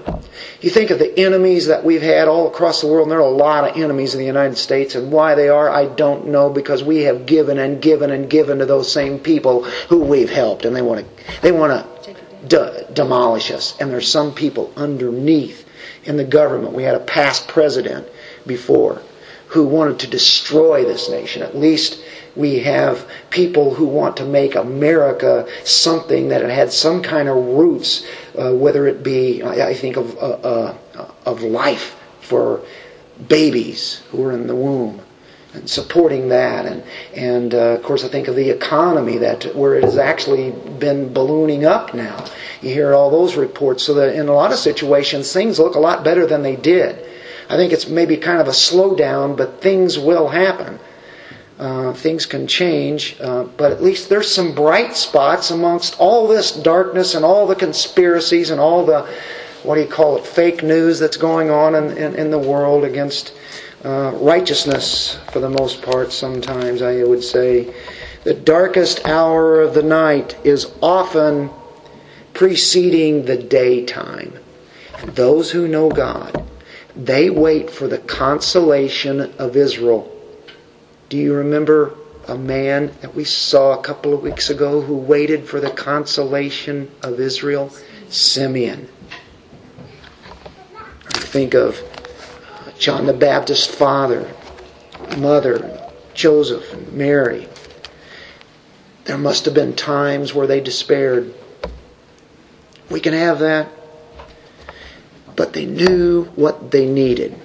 You 0.61 0.69
think 0.69 0.89
of 0.89 0.99
the 0.99 1.19
enemies 1.19 1.67
that 1.67 1.83
we've 1.83 2.01
had 2.01 2.29
all 2.29 2.47
across 2.47 2.79
the 2.79 2.87
world, 2.87 3.07
and 3.07 3.11
there 3.11 3.19
are 3.19 3.21
a 3.21 3.29
lot 3.29 3.69
of 3.69 3.75
enemies 3.75 4.13
in 4.13 4.21
the 4.21 4.25
United 4.25 4.57
States, 4.57 4.95
and 4.95 5.11
why 5.11 5.35
they 5.35 5.49
are, 5.49 5.69
I 5.69 5.87
don't 5.87 6.27
know, 6.27 6.49
because 6.49 6.85
we 6.85 7.01
have 7.01 7.25
given 7.25 7.57
and 7.57 7.81
given 7.81 8.11
and 8.11 8.29
given 8.29 8.59
to 8.59 8.65
those 8.65 8.89
same 8.89 9.19
people 9.19 9.63
who 9.89 9.97
we've 9.97 10.29
helped, 10.29 10.63
and 10.63 10.73
they 10.73 10.81
want 10.81 11.01
to, 11.01 11.41
they 11.41 11.51
want 11.51 11.73
to 11.73 12.00
de- 12.47 12.85
demolish 12.93 13.51
us. 13.51 13.75
And 13.79 13.91
there's 13.91 14.07
some 14.07 14.33
people 14.33 14.71
underneath 14.75 15.65
in 16.03 16.17
the 16.17 16.23
government. 16.23 16.73
We 16.73 16.83
had 16.83 16.95
a 16.95 16.99
past 16.99 17.47
president 17.47 18.07
before 18.45 19.01
who 19.47 19.65
wanted 19.65 19.99
to 19.99 20.07
destroy 20.07 20.83
this 20.85 21.09
nation. 21.09 21.41
At 21.41 21.57
least 21.57 22.01
we 22.35 22.59
have 22.59 23.05
people 23.29 23.73
who 23.73 23.85
want 23.85 24.17
to 24.17 24.25
make 24.25 24.55
America 24.55 25.45
something 25.65 26.29
that 26.29 26.41
it 26.41 26.49
had 26.49 26.71
some 26.71 27.03
kind 27.03 27.27
of 27.27 27.35
roots, 27.35 28.05
uh, 28.37 28.53
whether 28.53 28.87
it 28.87 29.03
be, 29.03 29.43
I 29.43 29.73
think, 29.73 29.97
of, 29.97 30.17
uh, 30.17 30.21
uh, 30.21 30.75
of 31.25 31.41
life 31.41 31.97
for 32.21 32.61
babies 33.27 34.01
who 34.11 34.23
are 34.25 34.31
in 34.31 34.47
the 34.47 34.55
womb 34.55 35.01
and 35.53 35.69
supporting 35.69 36.29
that. 36.29 36.65
And 36.65 36.83
and 37.15 37.53
uh, 37.53 37.75
of 37.75 37.83
course 37.83 38.03
I 38.03 38.07
think 38.07 38.27
of 38.27 38.35
the 38.35 38.49
economy 38.49 39.17
that 39.19 39.55
where 39.55 39.75
it 39.75 39.83
has 39.83 39.97
actually 39.97 40.51
been 40.51 41.13
ballooning 41.13 41.65
up 41.65 41.93
now. 41.93 42.25
You 42.61 42.69
hear 42.69 42.93
all 42.93 43.09
those 43.09 43.35
reports. 43.35 43.83
So 43.83 43.93
that 43.95 44.15
in 44.15 44.27
a 44.27 44.33
lot 44.33 44.51
of 44.51 44.57
situations 44.57 45.31
things 45.31 45.59
look 45.59 45.75
a 45.75 45.79
lot 45.79 46.03
better 46.03 46.25
than 46.25 46.43
they 46.43 46.55
did. 46.55 47.07
I 47.49 47.57
think 47.57 47.73
it's 47.73 47.87
maybe 47.87 48.17
kind 48.17 48.39
of 48.39 48.47
a 48.47 48.51
slowdown 48.51 49.35
but 49.35 49.61
things 49.61 49.99
will 49.99 50.29
happen. 50.29 50.79
Uh, 51.59 51.93
things 51.93 52.25
can 52.25 52.47
change, 52.47 53.17
uh, 53.21 53.43
but 53.43 53.71
at 53.71 53.83
least 53.83 54.09
there's 54.09 54.33
some 54.33 54.55
bright 54.55 54.95
spots 54.95 55.51
amongst 55.51 55.95
all 55.99 56.27
this 56.27 56.51
darkness 56.51 57.13
and 57.13 57.23
all 57.23 57.45
the 57.45 57.53
conspiracies 57.53 58.49
and 58.49 58.59
all 58.59 58.83
the, 58.83 59.07
what 59.61 59.75
do 59.75 59.81
you 59.81 59.87
call 59.87 60.17
it, 60.17 60.25
fake 60.25 60.63
news 60.63 60.97
that's 60.97 61.17
going 61.17 61.51
on 61.51 61.75
in, 61.75 61.95
in, 61.95 62.15
in 62.15 62.31
the 62.31 62.39
world 62.39 62.83
against 62.83 63.33
uh, 63.83 64.11
righteousness 64.15 65.19
for 65.31 65.39
the 65.39 65.49
most 65.49 65.81
part, 65.81 66.11
sometimes 66.11 66.81
I 66.81 67.03
would 67.03 67.23
say. 67.23 67.73
The 68.23 68.33
darkest 68.33 69.07
hour 69.07 69.61
of 69.61 69.73
the 69.73 69.83
night 69.83 70.37
is 70.43 70.71
often 70.81 71.49
preceding 72.33 73.25
the 73.25 73.37
daytime. 73.37 74.37
And 74.99 75.15
those 75.15 75.51
who 75.51 75.67
know 75.67 75.89
God, 75.89 76.35
they 76.95 77.29
wait 77.29 77.69
for 77.71 77.87
the 77.87 77.97
consolation 77.97 79.33
of 79.39 79.55
Israel 79.55 80.11
do 81.11 81.17
you 81.17 81.33
remember 81.33 81.93
a 82.29 82.37
man 82.37 82.89
that 83.01 83.13
we 83.13 83.25
saw 83.25 83.77
a 83.77 83.83
couple 83.83 84.13
of 84.13 84.21
weeks 84.21 84.49
ago 84.49 84.79
who 84.79 84.95
waited 84.95 85.45
for 85.45 85.59
the 85.59 85.69
consolation 85.69 86.89
of 87.03 87.19
Israel? 87.19 87.69
Simeon. 88.07 88.87
think 91.09 91.53
of 91.53 91.81
John 92.81 93.05
the 93.05 93.13
Baptist's 93.13 93.67
father, 93.67 94.33
mother, 95.15 95.87
Joseph, 96.15 96.73
and 96.73 96.91
Mary. 96.93 97.47
There 99.05 99.19
must 99.19 99.45
have 99.45 99.53
been 99.53 99.75
times 99.75 100.33
where 100.33 100.47
they 100.47 100.61
despaired. 100.61 101.31
We 102.89 102.99
can 102.99 103.13
have 103.13 103.37
that. 103.37 103.69
But 105.35 105.53
they 105.53 105.67
knew 105.67 106.23
what 106.35 106.71
they 106.71 106.87
needed. 106.87 107.39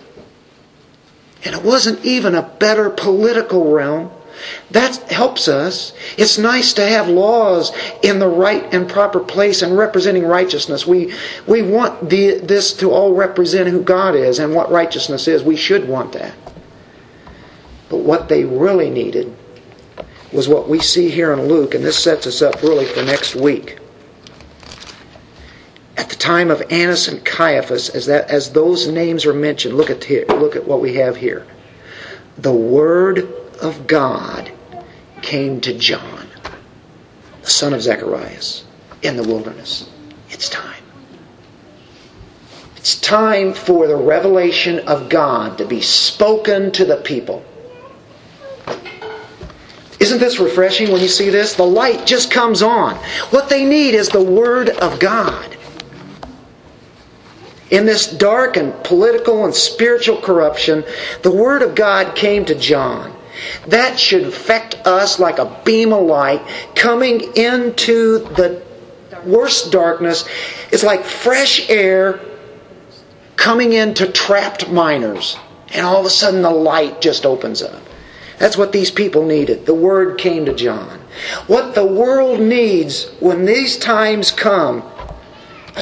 And 1.45 1.55
it 1.55 1.62
wasn't 1.62 2.03
even 2.03 2.34
a 2.34 2.43
better 2.43 2.89
political 2.89 3.70
realm. 3.70 4.11
That 4.70 4.97
helps 5.11 5.49
us. 5.49 5.93
It's 6.16 6.39
nice 6.39 6.72
to 6.74 6.87
have 6.87 7.09
laws 7.09 7.72
in 8.03 8.18
the 8.18 8.28
right 8.28 8.72
and 8.72 8.89
proper 8.89 9.20
place 9.20 9.62
and 9.62 9.76
representing 9.76 10.24
righteousness. 10.26 10.87
We, 10.87 11.14
we 11.47 11.62
want 11.62 12.11
the, 12.11 12.39
this 12.39 12.72
to 12.74 12.91
all 12.91 13.14
represent 13.14 13.68
who 13.68 13.82
God 13.82 14.14
is 14.14 14.39
and 14.39 14.55
what 14.55 14.70
righteousness 14.70 15.28
is. 15.28 15.43
We 15.43 15.57
should 15.57 15.89
want 15.89 16.12
that. 16.12 16.34
But 17.89 17.99
what 17.99 18.28
they 18.28 18.45
really 18.45 18.91
needed 18.91 19.34
was 20.32 20.49
what 20.49 20.68
we 20.68 20.80
see 20.80 21.09
here 21.09 21.32
in 21.32 21.47
Luke, 21.47 21.74
and 21.74 21.84
this 21.84 22.03
sets 22.03 22.26
us 22.26 22.43
up 22.43 22.62
really 22.62 22.84
for 22.84 23.03
next 23.03 23.37
week 23.37 23.78
at 25.97 26.11
the 26.11 26.16
time 26.16 26.51
of 26.51 26.62
Annas 26.70 27.09
and 27.09 27.24
Caiaphas, 27.24 27.89
as 27.89 28.07
that 28.07 28.30
as 28.30 28.53
those 28.53 28.87
names 28.87 29.24
are 29.24 29.34
mentioned, 29.34 29.76
look 29.76 29.91
at 29.91 30.05
here, 30.05 30.26
look 30.28 30.55
at 30.55 30.66
what 30.66 30.80
we 30.80 30.95
have 30.95 31.16
here. 31.16 31.47
The 32.39 32.53
word 32.53 33.26
of 33.61 33.87
God 33.87 34.53
came 35.23 35.61
to 35.63 35.73
John, 35.75 36.29
the 37.43 37.51
son 37.51 37.73
of 37.73 37.83
Zacharias, 37.83 38.65
in 39.03 39.17
the 39.17 39.23
wilderness. 39.23 39.89
It's 40.31 40.49
time. 40.49 40.83
It's 42.77 43.01
time 43.01 43.55
for 43.55 43.87
the 43.87 43.97
revelation 43.97 44.81
of 44.81 45.09
God 45.09 45.59
to 45.59 45.65
be 45.65 45.81
spoken 45.81 46.71
to 46.73 46.85
the 46.85 46.99
people. 46.99 47.45
Isn't 49.99 50.19
this 50.21 50.39
refreshing 50.39 50.93
when 50.93 51.01
you 51.01 51.09
see 51.09 51.31
this? 51.31 51.55
The 51.55 51.65
light 51.65 52.07
just 52.07 52.31
comes 52.31 52.63
on. 52.63 52.95
What 53.31 53.49
they 53.49 53.65
need 53.65 53.95
is 53.95 54.09
the 54.09 54.23
Word 54.23 54.69
of 54.69 55.01
God. 55.01 55.57
In 57.71 57.87
this 57.87 58.07
dark 58.07 58.57
and 58.57 58.73
political 58.85 59.45
and 59.45 59.55
spiritual 59.55 60.21
corruption, 60.21 60.85
the 61.23 61.33
Word 61.33 61.63
of 61.63 61.75
God 61.75 62.15
came 62.15 62.45
to 62.45 62.55
John. 62.55 63.16
That 63.68 63.99
should 63.99 64.24
affect 64.24 64.74
us 64.87 65.18
like 65.18 65.39
a 65.39 65.61
beam 65.64 65.93
of 65.93 66.05
light 66.05 66.43
coming 66.74 67.20
into 67.37 68.18
the 68.18 68.62
worst 69.24 69.72
darkness. 69.72 70.28
It's 70.70 70.84
like 70.84 71.05
fresh 71.05 71.68
air 71.68 72.20
coming 73.37 73.72
into 73.72 74.11
trapped 74.11 74.70
miners. 74.70 75.37
And 75.72 75.84
all 75.84 76.01
of 76.01 76.07
a 76.07 76.11
sudden 76.11 76.43
the 76.43 76.51
light 76.51 77.01
just 77.01 77.26
opens 77.26 77.62
up. 77.62 77.82
That's 78.39 78.57
what 78.57 78.72
these 78.72 78.91
people 78.91 79.24
needed. 79.24 79.66
The 79.66 79.74
word 79.74 80.18
came 80.18 80.45
to 80.47 80.55
John. 80.55 81.01
What 81.47 81.74
the 81.74 81.87
world 81.87 82.41
needs 82.41 83.11
when 83.20 83.47
these 83.47 83.78
times 83.78 84.30
come, 84.30 84.82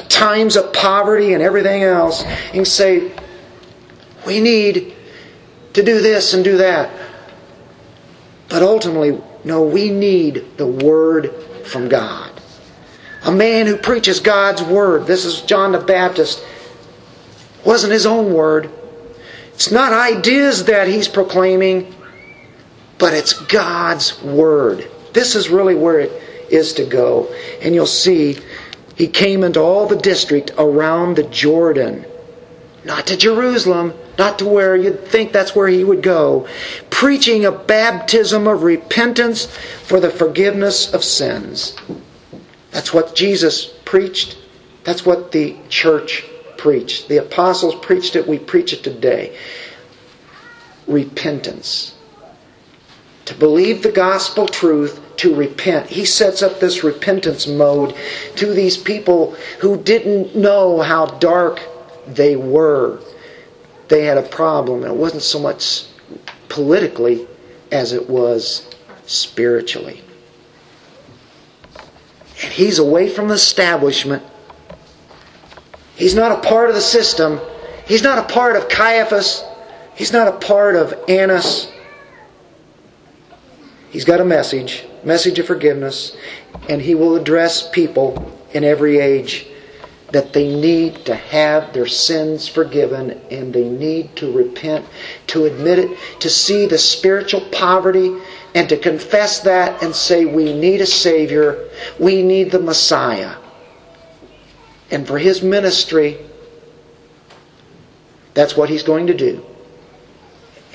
times 0.08 0.56
of 0.56 0.72
poverty 0.72 1.34
and 1.34 1.42
everything 1.42 1.82
else, 1.82 2.22
and 2.52 2.66
say, 2.66 3.12
we 4.26 4.40
need 4.40 4.94
to 5.74 5.82
do 5.82 6.00
this 6.00 6.34
and 6.34 6.44
do 6.44 6.58
that. 6.58 6.90
But 8.54 8.62
ultimately, 8.62 9.20
no, 9.42 9.64
we 9.64 9.90
need 9.90 10.58
the 10.58 10.66
Word 10.68 11.34
from 11.64 11.88
God. 11.88 12.30
A 13.24 13.32
man 13.32 13.66
who 13.66 13.76
preaches 13.76 14.20
God's 14.20 14.62
Word. 14.62 15.08
This 15.08 15.24
is 15.24 15.40
John 15.40 15.72
the 15.72 15.80
Baptist. 15.80 16.40
Wasn't 17.64 17.92
his 17.92 18.06
own 18.06 18.32
word. 18.32 18.70
It's 19.54 19.72
not 19.72 19.92
ideas 19.92 20.66
that 20.66 20.86
he's 20.86 21.08
proclaiming, 21.08 21.92
but 22.96 23.12
it's 23.12 23.32
God's 23.32 24.22
Word. 24.22 24.88
This 25.12 25.34
is 25.34 25.48
really 25.48 25.74
where 25.74 25.98
it 25.98 26.12
is 26.48 26.74
to 26.74 26.84
go. 26.84 27.34
And 27.60 27.74
you'll 27.74 27.86
see 27.86 28.38
he 28.94 29.08
came 29.08 29.42
into 29.42 29.58
all 29.58 29.88
the 29.88 29.96
district 29.96 30.52
around 30.58 31.16
the 31.16 31.24
Jordan. 31.24 32.04
Not 32.84 33.08
to 33.08 33.16
Jerusalem, 33.16 33.94
not 34.18 34.38
to 34.38 34.46
where 34.46 34.76
you'd 34.76 35.06
think 35.06 35.32
that's 35.32 35.56
where 35.56 35.68
he 35.68 35.84
would 35.84 36.02
go, 36.02 36.46
preaching 36.90 37.44
a 37.44 37.52
baptism 37.52 38.46
of 38.46 38.62
repentance 38.62 39.46
for 39.46 40.00
the 40.00 40.10
forgiveness 40.10 40.92
of 40.92 41.02
sins. 41.02 41.76
That's 42.70 42.92
what 42.92 43.14
Jesus 43.14 43.66
preached. 43.84 44.38
That's 44.84 45.06
what 45.06 45.32
the 45.32 45.56
church 45.68 46.24
preached. 46.56 47.08
The 47.08 47.18
apostles 47.18 47.74
preached 47.76 48.16
it. 48.16 48.26
We 48.26 48.38
preach 48.38 48.72
it 48.72 48.82
today. 48.84 49.36
Repentance. 50.86 51.94
To 53.26 53.34
believe 53.34 53.82
the 53.82 53.92
gospel 53.92 54.46
truth, 54.46 55.00
to 55.16 55.34
repent. 55.34 55.86
He 55.86 56.04
sets 56.04 56.42
up 56.42 56.60
this 56.60 56.84
repentance 56.84 57.46
mode 57.46 57.96
to 58.36 58.52
these 58.52 58.76
people 58.76 59.32
who 59.60 59.82
didn't 59.82 60.36
know 60.36 60.82
how 60.82 61.06
dark 61.06 61.60
they 62.06 62.36
were 62.36 63.00
they 63.94 64.04
had 64.04 64.18
a 64.18 64.22
problem. 64.22 64.82
And 64.82 64.92
it 64.92 64.96
wasn't 64.96 65.22
so 65.22 65.38
much 65.38 65.84
politically 66.48 67.28
as 67.70 67.92
it 67.92 68.10
was 68.10 68.68
spiritually. 69.06 70.02
And 72.42 72.52
he's 72.52 72.80
away 72.80 73.08
from 73.08 73.28
the 73.28 73.34
establishment. 73.34 74.24
He's 75.94 76.16
not 76.16 76.32
a 76.32 76.48
part 76.48 76.70
of 76.70 76.74
the 76.74 76.80
system. 76.80 77.40
He's 77.86 78.02
not 78.02 78.18
a 78.18 78.34
part 78.34 78.56
of 78.56 78.68
Caiaphas. 78.68 79.44
He's 79.94 80.12
not 80.12 80.26
a 80.26 80.32
part 80.32 80.74
of 80.74 80.92
Annas. 81.08 81.70
He's 83.90 84.04
got 84.04 84.20
a 84.20 84.24
message, 84.24 84.84
message 85.04 85.38
of 85.38 85.46
forgiveness, 85.46 86.16
and 86.68 86.82
he 86.82 86.96
will 86.96 87.14
address 87.14 87.70
people 87.70 88.36
in 88.52 88.64
every 88.64 88.98
age 88.98 89.46
that 90.14 90.32
they 90.32 90.54
need 90.54 91.04
to 91.04 91.12
have 91.12 91.72
their 91.72 91.88
sins 91.88 92.46
forgiven 92.46 93.20
and 93.32 93.52
they 93.52 93.68
need 93.68 94.14
to 94.14 94.30
repent, 94.30 94.86
to 95.26 95.44
admit 95.46 95.76
it, 95.80 95.98
to 96.20 96.30
see 96.30 96.66
the 96.66 96.78
spiritual 96.78 97.40
poverty 97.50 98.16
and 98.54 98.68
to 98.68 98.76
confess 98.76 99.40
that 99.40 99.82
and 99.82 99.92
say, 99.92 100.24
We 100.24 100.52
need 100.52 100.80
a 100.80 100.86
Savior, 100.86 101.68
we 101.98 102.22
need 102.22 102.52
the 102.52 102.60
Messiah. 102.60 103.34
And 104.92 105.04
for 105.04 105.18
his 105.18 105.42
ministry, 105.42 106.18
that's 108.34 108.56
what 108.56 108.70
he's 108.70 108.84
going 108.84 109.08
to 109.08 109.14
do. 109.14 109.44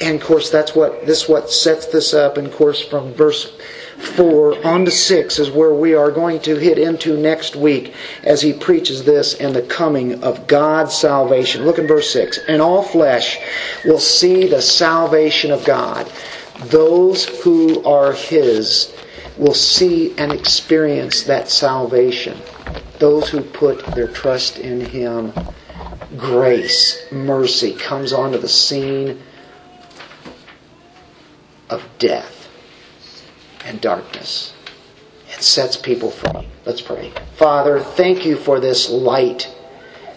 And 0.01 0.19
of 0.19 0.27
course, 0.27 0.49
that's 0.49 0.75
what 0.75 1.05
this 1.05 1.29
what 1.29 1.49
sets 1.49 1.85
this 1.85 2.13
up. 2.13 2.37
And 2.37 2.45
of 2.45 2.53
course, 2.53 2.85
from 2.85 3.13
verse 3.13 3.57
4 3.99 4.65
on 4.65 4.85
to 4.85 4.91
6 4.91 5.39
is 5.39 5.51
where 5.51 5.73
we 5.73 5.93
are 5.93 6.09
going 6.09 6.39
to 6.41 6.55
hit 6.55 6.77
into 6.77 7.17
next 7.17 7.55
week 7.55 7.93
as 8.23 8.41
he 8.41 8.53
preaches 8.53 9.03
this 9.03 9.33
and 9.35 9.53
the 9.53 9.61
coming 9.61 10.23
of 10.23 10.47
God's 10.47 10.93
salvation. 10.93 11.65
Look 11.65 11.79
in 11.79 11.87
verse 11.87 12.09
6. 12.11 12.39
And 12.47 12.61
all 12.61 12.81
flesh 12.81 13.37
will 13.83 13.99
see 13.99 14.47
the 14.47 14.61
salvation 14.61 15.51
of 15.51 15.65
God. 15.65 16.09
Those 16.65 17.25
who 17.43 17.83
are 17.83 18.13
his 18.13 18.93
will 19.37 19.53
see 19.53 20.17
and 20.17 20.31
experience 20.31 21.23
that 21.23 21.49
salvation. 21.49 22.37
Those 22.99 23.29
who 23.29 23.41
put 23.41 23.85
their 23.87 24.07
trust 24.07 24.59
in 24.59 24.81
him. 24.81 25.33
Grace, 26.17 27.05
mercy 27.11 27.73
comes 27.73 28.13
onto 28.13 28.37
the 28.37 28.47
scene 28.47 29.21
of 31.69 31.85
death 31.99 32.38
and 33.65 33.79
darkness 33.81 34.53
and 35.31 35.41
sets 35.41 35.77
people 35.77 36.11
free. 36.11 36.47
Let's 36.65 36.81
pray. 36.81 37.11
Father, 37.37 37.79
thank 37.79 38.25
you 38.25 38.35
for 38.35 38.59
this 38.59 38.89
light 38.89 39.53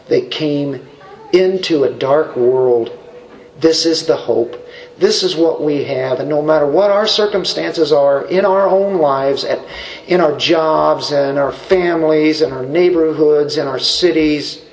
that 0.08 0.30
came 0.30 0.86
into 1.32 1.84
a 1.84 1.92
dark 1.92 2.36
world. 2.36 2.98
This 3.58 3.86
is 3.86 4.06
the 4.06 4.16
hope. 4.16 4.56
This 4.98 5.22
is 5.22 5.36
what 5.36 5.62
we 5.62 5.84
have. 5.84 6.20
And 6.20 6.28
no 6.28 6.42
matter 6.42 6.66
what 6.66 6.90
our 6.90 7.06
circumstances 7.06 7.92
are 7.92 8.24
in 8.26 8.44
our 8.44 8.68
own 8.68 8.98
lives, 8.98 9.44
at, 9.44 9.64
in 10.06 10.20
our 10.20 10.36
jobs, 10.36 11.12
and 11.12 11.38
our 11.38 11.52
families, 11.52 12.42
and 12.42 12.52
our 12.52 12.64
neighborhoods, 12.64 13.56
and 13.56 13.68
our 13.68 13.78
cities, 13.78 14.64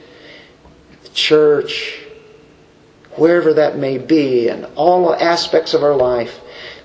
the 1.03 1.09
church, 1.09 1.99
wherever 3.11 3.53
that 3.53 3.77
may 3.77 3.97
be, 3.97 4.49
and 4.49 4.65
all 4.75 5.13
aspects 5.13 5.73
of 5.73 5.83
our 5.83 5.95
life, 5.95 6.39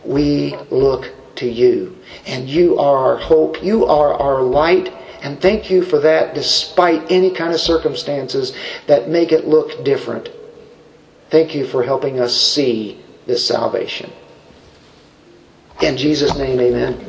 we 0.05 0.57
look 0.71 1.11
to 1.37 1.49
you. 1.49 1.97
And 2.27 2.49
you 2.49 2.79
are 2.79 3.13
our 3.13 3.17
hope. 3.17 3.63
You 3.63 3.87
are 3.87 4.15
our 4.15 4.43
light. 4.43 4.93
And 5.23 5.41
thank 5.41 5.71
you 5.71 5.83
for 5.83 5.99
that 6.01 6.35
despite 6.35 7.11
any 7.11 7.31
kind 7.31 7.53
of 7.53 7.61
circumstances 7.61 8.55
that 8.87 9.09
make 9.09 9.33
it 9.33 9.47
look 9.47 9.85
different. 9.85 10.29
Thank 11.31 11.55
you 11.55 11.67
for 11.67 11.83
helping 11.83 12.21
us 12.21 12.39
see 12.39 13.03
this 13.27 13.47
salvation. 13.47 14.13
In 15.83 15.97
Jesus' 15.97 16.37
name, 16.37 16.61
amen. 16.61 17.05